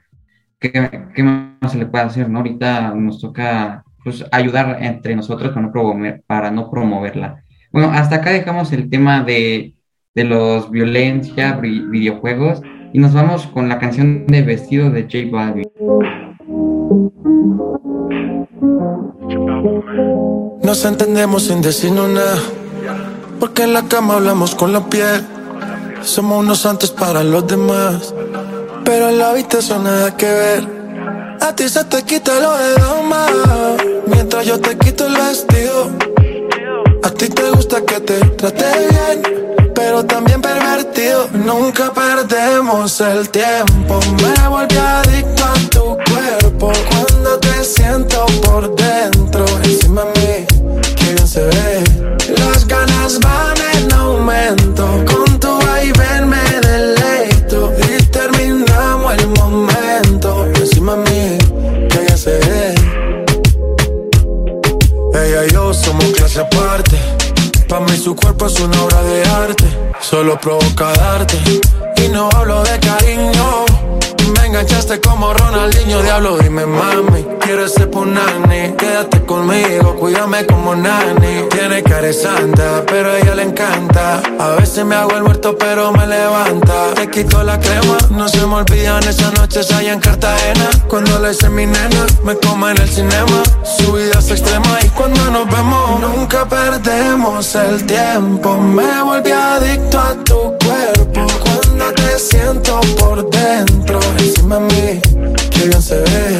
¿qué, 0.59 0.71
qué 1.15 1.23
más 1.23 1.71
se 1.71 1.77
le 1.77 1.85
puede 1.85 2.03
hacer, 2.03 2.29
no? 2.29 2.39
Ahorita 2.39 2.93
nos 2.95 3.21
toca 3.21 3.83
pues, 4.03 4.25
ayudar 4.31 4.77
entre 4.81 5.15
nosotros 5.15 5.51
para 5.51 5.61
no, 5.65 5.71
promover, 5.71 6.23
para 6.27 6.51
no 6.51 6.69
promoverla. 6.69 7.43
Bueno, 7.71 7.91
hasta 7.91 8.17
acá 8.17 8.31
dejamos 8.31 8.73
el 8.73 8.89
tema 8.89 9.23
de, 9.23 9.75
de 10.15 10.23
los 10.23 10.71
violencia, 10.71 11.53
vi- 11.53 11.85
videojuegos, 11.85 12.61
y 12.91 12.99
nos 12.99 13.13
vamos 13.13 13.45
con 13.47 13.69
la 13.69 13.77
canción 13.77 14.25
de 14.25 14.41
Vestido 14.41 14.89
de 14.89 15.03
J 15.03 15.29
Balvin. 15.31 15.69
Nos 20.69 20.85
entendemos 20.85 21.45
sin 21.45 21.63
decirnos 21.63 22.09
nada. 22.09 22.37
Porque 23.39 23.63
en 23.63 23.73
la 23.73 23.87
cama 23.87 24.13
hablamos 24.13 24.53
con 24.53 24.71
la 24.71 24.87
piel. 24.87 25.25
Somos 26.03 26.43
unos 26.43 26.59
santos 26.59 26.91
para 26.91 27.23
los 27.23 27.47
demás. 27.47 28.13
Pero 28.85 29.09
en 29.09 29.17
la 29.17 29.31
habitación 29.31 29.85
nada 29.85 30.15
que 30.15 30.27
ver. 30.27 30.67
A 31.41 31.55
ti 31.55 31.67
se 31.67 31.83
te 31.85 32.03
quita 32.03 32.39
lo 32.39 32.55
de 32.55 32.73
dama. 32.75 33.25
Mientras 34.05 34.45
yo 34.45 34.59
te 34.59 34.77
quito 34.77 35.07
el 35.07 35.15
vestido. 35.15 35.89
A 37.01 37.09
ti 37.09 37.29
te 37.29 37.49
gusta 37.49 37.81
que 37.81 37.99
te 38.01 38.19
trate 38.37 38.65
bien. 38.91 39.73
pero 39.73 40.05
también 40.05 40.39
pervertido. 40.39 41.29
Nunca 41.33 41.91
perdemos 41.91 43.01
el 43.01 43.27
tiempo. 43.29 43.99
Me 44.21 44.47
volví 44.47 44.77
adicto 44.77 45.43
a 45.45 45.69
tu 45.71 45.97
cuerpo 46.13 46.71
cuando 46.91 47.39
te 47.39 47.63
siento 47.63 48.23
por 48.43 48.75
dentro. 48.75 49.18
Su 68.09 68.15
cuerpo 68.15 68.47
es 68.47 68.59
una 68.59 68.81
obra 68.81 69.03
de 69.03 69.23
arte. 69.23 69.65
Solo 70.01 70.39
provoca 70.41 70.91
darte. 70.93 71.37
Y 71.97 72.07
no 72.07 72.27
hablo 72.35 72.63
de 72.63 72.79
cariño. 72.79 73.68
Enganchaste 74.49 74.99
como 74.99 75.31
Ronaldinho, 75.31 76.01
diablo, 76.01 76.35
dime 76.39 76.65
mami. 76.65 77.23
Quiero 77.39 77.69
ser 77.69 77.87
punani, 77.91 78.73
quédate 78.75 79.23
conmigo, 79.23 79.95
cuídame 79.95 80.43
como 80.47 80.75
nani. 80.75 81.43
Tiene 81.51 81.83
cara 81.83 82.11
santa, 82.11 82.83
pero 82.87 83.11
a 83.11 83.19
ella 83.19 83.35
le 83.35 83.43
encanta. 83.43 84.19
A 84.39 84.55
veces 84.55 84.83
me 84.85 84.95
hago 84.95 85.11
el 85.11 85.21
muerto, 85.21 85.55
pero 85.55 85.91
me 85.91 86.07
levanta. 86.07 86.95
Te 86.95 87.11
quito 87.11 87.43
la 87.43 87.59
crema, 87.59 87.99
no 88.09 88.27
se 88.27 88.43
me 88.47 88.55
olvidan 88.55 89.03
esas 89.03 89.31
noches 89.33 89.71
allá 89.71 89.93
en 89.93 89.99
Cartagena. 89.99 90.67
Cuando 90.87 91.19
le 91.19 91.31
hice 91.31 91.47
mi 91.49 91.67
nena, 91.67 92.07
me 92.23 92.35
como 92.35 92.69
en 92.69 92.81
el 92.81 92.89
cinema. 92.89 93.43
Su 93.63 93.93
vida 93.93 94.17
es 94.17 94.31
extrema 94.31 94.79
y 94.83 94.89
cuando 94.89 95.29
nos 95.29 95.45
vemos, 95.45 95.99
nunca 95.99 96.49
perdemos 96.49 97.53
el 97.53 97.85
tiempo. 97.85 98.57
Me 98.57 99.03
volví 99.03 99.31
adicto 99.31 99.99
a 99.99 100.15
tu 100.23 100.55
cuerpo. 100.57 101.68
Cuando 101.79 101.95
te 101.95 102.19
siento 102.19 102.81
por 102.97 103.29
dentro, 103.29 103.99
encima 104.17 104.59
de 104.59 104.61
mí, 104.61 105.01
que 105.49 105.67
bien 105.67 105.81
se 105.81 105.95
ve. 105.95 106.37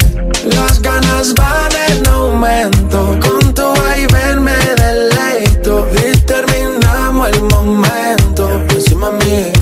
Las 0.54 0.82
ganas 0.82 1.34
van 1.34 1.72
en 1.88 2.08
aumento. 2.08 3.18
Con 3.22 3.54
tu 3.54 3.62
vaivén 3.62 4.44
me 4.44 4.58
deleito. 4.76 5.88
Y 6.06 6.18
terminamos 6.20 7.30
el 7.30 7.42
momento, 7.44 8.50
encima 8.76 9.12
de 9.12 9.54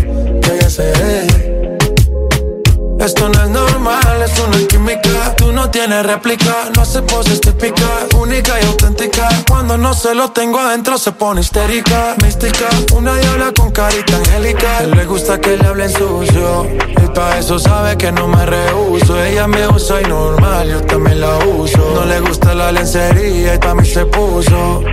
no 5.67 5.71
tienes 5.71 6.05
réplica, 6.05 6.69
no 6.75 6.81
hace 6.81 7.01
poses 7.01 7.41
típicas. 7.41 8.07
Única 8.17 8.53
y 8.61 8.65
auténtica. 8.65 9.27
Cuando 9.49 9.77
no 9.77 9.93
se 9.93 10.15
lo 10.15 10.31
tengo 10.31 10.59
adentro 10.59 10.97
se 10.97 11.11
pone 11.11 11.41
histérica. 11.41 12.15
Mística, 12.23 12.69
una 12.95 13.15
diabla 13.15 13.51
con 13.51 13.71
carita 13.71 14.15
angélica. 14.15 14.83
Él 14.83 14.91
le 14.91 15.05
gusta 15.05 15.41
que 15.41 15.57
le 15.57 15.67
hablen 15.67 15.91
sucio. 15.91 16.67
Y 17.03 17.07
pa' 17.13 17.39
eso 17.39 17.59
sabe 17.59 17.97
que 17.97 18.13
no 18.13 18.29
me 18.29 18.45
rehuso. 18.45 19.21
Ella 19.21 19.47
me 19.47 19.67
usa 19.67 20.01
y 20.01 20.05
normal, 20.05 20.69
yo 20.69 20.81
también 20.83 21.19
la 21.19 21.37
uso. 21.37 21.79
No 21.95 22.05
le 22.05 22.21
gusta 22.21 22.55
la 22.55 22.71
lencería 22.71 23.55
y 23.55 23.75
mí 23.75 23.85
se 23.85 24.05
puso. 24.05 24.83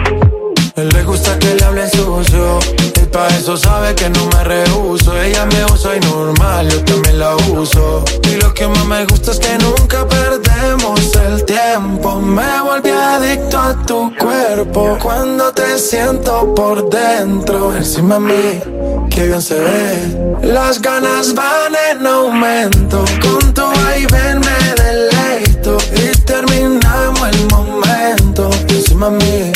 Él 0.77 0.89
le 0.89 1.05
gusta 1.05 1.39
que 1.39 1.55
le 1.55 1.65
hablen 1.65 1.89
sucio. 1.89 2.59
Y 3.01 3.07
pa' 3.07 3.29
eso 3.29 3.57
sabe 3.57 3.95
que 3.95 4.11
no 4.11 4.27
me 4.27 4.43
rehuso. 4.43 5.17
Ella 5.21 5.47
me 5.47 5.65
usa 5.73 5.97
y 5.97 6.01
normal, 6.01 6.69
yo 6.69 6.85
también 6.85 7.21
la 7.21 7.37
uso. 7.37 8.05
Y 8.25 8.37
lo 8.37 8.53
que 8.53 8.67
más 8.67 8.85
me 8.87 9.05
gusta 9.07 9.31
es 9.31 9.39
que 9.39 9.57
nunca 9.59 10.05
perdemos 10.09 11.15
el 11.15 11.45
tiempo. 11.45 12.21
Me 12.21 12.61
volví 12.63 12.91
adicto 12.91 13.59
a 13.59 13.87
tu 13.87 14.13
cuerpo. 14.17 14.99
Cuando 15.01 15.53
te 15.53 15.79
siento 15.79 16.55
por 16.55 16.89
dentro 16.89 17.75
Encima 17.77 18.17
de 18.17 18.21
mí, 18.21 19.09
que 19.11 19.29
bien 19.29 19.43
se 19.43 19.61
ve. 19.61 20.37
Las 20.43 20.83
ganas 20.83 21.35
van 21.35 21.73
en 21.91 22.05
aumento. 22.05 23.05
Con 23.23 23.55
tu 23.55 23.63
vaivén 23.63 24.41
me 24.41 24.83
deleito 24.83 25.79
Y 25.95 26.21
terminamos 26.23 27.29
el 27.29 27.47
momento. 27.47 28.51
Encima 28.69 29.11
de 29.11 29.17
mí, 29.17 29.53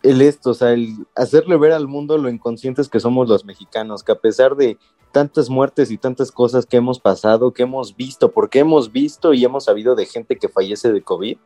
el 0.03 0.21
esto, 0.21 0.49
o 0.49 0.53
sea, 0.53 0.73
el 0.73 0.93
hacerle 1.15 1.55
ver 1.55 1.71
al 1.71 1.87
mundo 1.87 2.17
lo 2.17 2.27
inconscientes 2.27 2.89
que 2.89 2.99
somos 2.99 3.29
los 3.29 3.45
mexicanos, 3.45 4.03
que 4.03 4.11
a 4.11 4.19
pesar 4.19 4.57
de 4.57 4.77
tantas 5.13 5.49
muertes 5.49 5.91
y 5.91 5.97
tantas 5.97 6.29
cosas 6.29 6.65
que 6.65 6.75
hemos 6.75 6.99
pasado, 6.99 7.53
que 7.53 7.63
hemos 7.63 7.95
visto, 7.95 8.33
porque 8.33 8.59
hemos 8.59 8.91
visto 8.91 9.33
y 9.33 9.45
hemos 9.45 9.63
sabido 9.63 9.95
de 9.95 10.05
gente 10.05 10.35
que 10.35 10.49
fallece 10.49 10.91
de 10.91 11.01
COVID, 11.01 11.37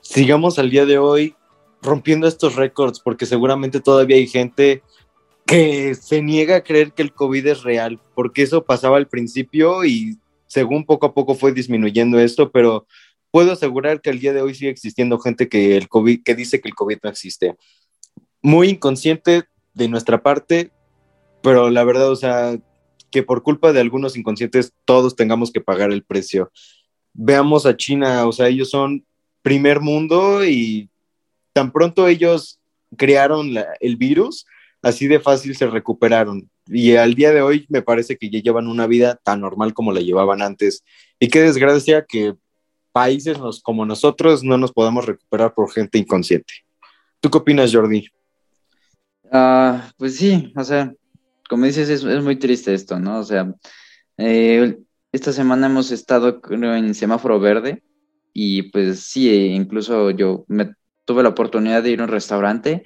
sigamos 0.00 0.58
al 0.58 0.70
día 0.70 0.86
de 0.86 0.96
hoy 0.96 1.36
rompiendo 1.82 2.26
estos 2.26 2.56
récords, 2.56 3.00
porque 3.00 3.26
seguramente 3.26 3.80
todavía 3.80 4.16
hay 4.16 4.26
gente 4.26 4.82
que 5.44 5.94
se 5.94 6.22
niega 6.22 6.56
a 6.56 6.64
creer 6.64 6.92
que 6.92 7.02
el 7.02 7.12
COVID 7.12 7.46
es 7.48 7.62
real, 7.64 8.00
porque 8.14 8.40
eso 8.40 8.64
pasaba 8.64 8.96
al 8.96 9.08
principio 9.08 9.84
y 9.84 10.18
según 10.52 10.84
poco 10.84 11.06
a 11.06 11.14
poco 11.14 11.34
fue 11.34 11.52
disminuyendo 11.52 12.20
esto, 12.20 12.52
pero 12.52 12.86
puedo 13.30 13.52
asegurar 13.52 14.02
que 14.02 14.10
al 14.10 14.18
día 14.18 14.34
de 14.34 14.42
hoy 14.42 14.54
sigue 14.54 14.70
existiendo 14.70 15.18
gente 15.18 15.48
que, 15.48 15.78
el 15.78 15.88
COVID, 15.88 16.22
que 16.22 16.34
dice 16.34 16.60
que 16.60 16.68
el 16.68 16.74
COVID 16.74 16.98
no 17.02 17.08
existe. 17.08 17.56
Muy 18.42 18.68
inconsciente 18.68 19.44
de 19.72 19.88
nuestra 19.88 20.22
parte, 20.22 20.70
pero 21.42 21.70
la 21.70 21.84
verdad, 21.84 22.10
o 22.10 22.16
sea, 22.16 22.58
que 23.10 23.22
por 23.22 23.42
culpa 23.42 23.72
de 23.72 23.80
algunos 23.80 24.14
inconscientes 24.14 24.74
todos 24.84 25.16
tengamos 25.16 25.50
que 25.50 25.62
pagar 25.62 25.90
el 25.90 26.04
precio. 26.04 26.52
Veamos 27.14 27.64
a 27.64 27.74
China, 27.74 28.26
o 28.26 28.32
sea, 28.32 28.48
ellos 28.48 28.68
son 28.68 29.06
primer 29.40 29.80
mundo 29.80 30.44
y 30.44 30.90
tan 31.54 31.72
pronto 31.72 32.08
ellos 32.08 32.60
crearon 32.98 33.54
el 33.80 33.96
virus, 33.96 34.44
así 34.82 35.06
de 35.06 35.18
fácil 35.18 35.56
se 35.56 35.66
recuperaron. 35.66 36.50
Y 36.66 36.96
al 36.96 37.14
día 37.14 37.32
de 37.32 37.42
hoy 37.42 37.66
me 37.68 37.82
parece 37.82 38.16
que 38.16 38.30
ya 38.30 38.40
llevan 38.40 38.68
una 38.68 38.86
vida 38.86 39.18
tan 39.22 39.40
normal 39.40 39.74
como 39.74 39.92
la 39.92 40.00
llevaban 40.00 40.42
antes. 40.42 40.84
Y 41.18 41.28
qué 41.28 41.40
desgracia 41.40 42.04
que 42.06 42.34
países 42.92 43.38
como 43.62 43.84
nosotros 43.86 44.44
no 44.44 44.58
nos 44.58 44.72
podamos 44.72 45.06
recuperar 45.06 45.54
por 45.54 45.72
gente 45.72 45.98
inconsciente. 45.98 46.52
¿Tú 47.20 47.30
qué 47.30 47.38
opinas, 47.38 47.72
Jordi? 47.72 48.08
Ah, 49.30 49.90
pues 49.96 50.16
sí, 50.16 50.52
o 50.56 50.64
sea, 50.64 50.92
como 51.48 51.64
dices, 51.66 51.88
es, 51.88 52.04
es 52.04 52.22
muy 52.22 52.36
triste 52.36 52.74
esto, 52.74 52.98
¿no? 52.98 53.20
O 53.20 53.24
sea, 53.24 53.54
eh, 54.18 54.78
esta 55.10 55.32
semana 55.32 55.66
hemos 55.66 55.90
estado 55.90 56.40
en 56.50 56.94
semáforo 56.94 57.40
verde 57.40 57.82
y 58.32 58.64
pues 58.70 59.00
sí, 59.00 59.28
eh, 59.28 59.46
incluso 59.46 60.10
yo 60.10 60.44
me 60.48 60.74
tuve 61.04 61.22
la 61.22 61.30
oportunidad 61.30 61.82
de 61.82 61.90
ir 61.90 62.00
a 62.00 62.04
un 62.04 62.10
restaurante. 62.10 62.82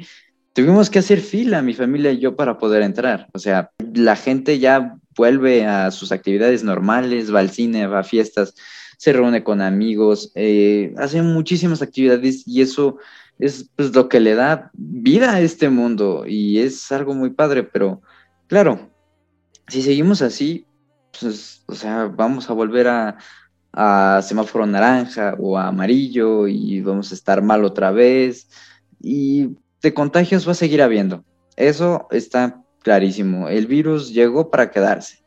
Tuvimos 0.57 0.89
que 0.89 1.01
hacer 1.01 1.21
fila, 1.21 1.61
mi 1.61 1.75
familia 1.75 2.13
y 2.13 2.19
yo, 2.19 2.35
para 2.35 2.57
poder 2.57 2.81
entrar. 2.81 3.29
O 3.35 3.39
sea, 3.39 3.73
la 3.93 4.17
gente 4.17 4.59
ya 4.59 4.97
vuelve 5.15 5.67
a 5.67 5.91
sus 5.91 6.13
actividades 6.13 6.65
normales, 6.65 7.33
va 7.33 7.41
al 7.41 7.51
cine, 7.51 7.87
va 7.87 7.99
a 7.99 8.05
fiestas, 8.05 8.55
se 8.97 9.13
reúne 9.13 9.45
con 9.45 9.61
amigos, 9.61 10.33
eh, 10.35 10.95
hace 10.97 11.21
muchísimas 11.21 11.83
actividades 11.83 12.49
y 12.49 12.63
eso 12.63 12.97
es 13.39 13.69
pues, 13.77 13.95
lo 13.95 14.09
que 14.09 14.19
le 14.19 14.35
da 14.35 14.71
vida 14.73 15.35
a 15.35 15.43
este 15.43 15.69
mundo 15.69 16.25
y 16.27 16.59
es 16.61 16.91
algo 16.91 17.13
muy 17.13 17.29
padre, 17.29 17.63
pero 17.63 18.01
claro, 18.47 18.91
si 19.69 19.83
seguimos 19.83 20.23
así, 20.23 20.65
pues, 21.21 21.65
o 21.67 21.75
sea, 21.75 22.07
vamos 22.07 22.49
a 22.49 22.55
volver 22.55 22.89
a, 22.89 23.19
semáforo 24.23 24.65
naranja 24.65 25.37
o 25.39 25.59
amarillo 25.59 26.49
y 26.49 26.81
vamos 26.81 27.13
a 27.13 27.15
estar 27.15 27.43
mal 27.43 27.63
otra 27.63 27.91
vez 27.91 28.49
y 29.03 29.51
de 29.83 29.95
contagios 29.95 30.47
va 30.47 30.53
a 30.53 30.57
seguir 30.57 30.83
habiendo. 30.83 31.25
Eso 31.57 32.07
está 32.11 32.63
clarísimo. 32.83 33.49
El 33.49 33.67
virus 33.67 34.13
llegó 34.13 34.51
para 34.51 34.71
quedarse. 34.71 35.25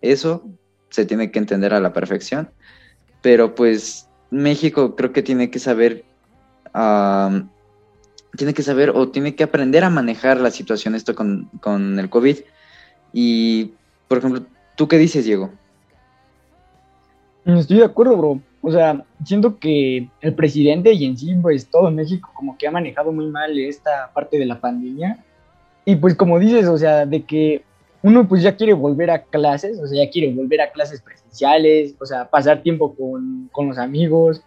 Eso 0.00 0.48
se 0.90 1.04
tiene 1.04 1.30
que 1.30 1.38
entender 1.38 1.72
a 1.72 1.80
la 1.80 1.92
perfección, 1.92 2.50
pero 3.22 3.54
pues 3.54 4.08
México 4.30 4.94
creo 4.96 5.12
que 5.12 5.22
tiene 5.22 5.50
que 5.50 5.58
saber 5.58 6.04
tiene 8.36 8.54
que 8.54 8.62
saber 8.62 8.90
o 8.90 9.10
tiene 9.10 9.34
que 9.34 9.44
aprender 9.44 9.84
a 9.84 9.90
manejar 9.90 10.40
la 10.40 10.50
situación 10.50 10.94
esto 10.94 11.14
con, 11.14 11.50
con 11.60 11.98
el 11.98 12.08
COVID. 12.08 12.38
Y, 13.12 13.72
por 14.08 14.18
ejemplo, 14.18 14.46
¿tú 14.76 14.88
qué 14.88 14.96
dices, 14.96 15.24
Diego? 15.24 15.50
Estoy 17.44 17.78
de 17.78 17.84
acuerdo, 17.84 18.16
bro. 18.16 18.40
O 18.62 18.70
sea, 18.70 19.04
siento 19.24 19.58
que 19.58 20.08
el 20.20 20.34
presidente 20.34 20.92
y 20.92 21.04
en 21.04 21.18
sí, 21.18 21.34
pues 21.34 21.66
todo 21.66 21.90
México 21.90 22.30
como 22.32 22.56
que 22.56 22.68
ha 22.68 22.70
manejado 22.70 23.12
muy 23.12 23.26
mal 23.26 23.58
esta 23.58 24.10
parte 24.14 24.38
de 24.38 24.46
la 24.46 24.60
pandemia. 24.60 25.18
Y 25.84 25.96
pues 25.96 26.14
como 26.14 26.38
dices, 26.38 26.68
o 26.68 26.78
sea, 26.78 27.04
de 27.04 27.24
que 27.24 27.64
uno 28.02 28.28
pues 28.28 28.42
ya 28.42 28.56
quiere 28.56 28.72
volver 28.72 29.10
a 29.10 29.24
clases, 29.24 29.80
o 29.80 29.86
sea, 29.86 30.04
ya 30.04 30.10
quiere 30.10 30.32
volver 30.32 30.60
a 30.60 30.70
clases 30.70 31.02
presenciales, 31.02 31.96
o 32.00 32.06
sea, 32.06 32.30
pasar 32.30 32.62
tiempo 32.62 32.94
con, 32.94 33.48
con 33.50 33.66
los 33.66 33.78
amigos. 33.78 34.42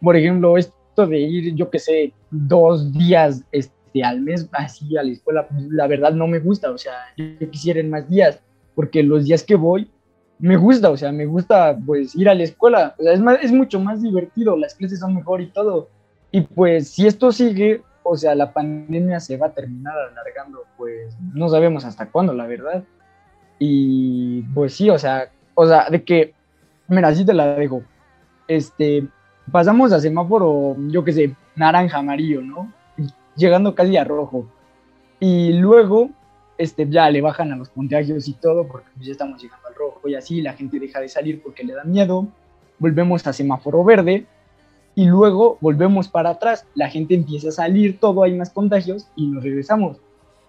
Por 0.00 0.16
ejemplo, 0.16 0.58
esto 0.58 1.06
de 1.06 1.20
ir, 1.20 1.54
yo 1.54 1.70
qué 1.70 1.78
sé, 1.78 2.12
dos 2.30 2.92
días 2.92 3.44
este, 3.52 4.02
al 4.02 4.20
mes 4.20 4.48
así 4.50 4.96
a 4.96 5.04
la 5.04 5.12
escuela, 5.12 5.46
la 5.70 5.86
verdad 5.86 6.12
no 6.12 6.26
me 6.26 6.40
gusta, 6.40 6.72
o 6.72 6.78
sea, 6.78 6.92
yo 7.16 7.50
quisiera 7.50 7.78
ir 7.78 7.86
más 7.86 8.08
días, 8.08 8.40
porque 8.74 9.04
los 9.04 9.26
días 9.26 9.44
que 9.44 9.54
voy 9.54 9.88
me 10.40 10.56
gusta, 10.56 10.90
o 10.90 10.96
sea, 10.96 11.12
me 11.12 11.26
gusta 11.26 11.78
pues 11.84 12.14
ir 12.14 12.28
a 12.28 12.34
la 12.34 12.44
escuela, 12.44 12.94
es, 12.98 13.20
más, 13.20 13.38
es 13.42 13.52
mucho 13.52 13.78
más 13.78 14.02
divertido, 14.02 14.56
las 14.56 14.74
clases 14.74 15.00
son 15.00 15.14
mejor 15.14 15.40
y 15.40 15.46
todo. 15.48 15.88
Y 16.32 16.42
pues 16.42 16.88
si 16.88 17.06
esto 17.06 17.30
sigue, 17.32 17.82
o 18.02 18.16
sea, 18.16 18.34
la 18.34 18.52
pandemia 18.52 19.20
se 19.20 19.36
va 19.36 19.48
a 19.48 19.52
terminar 19.52 19.94
alargando, 19.98 20.64
pues 20.76 21.16
no 21.34 21.48
sabemos 21.48 21.84
hasta 21.84 22.06
cuándo, 22.06 22.32
la 22.32 22.46
verdad. 22.46 22.84
Y 23.58 24.42
pues 24.54 24.74
sí, 24.74 24.88
o 24.88 24.98
sea, 24.98 25.30
o 25.54 25.66
sea, 25.66 25.90
de 25.90 26.02
que, 26.02 26.32
mira, 26.88 27.08
así 27.08 27.24
te 27.26 27.34
la 27.34 27.54
dejo. 27.54 27.82
Este, 28.48 29.06
pasamos 29.52 29.92
a 29.92 30.00
semáforo, 30.00 30.76
yo 30.88 31.04
qué 31.04 31.12
sé, 31.12 31.36
naranja, 31.56 31.98
amarillo, 31.98 32.40
¿no? 32.40 32.72
Llegando 33.36 33.74
casi 33.74 33.96
a 33.96 34.04
rojo. 34.04 34.46
Y 35.18 35.52
luego, 35.52 36.10
este, 36.60 36.86
ya 36.90 37.08
le 37.08 37.22
bajan 37.22 37.50
a 37.52 37.56
los 37.56 37.70
contagios 37.70 38.28
y 38.28 38.34
todo, 38.34 38.68
porque 38.68 38.88
pues, 38.94 39.06
ya 39.06 39.12
estamos 39.12 39.42
llegando 39.42 39.66
al 39.66 39.74
rojo 39.74 40.06
y 40.06 40.14
así, 40.14 40.42
la 40.42 40.52
gente 40.52 40.78
deja 40.78 41.00
de 41.00 41.08
salir 41.08 41.42
porque 41.42 41.64
le 41.64 41.72
da 41.72 41.84
miedo. 41.84 42.28
Volvemos 42.78 43.26
a 43.26 43.32
semáforo 43.32 43.82
verde 43.82 44.26
y 44.94 45.06
luego 45.06 45.56
volvemos 45.62 46.08
para 46.08 46.30
atrás. 46.30 46.66
La 46.74 46.90
gente 46.90 47.14
empieza 47.14 47.48
a 47.48 47.52
salir, 47.52 47.98
todo 47.98 48.22
hay 48.24 48.34
más 48.34 48.50
contagios 48.50 49.08
y 49.16 49.26
nos 49.28 49.42
regresamos. 49.42 49.96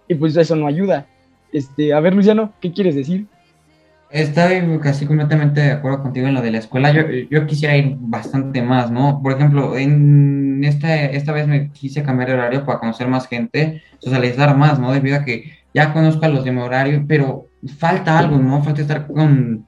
Y 0.09 0.15
pues 0.15 0.35
eso 0.35 0.53
no 0.57 0.67
ayuda. 0.67 1.07
Este, 1.53 1.93
a 1.93 2.01
ver, 2.01 2.13
Luciano, 2.13 2.51
¿qué 2.59 2.73
quieres 2.73 2.95
decir? 2.95 3.27
Estoy 4.09 4.79
casi 4.83 5.05
completamente 5.05 5.61
de 5.61 5.71
acuerdo 5.71 6.03
contigo 6.03 6.27
en 6.27 6.33
lo 6.33 6.41
de 6.41 6.51
la 6.51 6.57
escuela. 6.57 6.91
Yo, 6.91 7.03
yo 7.29 7.47
quisiera 7.47 7.77
ir 7.77 7.95
bastante 7.97 8.61
más, 8.61 8.91
¿no? 8.91 9.21
Por 9.23 9.31
ejemplo, 9.31 9.77
en 9.77 10.61
esta, 10.65 11.05
esta 11.05 11.31
vez 11.31 11.47
me 11.47 11.71
quise 11.71 12.03
cambiar 12.03 12.27
de 12.27 12.35
horario 12.35 12.65
para 12.65 12.79
conocer 12.79 13.07
más 13.07 13.29
gente, 13.29 13.81
socializar 13.99 14.57
más, 14.57 14.77
¿no? 14.77 14.91
Debido 14.91 15.15
a 15.15 15.23
que 15.23 15.60
ya 15.73 15.93
conozco 15.93 16.25
a 16.25 16.29
los 16.29 16.43
de 16.43 16.51
mi 16.51 16.61
horario, 16.61 17.05
pero 17.07 17.47
falta 17.77 18.17
algo, 18.17 18.37
¿no? 18.37 18.63
Falta 18.63 18.81
estar 18.81 19.07
con 19.07 19.65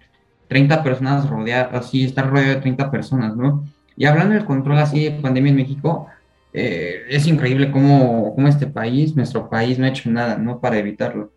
30 0.48 0.84
personas 0.84 1.30
rodeadas, 1.30 1.86
así, 1.86 2.04
estar 2.04 2.30
rodeado 2.30 2.56
de 2.56 2.62
30 2.62 2.92
personas, 2.92 3.36
¿no? 3.36 3.66
Y 3.96 4.06
hablando 4.06 4.34
del 4.34 4.46
control 4.46 4.80
así 4.80 5.04
de 5.04 5.12
pandemia 5.12 5.52
en 5.52 5.58
México, 5.58 6.08
eh, 6.54 7.04
es 7.10 7.28
increíble 7.28 7.72
cómo, 7.72 8.34
cómo 8.36 8.48
este 8.48 8.68
país, 8.68 9.16
nuestro 9.16 9.50
país, 9.50 9.80
no 9.80 9.86
ha 9.86 9.90
hecho 9.90 10.10
nada, 10.10 10.38
¿no? 10.38 10.60
Para 10.60 10.78
evitarlo. 10.78 11.32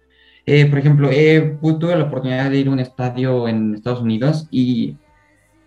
Eh, 0.47 0.67
por 0.67 0.79
ejemplo, 0.79 1.09
eh, 1.11 1.57
tuve 1.61 1.97
la 1.97 2.05
oportunidad 2.05 2.51
de 2.51 2.59
ir 2.59 2.69
a 2.69 2.71
un 2.71 2.81
estadio 2.81 3.49
en 3.49 3.75
Estados 3.75 4.01
Unidos 4.01 4.47
y 4.51 4.97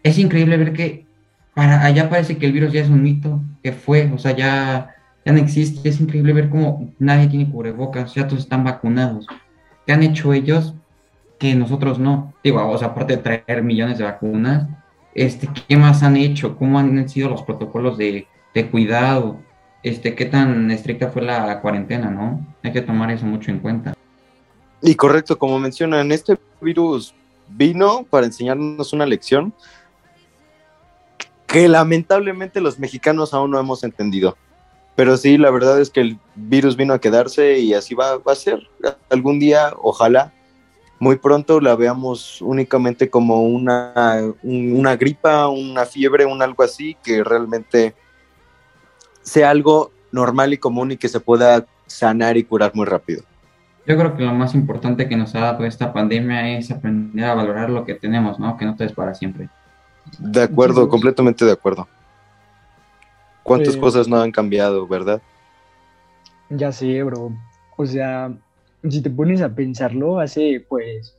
es 0.04 0.18
increíble 0.18 0.58
ver 0.58 0.74
que 0.74 1.06
para 1.54 1.84
allá 1.84 2.10
parece 2.10 2.38
que 2.38 2.46
el 2.46 2.54
virus 2.54 2.72
ya 2.72 2.82
es 2.82 2.90
un 2.90 3.04
mito, 3.04 3.42
que 3.62 3.74
fue, 3.74 4.10
o 4.14 4.18
sea, 4.18 4.36
ya, 4.36 4.96
existe. 5.38 5.88
Es 5.88 6.00
increíble 6.00 6.34
ver 6.34 6.50
cómo 6.50 6.92
nadie 7.00 7.28
tiene 7.28 7.50
cubrebocas, 7.50 8.14
ya 8.14 8.28
todos 8.28 8.44
están 8.44 8.64
vacunados. 8.64 9.28
¿Qué 9.86 9.94
han 9.94 10.04
hecho 10.04 10.34
ellos 10.34 10.74
que 11.38 11.56
nosotros 11.56 12.00
no? 12.00 12.34
Digo, 12.44 12.60
aparte 12.60 13.18
de 13.18 13.22
traer 13.24 13.64
millones 13.64 13.98
de 13.98 14.04
vacunas, 14.04 14.68
este, 15.14 15.50
¿qué 15.68 15.78
más 15.78 16.04
han 16.04 16.18
hecho? 16.18 16.56
¿Cómo 16.58 16.80
han 16.80 17.10
sido 17.10 17.30
los 17.30 17.44
protocolos 17.44 17.98
de, 17.98 18.28
de 18.54 18.70
cuidado? 18.70 19.38
Este, 19.84 20.16
¿qué 20.16 20.26
tan 20.26 20.70
estricta 20.72 21.10
fue 21.10 21.22
la 21.22 21.62
cuarentena, 21.62 22.10
no? 22.10 22.46
Hay 22.64 22.72
que 22.72 22.82
tomar 22.82 23.12
eso 23.12 23.26
mucho 23.26 23.52
en 23.52 23.60
cuenta. 23.60 23.94
Y 24.82 24.96
correcto, 24.96 25.38
como 25.38 25.60
mencionan, 25.60 26.12
este 26.12 26.38
virus 26.62 27.14
vino 27.50 28.06
para 28.10 28.28
enseñarnos 28.28 28.94
una 28.94 29.06
lección 29.06 29.54
que 31.48 31.68
lamentablemente 31.68 32.62
los 32.62 32.78
mexicanos 32.78 33.34
aún 33.34 33.52
no 33.52 33.60
hemos 33.60 33.84
entendido. 33.84 34.38
Pero 35.00 35.16
sí, 35.16 35.38
la 35.38 35.50
verdad 35.50 35.80
es 35.80 35.90
que 35.90 36.02
el 36.02 36.20
virus 36.36 36.76
vino 36.76 36.94
a 36.94 37.00
quedarse 37.00 37.58
y 37.60 37.74
así 37.74 37.96
va, 37.96 38.18
va 38.18 38.34
a 38.34 38.36
ser. 38.36 38.68
Algún 39.10 39.40
día, 39.40 39.72
ojalá, 39.82 40.34
muy 41.00 41.16
pronto 41.16 41.62
la 41.62 41.74
veamos 41.78 42.42
únicamente 42.42 43.10
como 43.10 43.44
una, 43.44 43.94
un- 44.44 44.76
una 44.78 44.98
gripa, 44.98 45.48
una 45.48 45.86
fiebre, 45.86 46.26
un 46.26 46.42
algo 46.42 46.64
así, 46.64 46.98
que 47.02 47.24
realmente 47.24 47.96
sea 49.22 49.52
algo 49.52 49.94
normal 50.12 50.52
y 50.52 50.58
común 50.58 50.92
y 50.92 50.98
que 50.98 51.08
se 51.08 51.22
pueda 51.22 51.66
sanar 51.88 52.36
y 52.36 52.44
curar 52.44 52.72
muy 52.76 52.86
rápido. 52.86 53.24
Yo 53.88 53.96
creo 53.98 54.18
que 54.18 54.24
lo 54.24 54.34
más 54.34 54.54
importante 54.54 55.08
que 55.08 55.16
nos 55.16 55.34
ha 55.34 55.40
dado 55.40 55.64
esta 55.64 55.94
pandemia 55.94 56.58
es 56.58 56.72
aprender 56.72 57.24
a 57.24 57.36
valorar 57.36 57.70
lo 57.70 57.86
que 57.86 57.94
tenemos, 57.94 58.38
¿no? 58.38 58.58
Que 58.58 58.66
no 58.66 58.76
todo 58.76 58.86
es 58.86 58.92
para 58.94 59.16
siempre. 59.16 59.48
De 60.18 60.44
acuerdo, 60.44 60.90
completamente 60.90 61.46
de 61.46 61.54
acuerdo. 61.54 61.88
¿Cuántas 63.50 63.78
cosas 63.78 64.08
no 64.08 64.22
han 64.22 64.32
cambiado, 64.32 64.88
verdad? 64.88 65.24
Ya 66.52 66.72
sé, 66.72 67.02
bro. 67.02 67.32
O 67.78 67.86
sea, 67.88 68.32
si 68.88 69.02
te 69.02 69.10
pones 69.10 69.42
a 69.42 69.56
pensarlo, 69.56 70.20
hace 70.20 70.64
pues, 70.70 71.18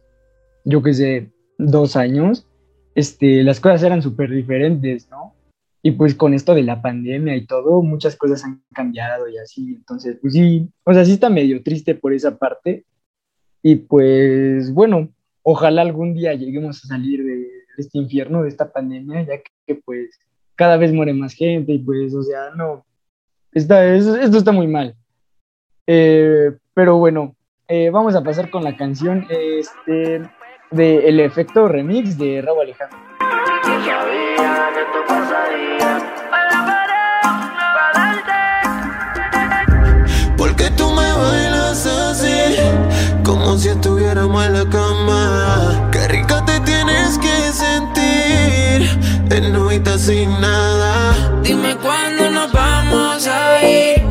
yo 0.65 0.81
qué 0.81 0.95
sé, 0.95 1.31
dos 1.59 1.97
años, 1.97 2.47
este, 2.95 3.43
las 3.43 3.59
cosas 3.59 3.83
eran 3.83 4.01
súper 4.01 4.31
diferentes, 4.31 5.11
¿no? 5.11 5.35
Y 5.83 5.91
pues 5.91 6.15
con 6.15 6.33
esto 6.33 6.55
de 6.55 6.63
la 6.63 6.81
pandemia 6.81 7.35
y 7.35 7.47
todo, 7.47 7.83
muchas 7.83 8.15
cosas 8.15 8.45
han 8.45 8.63
cambiado 8.73 9.29
y 9.29 9.37
así. 9.37 9.75
Entonces, 9.75 10.17
pues 10.23 10.35
sí, 10.35 10.71
o 10.85 10.95
sea, 10.95 11.05
sí 11.05 11.15
está 11.15 11.31
medio 11.31 11.65
triste 11.65 11.97
por 11.97 12.13
esa 12.13 12.39
parte. 12.39 12.85
Y 13.61 13.75
pues, 13.75 14.73
bueno, 14.73 15.09
ojalá 15.43 15.83
algún 15.83 16.15
día 16.15 16.35
lleguemos 16.35 16.85
a 16.85 16.87
salir 16.87 17.25
de 17.25 17.49
este 17.77 17.99
infierno, 17.99 18.45
de 18.45 18.51
esta 18.51 18.73
pandemia, 18.73 19.23
ya 19.23 19.39
que, 19.39 19.51
que, 19.67 19.75
pues 19.75 20.17
cada 20.61 20.77
vez 20.77 20.93
muere 20.93 21.15
más 21.15 21.33
gente 21.33 21.73
y 21.73 21.79
pues, 21.79 22.15
o 22.15 22.23
sea, 22.23 22.51
no, 22.55 22.85
está, 23.51 23.95
esto 23.95 24.37
está 24.37 24.53
muy 24.53 24.67
mal. 24.67 24.95
Eh, 25.87 26.53
pero 26.75 26.99
bueno, 26.99 27.35
eh, 27.67 27.89
vamos 27.89 28.15
a 28.15 28.23
pasar 28.23 28.51
con 28.51 28.63
la 28.63 28.77
canción 28.77 29.27
este, 29.31 30.21
de 30.71 31.09
El 31.09 31.21
Efecto 31.21 31.67
Remix 31.67 32.19
de 32.19 32.43
Raúl 32.43 32.61
Alejandro. 32.61 32.99
Porque 40.37 40.65
tú 40.77 40.91
me 40.91 41.11
bailas 41.11 41.87
así, 41.87 42.57
como 43.25 43.57
si 43.57 43.71
estuviéramos 43.71 44.45
en 44.45 44.53
la 44.53 44.69
cama. 44.69 45.89
Qué 45.91 46.07
rica 46.07 46.40
de 49.31 49.99
sin 49.99 50.29
nada. 50.41 51.41
Dime 51.43 51.77
cuándo 51.77 52.31
nos 52.31 52.51
vamos 52.53 53.27
a 53.29 53.63
ir, 53.63 54.03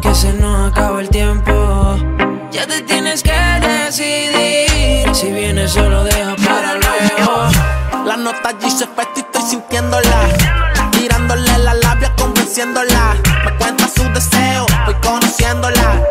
que 0.00 0.14
se 0.14 0.32
nos 0.34 0.70
acaba 0.70 1.00
el 1.00 1.08
tiempo. 1.08 1.96
Ya 2.52 2.64
te 2.66 2.80
tienes 2.82 3.24
que 3.24 3.32
decidir, 3.32 5.12
si 5.14 5.32
vienes 5.32 5.72
solo 5.72 6.04
deja 6.04 6.36
para 6.36 6.74
luego. 6.74 7.48
La 8.06 8.16
nota 8.16 8.50
allí 8.50 8.70
se 8.70 8.84
y 8.84 9.18
estoy 9.18 9.42
sintiéndola, 9.42 10.28
tirándole 10.92 11.58
la 11.58 11.74
labia, 11.74 12.14
convenciéndola. 12.14 13.16
Me 13.44 13.56
cuenta 13.56 13.88
su 13.88 14.04
deseo, 14.12 14.66
voy 14.86 14.94
conociéndola. 15.02 16.09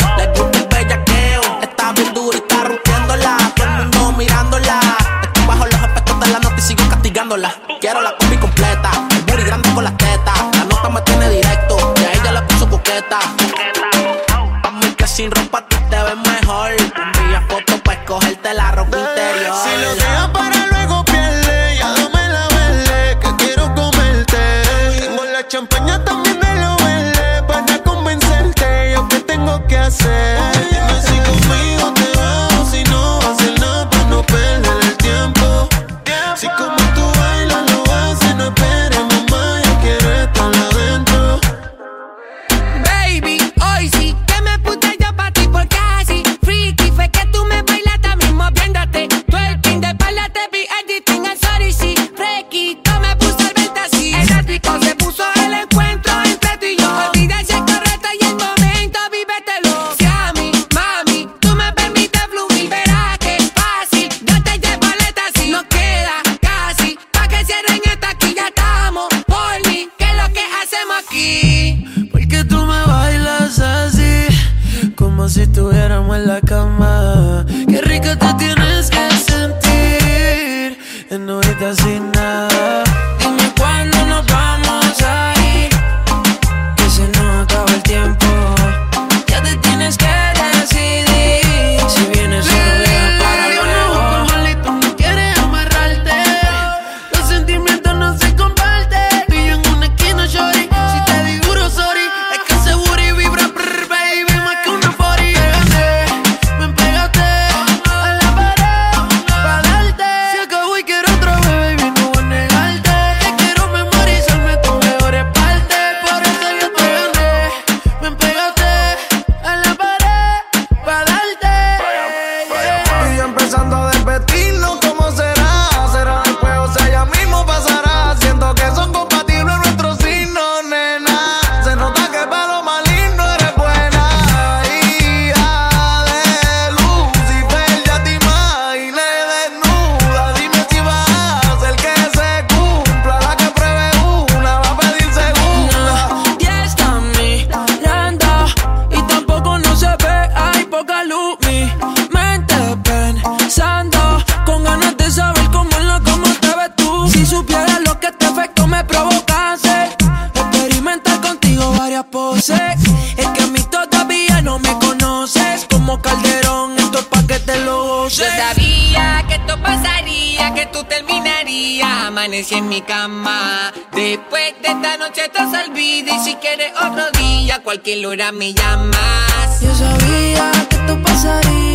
en 172.32 172.70
mi 172.70 172.82
cama. 172.82 173.74
Después 173.92 174.54
de 174.62 174.68
esta 174.68 174.98
noche 174.98 175.26
estás 175.26 175.52
al 175.52 175.72
vida 175.72 176.16
y 176.16 176.20
si 176.24 176.36
quieres 176.36 176.72
otro 176.80 177.10
día, 177.18 177.60
cualquier 177.64 178.06
hora 178.06 178.32
me 178.32 178.54
llamas. 178.54 179.62
Yo 179.62 179.74
sabía 179.74 180.52
que 180.70 180.78
tú 180.88 181.02
pasarías. 181.02 181.69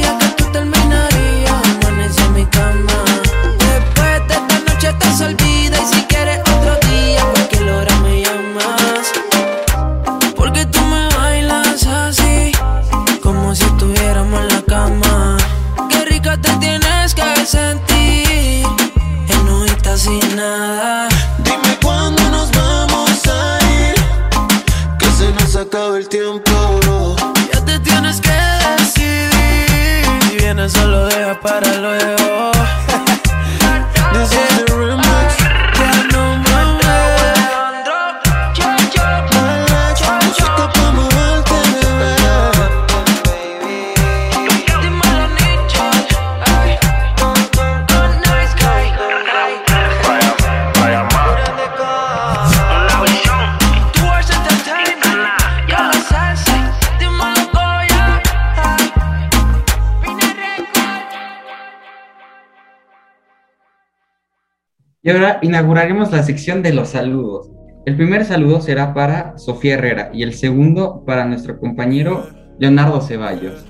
Y 65.05 65.11
ahora 65.11 65.39
inauguraremos 65.43 66.11
la 66.13 66.23
sección 66.23 66.63
de 66.63 66.73
los 66.73 66.89
saludos. 66.89 67.51
El 67.85 67.95
primer 67.95 68.25
saludo 68.25 68.63
será 68.63 68.95
para 68.95 69.37
Sofía 69.37 69.75
Herrera 69.75 70.11
y 70.15 70.23
el 70.23 70.33
segundo 70.33 71.05
para 71.05 71.27
nuestro 71.27 71.61
compañero 71.61 72.27
Leonardo 72.59 73.03
Ceballos. 73.03 73.67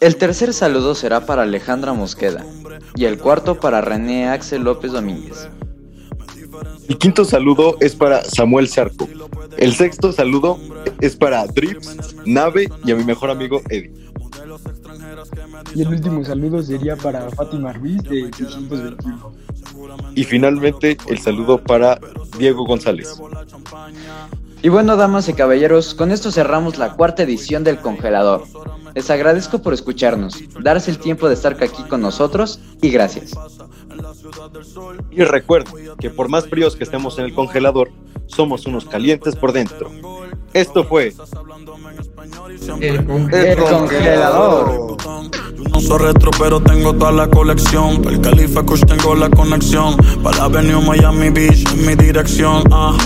El 0.00 0.16
tercer 0.16 0.52
saludo 0.52 0.96
será 0.96 1.24
para 1.26 1.42
Alejandra 1.42 1.92
Mosqueda 1.92 2.44
y 2.96 3.04
el 3.04 3.18
cuarto 3.18 3.60
para 3.60 3.80
René 3.80 4.28
Axel 4.28 4.64
López 4.64 4.90
Domínguez. 4.90 5.48
El 6.88 6.98
quinto 6.98 7.24
saludo 7.24 7.76
es 7.80 7.94
para 7.94 8.24
Samuel 8.24 8.66
Sarco. 8.66 9.08
El 9.56 9.74
sexto 9.74 10.12
saludo 10.12 10.58
es 11.00 11.14
para 11.14 11.46
Drips, 11.46 12.16
Nave 12.26 12.68
y 12.84 12.90
a 12.90 12.96
mi 12.96 13.04
mejor 13.04 13.30
amigo 13.30 13.60
Eddie. 13.70 14.03
Y 15.74 15.82
el 15.82 15.88
último 15.88 16.24
saludo 16.24 16.62
sería 16.62 16.96
para 16.96 17.30
Fátima 17.30 17.72
Ruiz 17.72 18.02
de 18.02 18.30
621. 18.36 19.32
Y 20.14 20.24
finalmente, 20.24 20.96
el 21.06 21.18
saludo 21.18 21.58
para 21.58 21.98
Diego 22.38 22.64
González. 22.64 23.20
Y 24.62 24.68
bueno, 24.68 24.96
damas 24.96 25.28
y 25.28 25.34
caballeros, 25.34 25.94
con 25.94 26.10
esto 26.10 26.30
cerramos 26.30 26.78
la 26.78 26.94
cuarta 26.94 27.22
edición 27.22 27.64
del 27.64 27.78
congelador. 27.78 28.44
Les 28.94 29.10
agradezco 29.10 29.60
por 29.60 29.74
escucharnos, 29.74 30.38
darse 30.60 30.90
el 30.90 30.98
tiempo 30.98 31.28
de 31.28 31.34
estar 31.34 31.52
aquí 31.62 31.82
con 31.88 32.00
nosotros 32.00 32.60
y 32.80 32.90
gracias. 32.90 33.32
Y 35.10 35.22
recuerden 35.24 35.96
que 35.98 36.10
por 36.10 36.28
más 36.28 36.48
fríos 36.48 36.76
que 36.76 36.84
estemos 36.84 37.18
en 37.18 37.24
el 37.26 37.34
congelador, 37.34 37.90
somos 38.26 38.66
unos 38.66 38.84
calientes 38.86 39.36
por 39.36 39.52
dentro. 39.52 39.90
Esto 40.52 40.84
fue 40.84 41.12
El 42.80 43.32
El 43.32 43.56
congelador. 43.56 44.96
No 45.72 45.80
soy 45.80 45.98
retro, 45.98 46.30
pero 46.38 46.60
tengo 46.60 46.94
toda 46.94 47.12
la 47.12 47.28
colección. 47.28 48.02
Para 48.02 48.16
el 48.16 48.20
Califa 48.20 48.62
Kush 48.62 48.84
tengo 48.86 49.14
la 49.14 49.28
conexión. 49.30 49.96
Para 50.22 50.38
la 50.38 50.44
Avenue 50.44 50.80
Miami 50.80 51.30
Beach 51.30 51.64
en 51.72 51.86
mi 51.86 51.94
dirección. 51.94 52.64
Ah. 52.72 52.96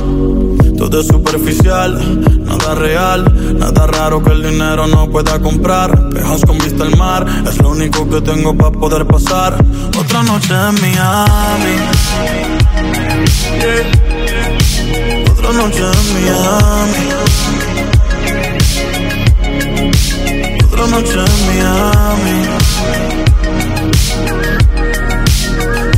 Todo 0.78 1.00
es 1.00 1.08
superficial, 1.08 2.44
nada 2.44 2.74
real. 2.74 3.58
Nada 3.58 3.86
raro 3.86 4.22
que 4.22 4.30
el 4.30 4.42
dinero 4.42 4.86
no 4.86 5.10
pueda 5.10 5.38
comprar. 5.40 6.08
Pejas 6.10 6.42
con 6.46 6.58
vista 6.58 6.84
al 6.84 6.96
mar, 6.96 7.26
es 7.46 7.58
lo 7.58 7.70
único 7.70 8.08
que 8.08 8.20
tengo 8.20 8.56
para 8.56 8.70
poder 8.70 9.06
pasar. 9.06 9.62
Otra 9.98 10.22
noche 10.22 10.54
en 10.54 10.74
Miami. 10.80 11.76
Yeah. 13.60 15.32
Otra 15.32 15.52
noche 15.52 15.80
en 15.80 16.14
Miami. 16.14 17.27
Noche 20.90 21.12
en 21.12 21.46
Miami. 21.46 22.48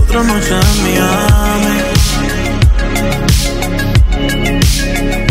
Otra 0.02 0.22
noche 0.22 0.54
en 0.54 0.82
Miami. 0.84 1.76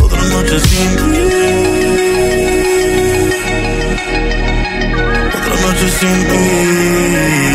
Otra 0.02 0.24
noche 0.24 0.60
sin 0.60 0.96
ti. 0.96 1.22
Otra 5.36 5.56
noche 5.62 5.88
sin 6.00 6.18
ti. 6.28 7.49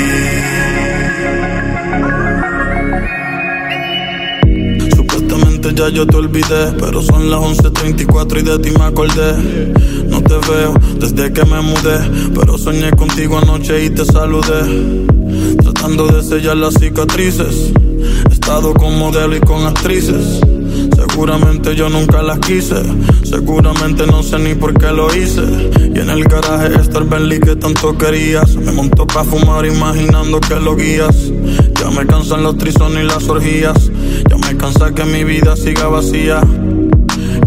Ya 5.72 5.88
yo 5.88 6.06
te 6.06 6.16
olvidé, 6.18 6.72
pero 6.78 7.02
son 7.02 7.30
las 7.30 7.40
11.34 7.40 8.38
y 8.38 8.42
de 8.42 8.58
ti 8.58 8.70
me 8.78 8.84
acordé. 8.84 9.32
No 10.08 10.20
te 10.20 10.34
veo 10.34 10.74
desde 11.00 11.32
que 11.32 11.42
me 11.46 11.62
mudé, 11.62 12.30
pero 12.34 12.58
soñé 12.58 12.90
contigo 12.90 13.38
anoche 13.38 13.86
y 13.86 13.90
te 13.90 14.04
saludé. 14.04 15.56
Tratando 15.62 16.06
de 16.08 16.22
sellar 16.22 16.58
las 16.58 16.74
cicatrices, 16.74 17.72
he 18.28 18.32
estado 18.32 18.74
con 18.74 18.98
modelo 18.98 19.36
y 19.36 19.40
con 19.40 19.66
actrices. 19.66 20.42
Seguramente 21.14 21.76
yo 21.76 21.88
nunca 21.88 22.22
las 22.22 22.40
quise, 22.40 22.82
seguramente 23.22 24.04
no 24.04 24.24
sé 24.24 24.36
ni 24.40 24.56
por 24.56 24.74
qué 24.74 24.88
lo 24.88 25.14
hice. 25.14 25.42
Y 25.94 26.00
en 26.00 26.10
el 26.10 26.24
garaje 26.24 26.74
está 26.74 26.98
el 26.98 27.04
Bentley 27.04 27.38
que 27.38 27.54
tanto 27.54 27.96
querías. 27.96 28.56
Me 28.56 28.72
montó 28.72 29.06
pa' 29.06 29.22
fumar 29.22 29.64
imaginando 29.64 30.40
que 30.40 30.56
lo 30.56 30.74
guías. 30.74 31.14
Ya 31.80 31.88
me 31.90 32.04
cansan 32.04 32.42
los 32.42 32.58
trisones 32.58 33.04
y 33.04 33.06
las 33.06 33.28
orgías. 33.28 33.92
Ya 34.28 34.36
me 34.38 34.56
cansa 34.56 34.92
que 34.92 35.04
mi 35.04 35.22
vida 35.22 35.54
siga 35.54 35.86
vacía. 35.86 36.40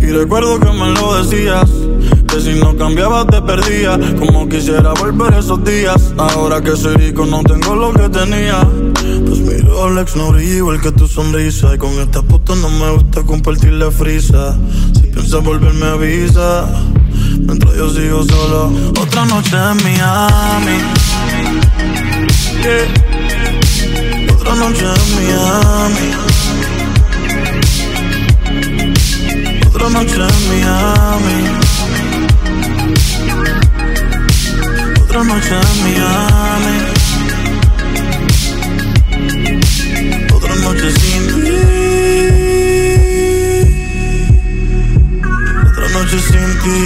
Y 0.01 0.05
recuerdo 0.05 0.61
que 0.61 0.71
me 0.71 0.89
lo 0.91 1.21
decías. 1.21 1.69
Que 2.29 2.39
si 2.39 2.53
no 2.57 2.75
cambiaba 2.75 3.25
te 3.25 3.41
perdía 3.41 3.97
Como 4.19 4.47
quisiera 4.47 4.93
volver 4.93 5.33
esos 5.33 5.63
días 5.63 6.13
Ahora 6.17 6.61
que 6.61 6.75
soy 6.75 6.95
rico 6.95 7.25
no 7.25 7.41
tengo 7.43 7.75
lo 7.75 7.93
que 7.93 8.09
tenía 8.09 8.67
Pues 9.25 9.39
mi 9.39 9.57
Rolex 9.57 10.15
no 10.15 10.31
brilla 10.31 10.55
igual 10.57 10.81
que 10.81 10.91
tu 10.91 11.07
sonrisa. 11.07 11.73
Y 11.75 11.77
con 11.77 11.91
esta 11.99 12.21
puta 12.21 12.55
no 12.55 12.69
me 12.69 12.91
gusta 12.91 13.23
compartir 13.23 13.73
la 13.73 13.91
frisa. 13.91 14.55
Si 14.93 15.07
piensas 15.07 15.43
volverme 15.43 15.85
avisa. 15.85 16.67
Mientras 17.39 17.75
yo 17.75 17.89
sigo 17.89 18.23
solo 18.23 18.71
Otra 18.99 19.25
noche 19.25 19.55
en 19.55 19.77
Miami. 19.83 20.77
Yeah. 22.63 22.87
Otra 24.33 24.55
noche 24.55 24.85
en 24.85 25.15
Miami. 25.15 26.07
Otra 29.67 29.89
noche 29.89 30.15
en 30.15 30.49
Miami. 30.49 31.37
Otra 35.01 35.23
noche 35.23 35.55
en 35.55 35.83
Miami 35.83 36.86
noche 40.61 40.89
sin 40.99 41.23
ti 41.33 41.57
Otra 45.65 45.87
noche 45.93 46.19
sin 46.19 46.49
ti. 46.61 46.79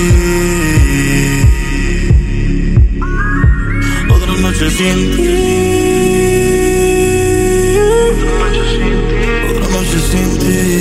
Otra 4.10 4.34
noche 4.40 4.70
sin 4.70 5.00
ti. 5.16 5.28
Otra 9.50 9.68
noche 9.70 10.00
sin 10.10 10.30
ti 10.40 10.81